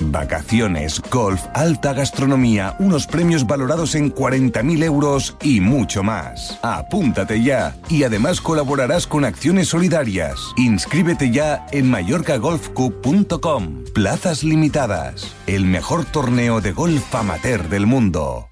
Vacaciones, 0.00 1.00
golf, 1.10 1.40
alta 1.54 1.92
gastronomía, 1.92 2.76
unos 2.78 3.06
premios 3.06 3.46
valorados 3.46 3.94
en 3.94 4.14
40.000 4.14 4.84
euros 4.84 5.36
y 5.42 5.60
mucho 5.60 6.02
más. 6.02 6.58
Apúntate 6.62 7.42
ya 7.42 7.76
y 7.88 8.02
además 8.04 8.40
colaborarás 8.40 9.06
con 9.06 9.24
acciones 9.24 9.68
solidarias. 9.68 10.38
Inscríbete 10.56 11.30
ya 11.30 11.66
en 11.72 11.90
mallorcagolfcup.com. 11.90 13.84
Plazas 13.94 14.44
limitadas. 14.44 15.34
El 15.46 15.64
mejor 15.64 16.04
torneo 16.04 16.60
de 16.60 16.72
golf 16.72 17.14
amateur 17.14 17.68
del 17.68 17.86
mundo. 17.86 18.48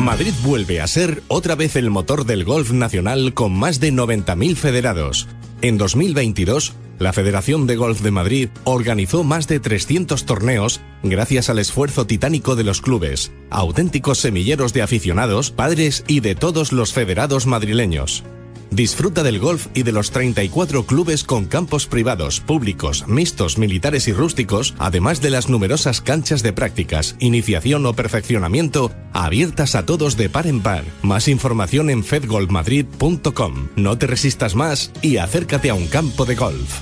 Madrid 0.00 0.32
vuelve 0.44 0.80
a 0.80 0.86
ser 0.86 1.22
otra 1.26 1.56
vez 1.56 1.74
el 1.74 1.90
motor 1.90 2.26
del 2.26 2.44
golf 2.44 2.70
nacional 2.70 3.34
con 3.34 3.52
más 3.52 3.80
de 3.80 3.92
90.000 3.92 4.54
federados. 4.54 5.26
En 5.62 5.78
2022, 5.78 6.74
la 6.98 7.12
Federación 7.12 7.66
de 7.66 7.76
Golf 7.76 8.00
de 8.00 8.10
Madrid 8.10 8.48
organizó 8.64 9.24
más 9.24 9.48
de 9.48 9.60
300 9.60 10.24
torneos 10.24 10.80
gracias 11.02 11.50
al 11.50 11.58
esfuerzo 11.58 12.06
titánico 12.06 12.56
de 12.56 12.64
los 12.64 12.80
clubes, 12.80 13.32
auténticos 13.50 14.18
semilleros 14.18 14.72
de 14.72 14.82
aficionados, 14.82 15.50
padres 15.50 16.04
y 16.08 16.20
de 16.20 16.34
todos 16.34 16.72
los 16.72 16.92
federados 16.92 17.46
madrileños. 17.46 18.24
Disfruta 18.70 19.22
del 19.22 19.38
golf 19.38 19.68
y 19.74 19.82
de 19.82 19.92
los 19.92 20.10
34 20.10 20.86
clubes 20.86 21.24
con 21.24 21.46
campos 21.46 21.86
privados, 21.86 22.40
públicos, 22.40 23.06
mixtos, 23.06 23.58
militares 23.58 24.08
y 24.08 24.12
rústicos, 24.12 24.74
además 24.78 25.20
de 25.20 25.30
las 25.30 25.48
numerosas 25.48 26.00
canchas 26.00 26.42
de 26.42 26.52
prácticas, 26.52 27.16
iniciación 27.18 27.86
o 27.86 27.94
perfeccionamiento 27.94 28.90
abiertas 29.12 29.74
a 29.74 29.86
todos 29.86 30.16
de 30.16 30.28
par 30.28 30.46
en 30.46 30.60
par. 30.60 30.84
Más 31.02 31.28
información 31.28 31.90
en 31.90 32.04
fedgolfmadrid.com. 32.04 33.68
No 33.76 33.98
te 33.98 34.06
resistas 34.06 34.54
más 34.54 34.92
y 35.02 35.16
acércate 35.16 35.70
a 35.70 35.74
un 35.74 35.86
campo 35.86 36.24
de 36.24 36.34
golf. 36.34 36.80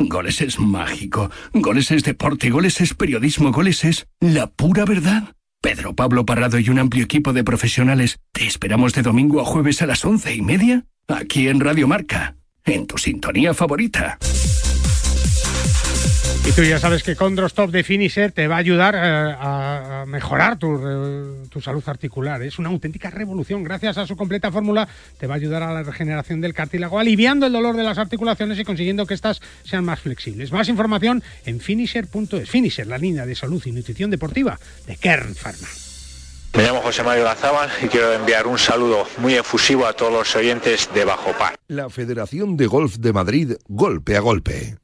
Goles 0.00 0.40
es 0.40 0.60
mágico, 0.60 1.30
goles 1.52 1.90
es 1.90 2.04
deporte, 2.04 2.50
goles 2.50 2.80
es 2.80 2.94
periodismo, 2.94 3.50
goles 3.50 3.84
es 3.84 4.06
la 4.20 4.46
pura 4.46 4.84
verdad. 4.84 5.34
Pedro 5.60 5.94
Pablo 5.94 6.24
Parrado 6.24 6.58
y 6.58 6.70
un 6.70 6.78
amplio 6.78 7.04
equipo 7.04 7.32
de 7.32 7.42
profesionales 7.42 8.20
te 8.32 8.46
esperamos 8.46 8.94
de 8.94 9.02
domingo 9.02 9.40
a 9.40 9.44
jueves 9.44 9.82
a 9.82 9.86
las 9.86 10.04
once 10.04 10.34
y 10.34 10.40
media 10.40 10.86
aquí 11.08 11.48
en 11.48 11.58
Radio 11.60 11.88
Marca, 11.88 12.36
en 12.64 12.86
tu 12.86 12.96
sintonía 12.96 13.54
favorita. 13.54 14.18
Y 16.48 16.52
tú 16.52 16.62
ya 16.62 16.78
sabes 16.78 17.02
que 17.02 17.14
Condrostop 17.14 17.70
de 17.70 17.84
Finisher 17.84 18.32
te 18.32 18.48
va 18.48 18.56
a 18.56 18.58
ayudar 18.58 18.94
eh, 18.94 19.36
a 19.38 20.04
mejorar 20.06 20.58
tu, 20.58 20.76
eh, 20.76 21.46
tu, 21.50 21.60
salud 21.60 21.82
articular. 21.86 22.40
Es 22.42 22.58
una 22.58 22.70
auténtica 22.70 23.10
revolución. 23.10 23.62
Gracias 23.62 23.98
a 23.98 24.06
su 24.06 24.16
completa 24.16 24.50
fórmula 24.50 24.88
te 25.18 25.26
va 25.26 25.34
a 25.34 25.36
ayudar 25.36 25.62
a 25.62 25.74
la 25.74 25.82
regeneración 25.82 26.40
del 26.40 26.54
cartílago, 26.54 26.98
aliviando 26.98 27.46
el 27.46 27.52
dolor 27.52 27.76
de 27.76 27.82
las 27.82 27.98
articulaciones 27.98 28.58
y 28.58 28.64
consiguiendo 28.64 29.04
que 29.04 29.12
éstas 29.12 29.42
sean 29.64 29.84
más 29.84 30.00
flexibles. 30.00 30.50
Más 30.50 30.70
información 30.70 31.22
en 31.44 31.60
finisher.es. 31.60 32.48
Finisher, 32.48 32.86
la 32.86 32.96
línea 32.96 33.26
de 33.26 33.34
salud 33.34 33.62
y 33.66 33.72
nutrición 33.72 34.10
deportiva 34.10 34.58
de 34.86 34.96
Kern 34.96 35.34
Pharma. 35.34 35.68
Me 36.56 36.62
llamo 36.62 36.80
José 36.80 37.02
Mario 37.02 37.24
Lazábal 37.24 37.68
y 37.84 37.88
quiero 37.88 38.14
enviar 38.14 38.46
un 38.46 38.58
saludo 38.58 39.06
muy 39.18 39.34
efusivo 39.34 39.86
a 39.86 39.92
todos 39.92 40.12
los 40.12 40.34
oyentes 40.34 40.88
de 40.94 41.04
Bajo 41.04 41.32
Par. 41.32 41.56
La 41.68 41.90
Federación 41.90 42.56
de 42.56 42.66
Golf 42.66 42.96
de 42.96 43.12
Madrid, 43.12 43.52
golpe 43.68 44.16
a 44.16 44.20
golpe. 44.20 44.78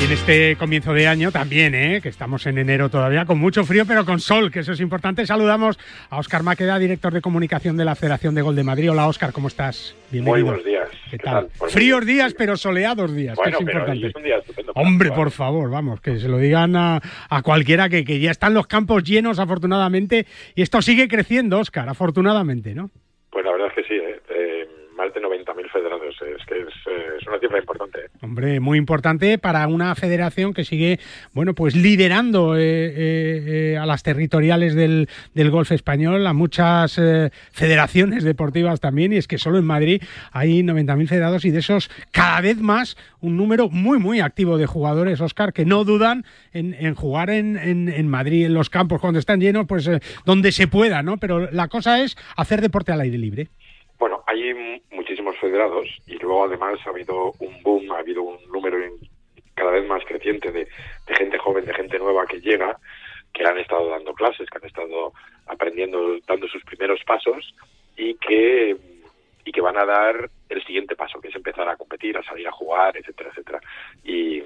Y 0.00 0.04
en 0.04 0.12
este 0.12 0.56
comienzo 0.56 0.94
de 0.94 1.06
año 1.06 1.30
también, 1.30 1.74
¿eh? 1.74 2.00
que 2.00 2.08
estamos 2.08 2.46
en 2.46 2.56
enero 2.56 2.88
todavía, 2.88 3.26
con 3.26 3.38
mucho 3.38 3.64
frío, 3.64 3.84
pero 3.86 4.06
con 4.06 4.18
sol, 4.18 4.50
que 4.50 4.60
eso 4.60 4.72
es 4.72 4.80
importante. 4.80 5.26
Saludamos 5.26 5.78
a 6.08 6.18
Óscar 6.18 6.42
Maqueda, 6.42 6.78
director 6.78 7.12
de 7.12 7.20
comunicación 7.20 7.76
de 7.76 7.84
la 7.84 7.94
Federación 7.94 8.34
de 8.34 8.40
Gol 8.40 8.56
de 8.56 8.64
Madrid. 8.64 8.90
Hola, 8.90 9.06
Óscar, 9.06 9.34
¿cómo 9.34 9.48
estás? 9.48 9.94
Bienvenido. 10.10 10.36
Muy 10.36 10.42
buenos 10.42 10.64
días. 10.64 10.88
¿Qué 11.10 11.18
tal? 11.18 11.50
Fríos 11.68 12.06
días, 12.06 12.32
pero 12.32 12.56
soleados 12.56 13.14
días, 13.14 13.36
bueno, 13.36 13.58
que 13.58 13.64
es 13.64 13.68
importante. 13.68 14.06
Es 14.06 14.16
un 14.16 14.22
día 14.22 14.36
estupendo 14.38 14.72
Hombre, 14.74 15.10
por 15.10 15.30
favor, 15.32 15.70
vamos, 15.70 16.00
que 16.00 16.18
se 16.18 16.28
lo 16.28 16.38
digan 16.38 16.76
a, 16.76 17.02
a 17.28 17.42
cualquiera 17.42 17.90
que, 17.90 18.02
que 18.02 18.20
ya 18.20 18.30
están 18.30 18.54
los 18.54 18.66
campos 18.66 19.04
llenos, 19.04 19.38
afortunadamente, 19.38 20.24
y 20.54 20.62
esto 20.62 20.80
sigue 20.80 21.08
creciendo, 21.08 21.58
Óscar, 21.58 21.90
afortunadamente, 21.90 22.74
¿no? 22.74 22.90
Pues 23.30 23.44
la 23.44 23.52
verdad 23.52 23.68
es 23.68 23.74
que 23.74 23.82
sí, 23.82 23.94
¿eh? 23.94 24.20
Más 25.00 25.14
de 25.14 25.22
90.000 25.22 25.70
federados, 25.72 26.14
es 26.20 26.44
que 26.44 26.58
es, 26.58 26.68
eh, 26.86 27.26
una 27.26 27.38
cifra 27.38 27.58
importante. 27.58 28.00
¿eh? 28.00 28.10
Hombre, 28.20 28.60
muy 28.60 28.76
importante 28.76 29.38
para 29.38 29.66
una 29.66 29.94
federación 29.94 30.52
que 30.52 30.62
sigue, 30.62 31.00
bueno, 31.32 31.54
pues 31.54 31.74
liderando 31.74 32.54
eh, 32.58 32.60
eh, 33.72 33.78
a 33.78 33.86
las 33.86 34.02
territoriales 34.02 34.74
del, 34.74 35.08
del 35.32 35.50
golf 35.50 35.72
español, 35.72 36.26
a 36.26 36.34
muchas 36.34 37.00
federaciones 37.50 38.24
deportivas 38.24 38.80
también, 38.80 39.14
y 39.14 39.16
es 39.16 39.26
que 39.26 39.38
solo 39.38 39.56
en 39.56 39.64
Madrid 39.64 40.02
hay 40.32 40.60
90.000 40.62 41.08
federados 41.08 41.46
y 41.46 41.50
de 41.50 41.60
esos 41.60 41.90
cada 42.10 42.42
vez 42.42 42.58
más 42.58 42.98
un 43.20 43.38
número 43.38 43.70
muy, 43.70 43.98
muy 43.98 44.20
activo 44.20 44.58
de 44.58 44.66
jugadores, 44.66 45.22
Oscar, 45.22 45.54
que 45.54 45.64
no 45.64 45.84
dudan 45.84 46.26
en, 46.52 46.74
en 46.74 46.94
jugar 46.94 47.30
en, 47.30 47.56
en, 47.56 47.88
en 47.88 48.06
Madrid, 48.06 48.44
en 48.44 48.52
los 48.52 48.68
campos, 48.68 49.00
cuando 49.00 49.18
están 49.18 49.40
llenos, 49.40 49.66
pues 49.66 49.88
donde 50.26 50.52
se 50.52 50.68
pueda, 50.68 51.02
¿no? 51.02 51.16
Pero 51.16 51.50
la 51.50 51.68
cosa 51.68 52.02
es 52.02 52.18
hacer 52.36 52.60
deporte 52.60 52.92
al 52.92 53.00
aire 53.00 53.16
libre. 53.16 53.48
Bueno, 54.00 54.24
hay 54.26 54.80
muchísimos 54.90 55.36
federados 55.36 55.86
y 56.06 56.14
luego 56.14 56.46
además 56.46 56.78
ha 56.86 56.88
habido 56.88 57.32
un 57.38 57.62
boom, 57.62 57.92
ha 57.92 57.98
habido 57.98 58.22
un 58.22 58.38
número 58.50 58.78
cada 59.54 59.72
vez 59.72 59.86
más 59.86 60.02
creciente 60.06 60.50
de, 60.50 60.66
de 61.06 61.14
gente 61.14 61.36
joven, 61.36 61.66
de 61.66 61.74
gente 61.74 61.98
nueva 61.98 62.24
que 62.26 62.40
llega, 62.40 62.78
que 63.34 63.44
han 63.44 63.58
estado 63.58 63.90
dando 63.90 64.14
clases, 64.14 64.48
que 64.48 64.56
han 64.56 64.64
estado 64.64 65.12
aprendiendo, 65.46 66.18
dando 66.26 66.48
sus 66.48 66.64
primeros 66.64 67.04
pasos 67.04 67.54
y 67.94 68.14
que 68.14 68.74
y 69.44 69.52
que 69.52 69.60
van 69.60 69.76
a 69.76 69.84
dar 69.84 70.30
el 70.48 70.64
siguiente 70.64 70.96
paso, 70.96 71.20
que 71.20 71.28
es 71.28 71.34
empezar 71.34 71.68
a 71.68 71.76
competir, 71.76 72.16
a 72.16 72.22
salir 72.22 72.48
a 72.48 72.52
jugar, 72.52 72.96
etcétera, 72.96 73.28
etcétera. 73.30 73.60
Y, 74.02 74.38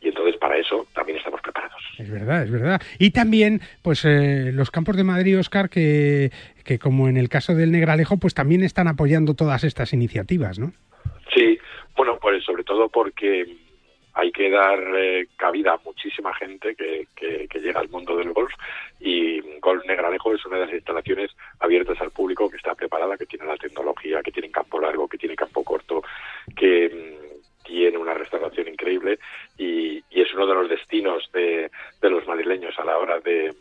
y 0.00 0.08
entonces 0.08 0.36
para 0.36 0.58
eso 0.58 0.86
también 0.94 1.16
estamos 1.16 1.40
preparados. 1.40 1.82
Es 1.98 2.10
verdad, 2.10 2.42
es 2.42 2.50
verdad. 2.50 2.82
Y 2.98 3.12
también, 3.12 3.60
pues 3.82 4.04
eh, 4.04 4.50
los 4.52 4.70
campos 4.70 4.96
de 4.96 5.04
Madrid, 5.04 5.38
Oscar, 5.38 5.70
que, 5.70 6.30
que 6.64 6.78
como 6.78 7.08
en 7.08 7.16
el 7.16 7.28
caso 7.28 7.54
del 7.54 7.70
Negralejo, 7.72 8.16
pues 8.16 8.34
también 8.34 8.62
están 8.62 8.88
apoyando 8.88 9.34
todas 9.34 9.64
estas 9.64 9.92
iniciativas, 9.92 10.58
¿no? 10.58 10.72
Sí, 11.34 11.58
bueno, 11.96 12.18
pues 12.20 12.44
sobre 12.44 12.64
todo 12.64 12.88
porque 12.88 13.46
hay 14.14 14.30
que 14.30 14.48
dar 14.48 14.78
eh, 14.96 15.26
cabida 15.36 15.74
a 15.74 15.80
muchísima 15.84 16.32
gente 16.34 16.74
que, 16.74 17.06
llega 17.60 17.80
al 17.80 17.88
mundo 17.88 18.16
del 18.16 18.32
golf 18.34 18.52
y 19.00 19.40
Golf 19.60 19.84
Negralejo 19.86 20.34
es 20.34 20.44
una 20.44 20.58
de 20.58 20.66
las 20.66 20.74
instalaciones 20.74 21.30
abiertas 21.60 21.98
al 22.02 22.10
público 22.10 22.50
que 22.50 22.58
está 22.58 22.74
preparada, 22.74 23.16
que 23.16 23.24
tiene 23.24 23.46
la 23.46 23.56
tecnología, 23.56 24.20
que 24.22 24.30
tiene 24.30 24.50
campo 24.50 24.78
largo, 24.78 25.08
que 25.08 25.16
tiene 25.16 25.34
campo 25.34 25.64
corto, 25.64 26.02
que 26.54 26.90
mm, 26.90 27.64
tiene 27.64 27.96
una 27.96 28.12
restauración 28.12 28.68
increíble 28.68 29.18
y, 29.56 30.02
es 30.10 30.32
uno 30.32 30.46
de 30.46 30.54
los 30.54 30.70
destinos 30.70 31.28
de, 31.32 31.70
de 32.00 32.10
los 32.10 32.26
madrileños 32.26 32.78
a 32.78 32.84
la 32.84 32.96
hora 32.96 33.20
de, 33.20 33.54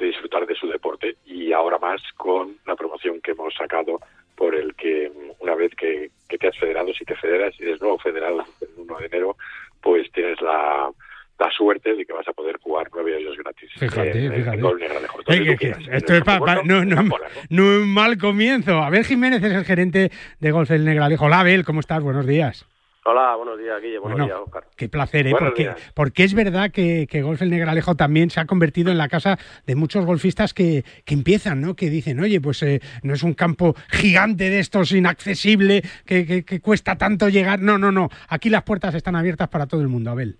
de 0.00 0.06
disfrutar 0.06 0.46
de 0.46 0.54
su 0.56 0.66
deporte 0.68 1.16
y 1.26 1.52
ahora 1.52 1.78
más 1.78 2.00
con 2.16 2.56
la 2.66 2.74
promoción 2.74 3.20
que 3.20 3.32
hemos 3.32 3.54
sacado 3.54 4.00
por 4.34 4.54
el 4.54 4.74
que 4.74 5.12
una 5.38 5.54
vez 5.54 5.72
que, 5.76 6.10
que, 6.28 6.38
te 6.38 6.48
has 6.48 6.58
federado, 6.58 6.92
si 6.94 7.04
te 7.04 7.14
federas 7.14 7.54
y 7.60 7.64
eres 7.64 7.80
nuevo 7.80 7.98
federado 7.98 8.44
el 8.62 8.68
1 8.78 8.98
de 8.98 9.06
enero, 9.06 9.36
pues 9.82 10.10
tienes 10.12 10.40
la, 10.40 10.90
la 11.38 11.50
suerte 11.50 11.94
de 11.94 12.04
que 12.06 12.12
vas 12.14 12.26
a 12.26 12.32
poder 12.32 12.58
jugar 12.58 12.88
nueve 12.92 13.16
años 13.16 13.36
gratis. 13.36 13.70
Fíjate, 13.78 14.12
fíjate. 14.30 14.56
Entonces, 14.56 14.90
Eh, 15.28 15.44
que- 15.44 15.56
que 15.56 15.96
esto 15.96 16.14
es 16.14 16.22
pa- 16.24 16.38
pa- 16.40 16.62
no, 16.64 16.84
no, 16.84 17.02
un 17.50 17.88
mal 17.92 18.16
comienzo. 18.18 18.78
Abel 18.82 19.04
Jiménez 19.04 19.42
es 19.42 19.52
el 19.52 19.64
gerente 19.64 20.10
de 20.38 20.50
Golf 20.50 20.70
del 20.70 20.84
Negralejo. 20.86 21.26
Hola, 21.26 21.40
Abel, 21.40 21.64
¿cómo 21.64 21.80
estás? 21.80 22.02
Buenos 22.02 22.26
días. 22.26 22.66
Hola, 23.06 23.34
buenos 23.36 23.58
días, 23.58 23.80
Guille. 23.80 23.98
Buenos 23.98 24.18
Bueno, 24.18 24.26
días, 24.34 24.40
Oscar. 24.46 24.64
Qué 24.76 24.88
placer, 24.90 25.26
¿eh? 25.26 25.30
Porque, 25.38 25.62
días. 25.62 25.92
porque 25.94 26.22
es 26.24 26.34
verdad 26.34 26.70
que, 26.70 27.06
que 27.10 27.22
Golf 27.22 27.40
el 27.40 27.48
Negralejo 27.50 27.94
también 27.94 28.28
se 28.28 28.40
ha 28.40 28.44
convertido 28.44 28.90
en 28.92 28.98
la 28.98 29.08
casa 29.08 29.38
de 29.66 29.74
muchos 29.74 30.04
golfistas 30.04 30.52
que, 30.52 30.84
que 31.06 31.14
empiezan, 31.14 31.62
¿no? 31.62 31.74
Que 31.74 31.88
dicen, 31.88 32.20
oye, 32.20 32.42
pues 32.42 32.62
eh, 32.62 32.80
no 33.02 33.14
es 33.14 33.22
un 33.22 33.32
campo 33.32 33.74
gigante 33.88 34.50
de 34.50 34.58
estos, 34.60 34.92
inaccesible, 34.92 35.82
que, 36.04 36.26
que- 36.26 36.44
que 36.44 36.60
cuesta 36.60 36.96
tanto 36.98 37.30
llegar. 37.30 37.58
No, 37.60 37.78
no, 37.78 37.90
no. 37.90 38.10
Aquí 38.28 38.50
las 38.50 38.64
puertas 38.64 38.94
están 38.94 39.16
abiertas 39.16 39.48
para 39.48 39.66
todo 39.66 39.80
el 39.80 39.88
mundo, 39.88 40.10
Abel. 40.10 40.36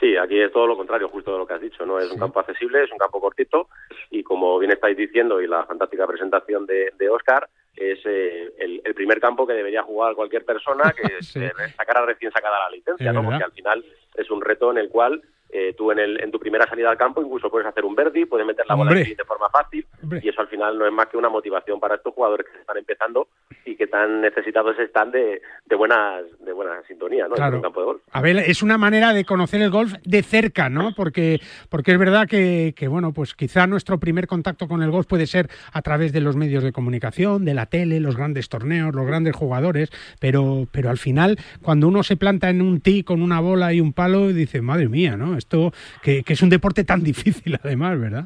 Sí, 0.00 0.16
aquí 0.16 0.40
es 0.40 0.52
todo 0.52 0.66
lo 0.66 0.76
contrario, 0.76 1.08
justo 1.08 1.32
de 1.32 1.38
lo 1.38 1.46
que 1.46 1.54
has 1.54 1.60
dicho, 1.60 1.86
¿no? 1.86 2.00
Es 2.00 2.10
un 2.10 2.18
campo 2.18 2.40
accesible, 2.40 2.82
es 2.82 2.90
un 2.90 2.98
campo 2.98 3.20
cortito 3.20 3.68
y 4.10 4.24
como 4.24 4.58
bien 4.58 4.72
estáis 4.72 4.96
diciendo 4.96 5.40
y 5.40 5.46
la 5.46 5.64
fantástica 5.64 6.04
presentación 6.08 6.66
de, 6.66 6.90
de 6.98 7.08
Oscar, 7.08 7.48
es 7.76 7.98
eh, 8.04 8.52
el, 8.58 8.80
el 8.84 8.94
primer 8.94 9.20
campo 9.20 9.46
que 9.46 9.52
debería 9.54 9.82
jugar 9.82 10.14
cualquier 10.14 10.44
persona 10.44 10.92
que 10.96 11.22
Sí. 11.22 11.40
sacara 11.76 12.04
recién 12.06 12.30
sacada 12.32 12.58
la 12.60 12.70
licencia, 12.70 13.08
Es 13.08 13.14
¿no? 13.14 13.20
verdad. 13.22 13.30
Porque 13.38 13.44
al 13.44 13.52
final 13.52 13.84
es 14.14 14.30
un 14.30 14.40
reto 14.40 14.70
en 14.70 14.78
el 14.78 14.88
cual 14.88 15.22
eh, 15.50 15.74
tú 15.76 15.92
en, 15.92 15.98
el, 15.98 16.20
en 16.20 16.30
tu 16.30 16.38
primera 16.38 16.66
salida 16.66 16.90
al 16.90 16.96
campo 16.96 17.22
incluso 17.22 17.50
puedes 17.50 17.66
hacer 17.66 17.84
un 17.84 17.94
birdie, 17.94 18.26
puedes 18.26 18.46
meter 18.46 18.66
la 18.66 18.74
bola 18.74 18.94
de 18.94 19.16
forma 19.26 19.48
fácil 19.50 19.86
Hombre. 20.02 20.20
y 20.22 20.28
eso 20.28 20.40
al 20.40 20.48
final 20.48 20.78
no 20.78 20.86
es 20.86 20.92
más 20.92 21.06
que 21.06 21.16
una 21.16 21.28
motivación 21.28 21.78
para 21.78 21.96
estos 21.96 22.12
jugadores 22.12 22.46
que 22.50 22.60
están 22.60 22.76
empezando 22.76 23.28
y 23.64 23.76
que 23.76 23.86
tan 23.86 24.20
necesitados 24.20 24.78
están 24.78 25.10
de, 25.10 25.40
de 25.66 25.76
buenas 25.76 26.24
de 26.40 26.52
buena 26.52 26.82
sintonía, 26.88 27.28
¿no? 27.28 27.34
Claro. 27.34 27.52
En 27.52 27.56
un 27.56 27.62
campo 27.62 27.80
de 27.80 27.86
golf. 27.86 28.02
Abel, 28.12 28.38
es 28.38 28.62
una 28.62 28.78
manera 28.78 29.12
de 29.12 29.24
conocer 29.24 29.62
el 29.62 29.70
golf 29.70 29.94
de 30.02 30.22
cerca, 30.22 30.68
¿no? 30.68 30.92
Porque, 30.94 31.40
porque 31.68 31.92
es 31.92 31.98
verdad 31.98 32.26
que, 32.28 32.74
que, 32.76 32.88
bueno, 32.88 33.12
pues 33.12 33.34
quizá 33.34 33.66
nuestro 33.66 33.98
primer 33.98 34.26
contacto 34.26 34.68
con 34.68 34.82
el 34.82 34.90
golf 34.90 35.06
puede 35.06 35.26
ser 35.26 35.48
a 35.72 35.82
través 35.82 36.12
de 36.12 36.20
los 36.20 36.36
medios 36.36 36.62
de 36.62 36.72
comunicación, 36.72 37.44
de 37.44 37.54
la 37.54 37.66
tele, 37.66 38.00
los 38.00 38.16
grandes 38.16 38.48
torneos, 38.48 38.94
los 38.94 39.06
grandes 39.06 39.34
jugadores, 39.34 39.90
pero, 40.20 40.66
pero 40.70 40.90
al 40.90 40.98
final, 40.98 41.38
cuando 41.62 41.88
uno 41.88 42.02
se 42.02 42.16
planta 42.16 42.50
en 42.50 42.60
un 42.60 42.80
tee 42.80 43.04
con 43.04 43.22
una 43.22 43.40
bola 43.40 43.72
y 43.72 43.80
un 43.80 43.92
palo, 43.92 44.28
dice, 44.28 44.60
madre 44.60 44.88
mía, 44.88 45.16
¿no? 45.16 45.36
Esto, 45.44 45.72
que, 46.02 46.24
que 46.24 46.32
es 46.32 46.42
un 46.42 46.48
deporte 46.48 46.84
tan 46.84 47.02
difícil 47.02 47.58
además, 47.62 48.00
¿verdad? 48.00 48.24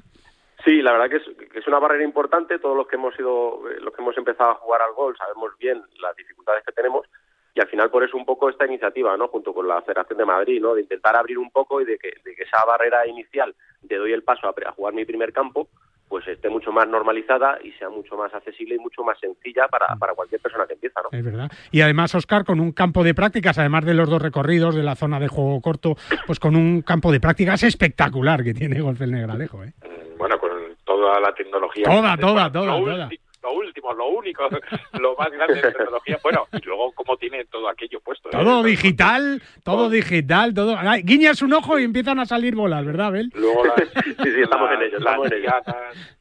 Sí, 0.65 0.83
la 0.83 0.93
verdad 0.93 1.11
que 1.11 1.17
es, 1.17 1.51
que 1.53 1.59
es 1.59 1.67
una 1.67 1.79
barrera 1.79 2.05
importante. 2.05 2.59
Todos 2.59 2.77
los 2.77 2.87
que 2.87 2.97
hemos 2.97 3.15
sido, 3.15 3.69
eh, 3.71 3.79
los 3.81 3.93
que 3.95 4.03
hemos 4.03 4.17
empezado 4.17 4.51
a 4.51 4.55
jugar 4.55 4.83
al 4.83 4.93
golf 4.93 5.17
sabemos 5.19 5.53
bien 5.59 5.83
las 6.01 6.15
dificultades 6.17 6.65
que 6.65 6.73
tenemos 6.73 7.07
y 7.55 7.61
al 7.61 7.69
final 7.69 7.91
por 7.91 8.05
eso 8.05 8.17
un 8.17 8.25
poco 8.25 8.49
esta 8.49 8.67
iniciativa, 8.67 9.17
¿no? 9.17 9.29
Junto 9.29 9.53
con 9.53 9.67
la 9.67 9.83
Federación 9.83 10.19
de 10.19 10.25
Madrid, 10.25 10.61
¿no? 10.61 10.75
De 10.75 10.83
intentar 10.83 11.17
abrir 11.17 11.39
un 11.39 11.51
poco 11.51 11.81
y 11.81 11.85
de 11.85 11.99
que, 11.99 12.13
de 12.25 12.35
que 12.37 12.45
esa 12.45 12.65
barrera 12.65 13.07
inicial 13.07 13.55
de 13.83 13.97
doy 13.97 14.13
el 14.13 14.23
paso 14.23 14.47
a, 14.47 14.51
a 14.51 14.73
jugar 14.73 14.95
mi 14.95 15.05
primer 15.05 15.33
campo, 15.33 15.69
pues 16.09 16.27
esté 16.27 16.49
mucho 16.49 16.73
más 16.73 16.89
normalizada 16.89 17.59
y 17.63 17.73
sea 17.73 17.89
mucho 17.89 18.17
más 18.17 18.33
accesible 18.33 18.77
y 18.77 18.79
mucho 18.79 19.03
más 19.03 19.19
sencilla 19.21 19.69
para, 19.69 19.95
para 19.97 20.15
cualquier 20.15 20.41
persona 20.41 20.67
que 20.67 20.75
empieza, 20.75 21.01
¿no? 21.03 21.17
Es 21.17 21.25
verdad. 21.25 21.51
Y 21.71 21.81
además, 21.81 22.15
Oscar, 22.15 22.45
con 22.45 22.61
un 22.61 22.73
campo 22.73 23.05
de 23.05 23.15
prácticas, 23.15 23.59
además 23.59 23.85
de 23.85 23.95
los 23.95 24.09
dos 24.09 24.23
recorridos 24.23 24.75
de 24.75 24.83
la 24.83 24.97
zona 24.97 25.21
de 25.21 25.29
juego 25.29 25.61
corto, 25.61 25.97
pues 26.27 26.41
con 26.41 26.57
un 26.57 26.83
campo 26.83 27.13
de 27.13 27.21
prácticas 27.21 27.63
espectacular 27.63 28.43
que 28.43 28.55
tiene 28.55 28.81
Golf 28.81 29.01
el 29.03 29.13
Negralejo, 29.13 29.65
¿eh? 29.65 29.73
Bueno, 30.17 30.39
con 30.39 30.51
toda 30.85 31.21
la 31.21 31.33
tecnología. 31.35 31.85
Toda, 31.85 32.17
toda, 32.17 32.51
toda, 32.51 32.79
lo 32.79 32.85
toda. 32.85 33.09
Lo 33.43 33.55
lo 33.95 34.09
único, 34.09 34.49
lo 35.01 35.15
más 35.17 35.31
grande 35.31 35.55
de 35.55 35.73
tecnología. 35.73 36.19
Bueno, 36.23 36.47
y 36.53 36.65
luego 36.67 36.93
cómo 36.93 37.17
tiene 37.17 37.45
todo 37.47 37.69
aquello 37.69 38.01
puesto. 38.01 38.29
¿eh? 38.29 38.33
Todo 38.33 38.63
digital, 38.63 39.43
todo 39.65 39.89
digital, 39.91 40.55
todo. 40.55 40.77
Ay, 40.79 41.03
Guiñas 41.03 41.43
un 41.43 41.53
ojo 41.55 41.79
y 41.79 41.85
empiezan 41.85 42.19
a 42.21 42.27
salir 42.27 42.55
bolas, 42.55 42.85
¿verdad, 42.85 43.07
Abel? 43.09 43.31
Luego 43.35 43.65
las, 43.65 43.77
Sí, 44.05 44.15
sí, 44.23 44.41
estamos 44.43 44.71
las- 44.71 44.81
en 44.81 44.87
ello, 44.87 44.99
estamos 44.99 45.25
las 45.25 45.33
en 45.33 45.39
ello. 45.39 45.51
dianas, 45.65 46.19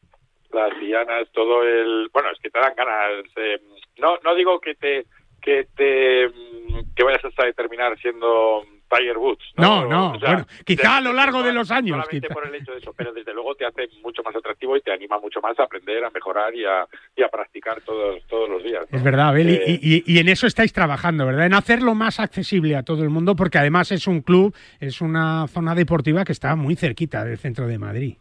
las 0.52 0.80
dianas, 0.80 1.28
todo 1.34 1.64
el, 1.64 2.10
bueno, 2.14 2.30
es 2.32 2.40
que 2.40 2.50
te 2.50 2.60
dan 2.60 2.74
ganas. 2.76 3.26
eh, 3.36 3.62
no, 3.98 4.18
no 4.24 4.36
digo 4.36 4.60
que 4.60 4.76
te, 4.76 5.06
que 5.42 5.68
te, 5.76 6.28
mm, 6.30 6.94
que 6.96 7.04
vayas 7.04 7.24
hasta 7.26 7.52
terminar 7.54 7.98
siendo 8.00 8.64
Tiger 8.90 9.18
Woods. 9.18 9.44
No, 9.58 9.82
No, 9.84 9.88
no, 9.90 10.12
O 10.16 10.20
sea, 10.20 10.30
bueno, 10.32 10.48
quizá 10.66 10.98
a 10.98 11.02
lo 11.02 11.14
largo 11.14 11.44
de 11.44 11.52
los 11.54 11.70
años. 11.72 11.96
solamente 11.98 12.28
quizá. 12.28 12.34
por 12.34 12.48
el 12.48 12.56
hecho 12.56 12.72
de 12.72 12.78
eso, 12.80 12.94
pero 12.96 13.12
desde 13.14 13.34
luego 13.34 13.54
te 13.56 13.66
hace 13.66 13.88
mucho 14.02 14.24
más 14.24 14.36
atractivo 14.36 14.76
y 14.78 14.82
te 14.82 14.92
anima 14.92 15.20
mucho 15.20 15.42
más 15.42 15.58
a 15.60 15.64
aprender, 15.64 16.04
a 16.06 16.10
mejorar 16.10 16.54
y 16.56 16.66
a, 16.66 16.86
y 17.16 17.24
a 17.24 17.28
practicar 17.30 17.82
todos, 17.82 18.22
todos 18.28 18.50
los 18.50 18.64
días. 18.64 18.86
¿no? 18.92 18.98
Es 18.98 19.04
verdad, 19.04 19.30
Abel, 19.30 19.50
y- 19.50 19.54
Eh, 19.56 19.64
y, 19.82 19.96
y- 19.98 20.04
y 20.16 20.20
en 20.20 20.30
eso 20.30 20.48
estáis 20.48 20.72
trabajando, 20.74 21.26
¿verdad? 21.26 21.46
En 21.46 21.54
hacerlo 21.54 21.96
más 21.96 22.20
accesible 22.20 22.76
a 22.76 22.84
todo 22.84 23.04
el 23.04 23.10
mundo, 23.10 23.36
porque 23.36 23.58
además 23.58 23.92
es 23.92 24.08
un 24.08 24.22
club, 24.22 24.56
es 24.80 25.02
una 25.02 25.48
zona 25.48 25.76
deportiva 25.76 26.24
que 26.24 26.32
está 26.32 26.56
muy 26.56 26.76
cerquita 26.76 27.24
del 27.26 27.38
centro 27.38 27.68
de 27.68 27.78
Madrid. 27.78 28.16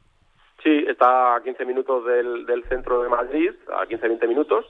Sí, 0.65 0.85
está 0.89 1.37
a 1.37 1.43
15 1.45 1.65
minutos 1.65 2.05
del, 2.07 2.45
del 2.45 2.65
centro 2.65 3.03
de 3.03 3.09
Madrid, 3.09 3.51
a 3.73 3.87
15-20 3.87 4.27
minutos. 4.27 4.65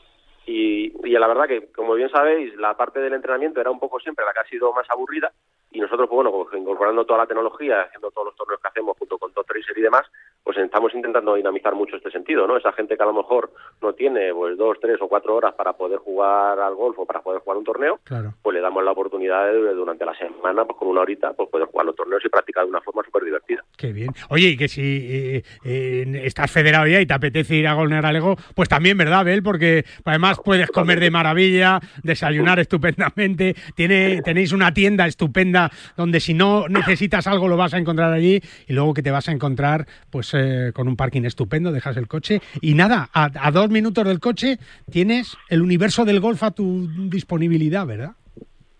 Y, 0.48 0.92
y 1.04 1.10
la 1.12 1.26
verdad 1.26 1.46
que, 1.48 1.72
como 1.74 1.94
bien 1.94 2.08
sabéis, 2.10 2.54
la 2.56 2.76
parte 2.76 3.00
del 3.00 3.14
entrenamiento 3.14 3.60
era 3.60 3.70
un 3.70 3.80
poco 3.80 3.98
siempre 3.98 4.24
la 4.24 4.32
que 4.32 4.40
ha 4.40 4.44
sido 4.48 4.72
más 4.72 4.86
aburrida. 4.90 5.32
Y 5.72 5.80
nosotros, 5.80 6.08
pues 6.08 6.16
bueno, 6.16 6.30
pues, 6.32 6.60
incorporando 6.60 7.04
toda 7.04 7.18
la 7.20 7.26
tecnología, 7.26 7.82
haciendo 7.82 8.10
todos 8.10 8.28
los 8.28 8.36
torneos 8.36 8.60
que 8.62 8.68
hacemos 8.68 8.96
junto 8.98 9.18
con 9.18 9.32
Top 9.32 9.46
Tracer 9.46 9.76
y 9.76 9.82
demás, 9.82 10.06
pues 10.42 10.56
estamos 10.58 10.94
intentando 10.94 11.34
dinamizar 11.34 11.74
mucho 11.74 11.96
este 11.96 12.10
sentido, 12.10 12.46
¿no? 12.46 12.56
Esa 12.56 12.72
gente 12.72 12.96
que 12.96 13.02
a 13.02 13.06
lo 13.06 13.12
mejor 13.12 13.50
no 13.82 13.92
tiene 13.92 14.32
pues 14.32 14.56
dos, 14.56 14.78
tres 14.80 14.96
o 15.02 15.08
cuatro 15.08 15.34
horas 15.34 15.54
para 15.54 15.72
poder 15.74 15.98
jugar 15.98 16.58
al 16.60 16.74
golf 16.76 16.98
o 17.00 17.04
para 17.04 17.20
poder 17.20 17.40
jugar 17.42 17.58
un 17.58 17.64
torneo, 17.64 17.98
Claro. 18.04 18.32
pues 18.42 18.54
le 18.54 18.60
damos 18.60 18.84
la 18.84 18.92
oportunidad 18.92 19.52
de, 19.52 19.74
durante 19.74 20.04
la 20.06 20.14
semana, 20.16 20.64
pues 20.64 20.78
con 20.78 20.88
una 20.88 21.00
horita, 21.00 21.32
pues 21.32 21.48
poder 21.50 21.66
jugar 21.66 21.86
los 21.86 21.96
torneos 21.96 22.24
y 22.24 22.28
practicar 22.28 22.64
de 22.64 22.70
una 22.70 22.80
forma 22.80 23.02
súper 23.02 23.24
divertida. 23.24 23.64
Qué 23.76 23.92
bien. 23.92 24.10
Oye, 24.30 24.48
y 24.50 24.56
que 24.56 24.68
si 24.68 24.82
eh, 24.82 25.42
eh, 25.64 26.20
estás 26.24 26.50
federado 26.50 26.86
ya 26.86 27.00
y 27.00 27.06
te 27.06 27.12
apetece 27.14 27.56
ir 27.56 27.66
a 27.66 27.74
Gol 27.74 27.90
Negralejo, 27.90 28.36
pues 28.54 28.68
también, 28.68 28.96
¿verdad, 28.96 29.20
Abel? 29.20 29.42
Porque 29.42 29.84
además 30.04 30.40
puedes 30.44 30.70
comer 30.70 31.00
de 31.00 31.10
maravilla, 31.10 31.80
desayunar 32.04 32.60
estupendamente, 32.60 33.54
tiene, 33.74 34.22
tenéis 34.22 34.52
una 34.52 34.72
tienda 34.72 35.06
estupenda 35.06 35.65
donde 35.96 36.20
si 36.20 36.34
no 36.34 36.68
necesitas 36.68 37.26
algo 37.26 37.48
lo 37.48 37.56
vas 37.56 37.74
a 37.74 37.78
encontrar 37.78 38.12
allí 38.12 38.40
y 38.66 38.72
luego 38.72 38.94
que 38.94 39.02
te 39.02 39.10
vas 39.10 39.28
a 39.28 39.32
encontrar 39.32 39.86
pues 40.10 40.32
eh, 40.34 40.72
con 40.74 40.88
un 40.88 40.96
parking 40.96 41.22
estupendo, 41.22 41.72
dejas 41.72 41.96
el 41.96 42.08
coche 42.08 42.40
y 42.60 42.74
nada, 42.74 43.08
a, 43.12 43.30
a 43.34 43.50
dos 43.50 43.70
minutos 43.70 44.04
del 44.04 44.20
coche 44.20 44.58
tienes 44.90 45.36
el 45.48 45.62
universo 45.62 46.04
del 46.04 46.20
golf 46.20 46.42
a 46.42 46.50
tu 46.50 46.88
disponibilidad, 47.08 47.86
¿verdad? 47.86 48.12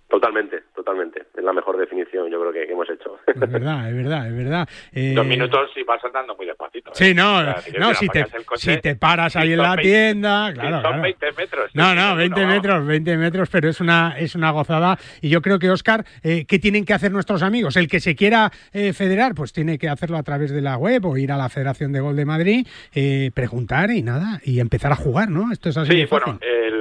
Totalmente, 0.09 0.63
totalmente. 0.87 1.23
Es 1.37 1.43
la 1.45 1.53
mejor 1.53 1.77
definición 1.77 2.31
yo 2.31 2.41
creo 2.41 2.53
que, 2.53 2.67
que 2.67 2.73
hemos 2.73 2.89
hecho. 2.89 3.19
Es 3.27 3.39
verdad, 3.41 3.89
es 3.91 3.97
verdad, 3.97 4.27
es 4.29 4.37
verdad. 4.37 4.69
Eh, 4.93 5.13
Dos 5.15 5.27
minutos 5.27 5.71
y 5.77 5.83
vas 5.83 6.03
andando 6.05 6.35
muy 6.37 6.47
despacito. 6.47 6.91
¿eh? 6.91 6.95
Sí, 6.95 7.15
no, 7.15 7.39
O 7.39 7.43
sea, 7.43 7.59
si 7.61 7.73
no 7.73 7.93
si, 7.95 8.09
te, 8.09 8.25
coche, 8.45 8.75
si 8.75 8.81
te 8.81 8.95
paras 8.97 9.37
ahí 9.37 9.53
en 9.53 9.59
la 9.59 9.75
20 9.77 9.83
tienda, 9.83 10.53
claro, 10.55 10.71
son 10.71 10.81
claro. 10.83 11.03
20 11.03 11.27
metros. 11.33 11.71
No, 11.75 11.95
no, 11.95 12.13
sí, 12.13 12.17
20 12.19 12.41
no. 12.41 12.47
metros, 12.49 12.87
20 12.87 13.17
metros, 13.17 13.49
pero 13.51 13.69
es 13.69 13.81
una, 13.81 14.15
es 14.19 14.35
una 14.35 14.51
gozada. 14.53 14.97
Y 15.21 15.29
yo 15.29 15.43
creo 15.43 15.59
que, 15.59 15.71
Oscar, 15.71 16.05
eh, 16.23 16.45
¿qué 16.47 16.59
tienen 16.59 16.85
que 16.85 16.95
hacer 16.95 17.13
nuestros 17.13 17.43
amigos? 17.43 17.77
El 17.77 17.89
que 17.89 18.01
se 18.01 18.15
quiera 18.15 18.51
eh, 18.73 18.93
federar, 18.93 19.35
pues 19.35 19.53
tiene 19.53 19.77
que 19.79 19.89
hacerlo 19.89 20.17
a 20.17 20.23
través 20.23 20.51
de 20.53 20.63
la 20.63 20.77
web 20.77 21.05
o 21.07 21.17
ir 21.17 21.33
a 21.33 21.37
la 21.37 21.49
Federación 21.49 21.93
de 21.93 22.01
Gol 22.01 22.17
de 22.17 22.25
Madrid, 22.25 22.67
eh, 22.95 23.31
preguntar 23.35 23.91
y 23.91 24.03
nada, 24.03 24.41
y 24.45 24.61
empezar 24.61 24.93
a 24.93 24.97
jugar, 24.97 25.29
¿no? 25.31 25.53
Esto 25.53 25.69
es 25.69 25.77
así 25.77 25.93
Sí, 25.93 25.99
de 25.99 26.07
fácil. 26.07 26.35
bueno, 26.35 26.39
el, 26.43 26.76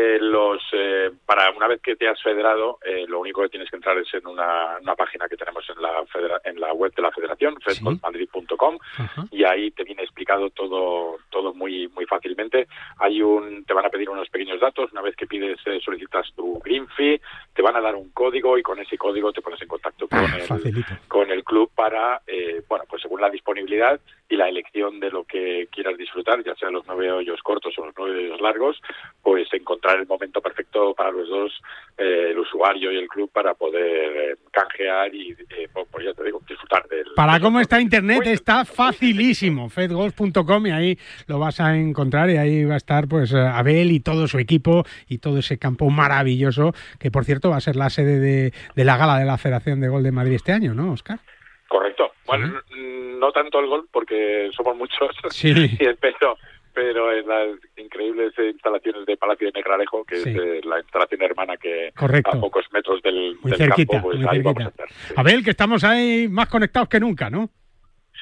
eh, 0.00 0.18
los, 0.18 0.62
eh, 0.72 1.10
para 1.26 1.50
una 1.50 1.66
vez 1.66 1.80
que 1.82 1.96
te 1.96 2.08
has 2.08 2.20
federado, 2.22 2.78
eh, 2.84 3.04
lo 3.06 3.20
único 3.20 3.42
que 3.42 3.50
tienes 3.50 3.68
que 3.68 3.76
entrar 3.76 3.98
es 3.98 4.12
en 4.14 4.26
una, 4.26 4.78
una 4.80 4.94
página 4.94 5.28
que 5.28 5.36
tenemos 5.36 5.64
en 5.68 5.82
la 5.82 5.90
en 6.44 6.60
la 6.60 6.72
web 6.72 6.92
de 6.94 7.02
la 7.02 7.10
Federación, 7.10 7.56
fedgolfmadrid.com, 7.60 8.78
y 9.30 9.44
ahí 9.44 9.70
te 9.72 9.84
viene 9.84 10.02
explicado 10.02 10.48
todo 10.50 11.18
todo 11.30 11.52
muy 11.52 11.88
muy 11.88 12.06
fácilmente. 12.06 12.66
Hay 12.98 13.20
un 13.20 13.64
te 13.64 13.74
van 13.74 13.84
a 13.84 13.90
pedir 13.90 14.08
unos 14.08 14.30
pequeños 14.30 14.60
datos, 14.60 14.90
una 14.92 15.02
vez 15.02 15.14
que 15.16 15.26
pides 15.26 15.58
eh, 15.66 15.80
solicitas 15.84 16.32
tu 16.34 16.58
green 16.60 16.88
fee, 16.88 17.20
te 17.54 17.62
van 17.62 17.76
a 17.76 17.80
dar 17.80 17.94
un 17.94 18.10
código 18.10 18.56
y 18.56 18.62
con 18.62 18.78
ese 18.78 18.96
código 18.96 19.32
te 19.32 19.42
pones 19.42 19.60
en 19.60 19.68
contacto 19.68 20.08
con 20.08 20.20
Ah, 20.30 20.38
el 20.64 20.84
con 21.08 21.30
el 21.30 21.44
club 21.44 21.70
para 21.74 22.22
eh, 22.26 22.62
bueno, 22.68 22.84
pues 22.88 23.02
según 23.02 23.20
la 23.20 23.30
disponibilidad 23.30 24.00
y 24.30 24.36
la 24.36 24.48
elección 24.48 25.00
de 25.00 25.10
lo 25.10 25.24
que 25.24 25.68
quieras 25.72 25.98
disfrutar, 25.98 26.42
ya 26.44 26.54
sean 26.54 26.72
los 26.72 26.86
nueve 26.86 27.10
hoyos 27.10 27.42
cortos 27.42 27.76
o 27.78 27.86
los 27.86 27.94
nueve 27.98 28.16
hoyos 28.16 28.40
largos, 28.40 28.80
pues 29.22 29.52
encontrar 29.52 29.98
el 29.98 30.06
momento 30.06 30.40
perfecto 30.40 30.94
para 30.94 31.10
los 31.10 31.28
dos, 31.28 31.52
eh, 31.98 32.28
el 32.30 32.38
usuario 32.38 32.92
y 32.92 32.96
el 32.96 33.08
club, 33.08 33.28
para 33.32 33.54
poder 33.54 34.32
eh, 34.32 34.36
canjear 34.52 35.12
y, 35.12 35.32
eh, 35.32 35.68
pues, 35.72 35.88
pues 35.90 36.04
ya 36.06 36.14
te 36.14 36.22
digo, 36.22 36.40
disfrutar 36.48 36.86
del... 36.86 37.08
Para 37.16 37.40
cómo 37.40 37.58
está 37.58 37.80
Internet 37.80 38.22
está 38.26 38.64
facilísimo, 38.64 39.68
fedgolf.com 39.68 40.66
y 40.68 40.70
ahí 40.70 40.98
lo 41.26 41.40
vas 41.40 41.58
a 41.60 41.76
encontrar 41.76 42.30
y 42.30 42.36
ahí 42.36 42.64
va 42.64 42.74
a 42.74 42.76
estar 42.76 43.08
pues 43.08 43.34
Abel 43.34 43.90
y 43.90 43.98
todo 43.98 44.28
su 44.28 44.38
equipo 44.38 44.84
y 45.08 45.18
todo 45.18 45.38
ese 45.38 45.58
campo 45.58 45.90
maravilloso 45.90 46.72
que 47.00 47.10
por 47.10 47.24
cierto 47.24 47.50
va 47.50 47.56
a 47.56 47.60
ser 47.60 47.74
la 47.74 47.90
sede 47.90 48.20
de, 48.20 48.52
de 48.76 48.84
la 48.84 48.96
gala 48.96 49.18
de 49.18 49.24
la 49.24 49.38
Federación 49.38 49.80
de 49.80 49.88
Gol 49.88 50.04
de 50.04 50.12
Madrid 50.12 50.34
este 50.34 50.52
año, 50.52 50.72
¿no, 50.72 50.92
Oscar? 50.92 51.18
Correcto. 51.68 52.09
Bueno, 52.38 52.60
no 53.18 53.32
tanto 53.32 53.58
el 53.60 53.66
gol 53.66 53.88
porque 53.92 54.50
somos 54.56 54.76
muchos, 54.76 55.10
Sí. 55.30 55.52
y 55.78 55.84
el 55.84 55.96
peso, 55.96 56.36
pero 56.72 57.12
en 57.12 57.26
las 57.26 57.48
increíbles 57.76 58.32
instalaciones 58.38 59.04
de 59.06 59.16
Palacio 59.16 59.48
de 59.48 59.52
Negralejo, 59.52 60.04
que 60.04 60.16
Sí. 60.16 60.30
es 60.30 60.36
eh, 60.36 60.60
la 60.64 60.78
instalación 60.78 61.22
hermana 61.22 61.56
que 61.56 61.92
Correcto. 61.96 62.30
a 62.36 62.40
pocos 62.40 62.64
metros 62.72 63.02
del, 63.02 63.36
Muy 63.42 63.50
del 63.50 63.58
cerquita, 63.58 63.92
campo, 63.94 64.08
pues 64.08 64.18
muy 64.20 64.28
ahí 64.30 64.42
vamos 64.42 64.62
a 64.62 64.70
cerquita. 64.70 64.84
estar. 64.84 65.18
Abel, 65.18 65.44
que 65.44 65.50
estamos 65.50 65.82
ahí 65.84 66.28
más 66.28 66.48
conectados 66.48 66.88
que 66.88 67.00
nunca, 67.00 67.28
¿no? 67.30 67.50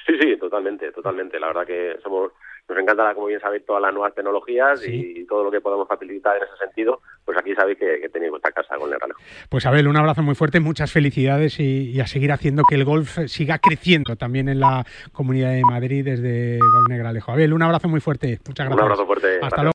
Sí, 0.06 0.14
sí, 0.20 0.36
totalmente, 0.38 0.90
totalmente. 0.92 1.38
La 1.38 1.48
verdad 1.48 1.66
que 1.66 1.96
somos, 2.02 2.32
nos 2.68 2.78
encanta, 2.78 3.14
como 3.14 3.26
bien 3.28 3.40
sabéis, 3.40 3.64
todas 3.64 3.80
las 3.82 3.92
nuevas 3.92 4.14
tecnologías 4.14 4.80
y 4.86 5.24
todo 5.26 5.44
lo 5.44 5.50
que 5.50 5.60
podemos 5.60 5.88
facilitar 5.88 6.36
en 6.36 6.42
ese 6.44 6.56
sentido. 6.58 7.00
Pues 7.24 7.36
aquí 7.38 7.54
sabéis 7.54 7.78
que, 7.78 8.00
que 8.00 8.08
tenéis 8.08 8.30
vuestra 8.30 8.52
casa 8.52 8.76
con 8.76 8.90
Negralejo. 8.90 9.20
Pues 9.48 9.66
Abel, 9.66 9.88
un 9.88 9.96
abrazo 9.96 10.22
muy 10.22 10.34
fuerte, 10.34 10.60
muchas 10.60 10.90
felicidades 10.92 11.60
y, 11.60 11.90
y 11.90 12.00
a 12.00 12.06
seguir 12.06 12.32
haciendo 12.32 12.62
que 12.68 12.74
el 12.74 12.84
golf 12.84 13.18
siga 13.26 13.58
creciendo 13.58 14.16
también 14.16 14.48
en 14.48 14.60
la 14.60 14.84
Comunidad 15.12 15.52
de 15.52 15.62
Madrid 15.62 16.04
desde 16.04 16.58
Gol 16.58 16.84
Negralejo. 16.88 17.32
Abel, 17.32 17.52
un 17.52 17.62
abrazo 17.62 17.88
muy 17.88 18.00
fuerte, 18.00 18.38
muchas 18.46 18.66
Un 18.66 18.76
gracias. 18.76 18.82
abrazo 18.82 19.06
fuerte. 19.06 19.26
Hasta 19.28 19.38
Gracias. 19.38 19.50
luego. 19.56 19.66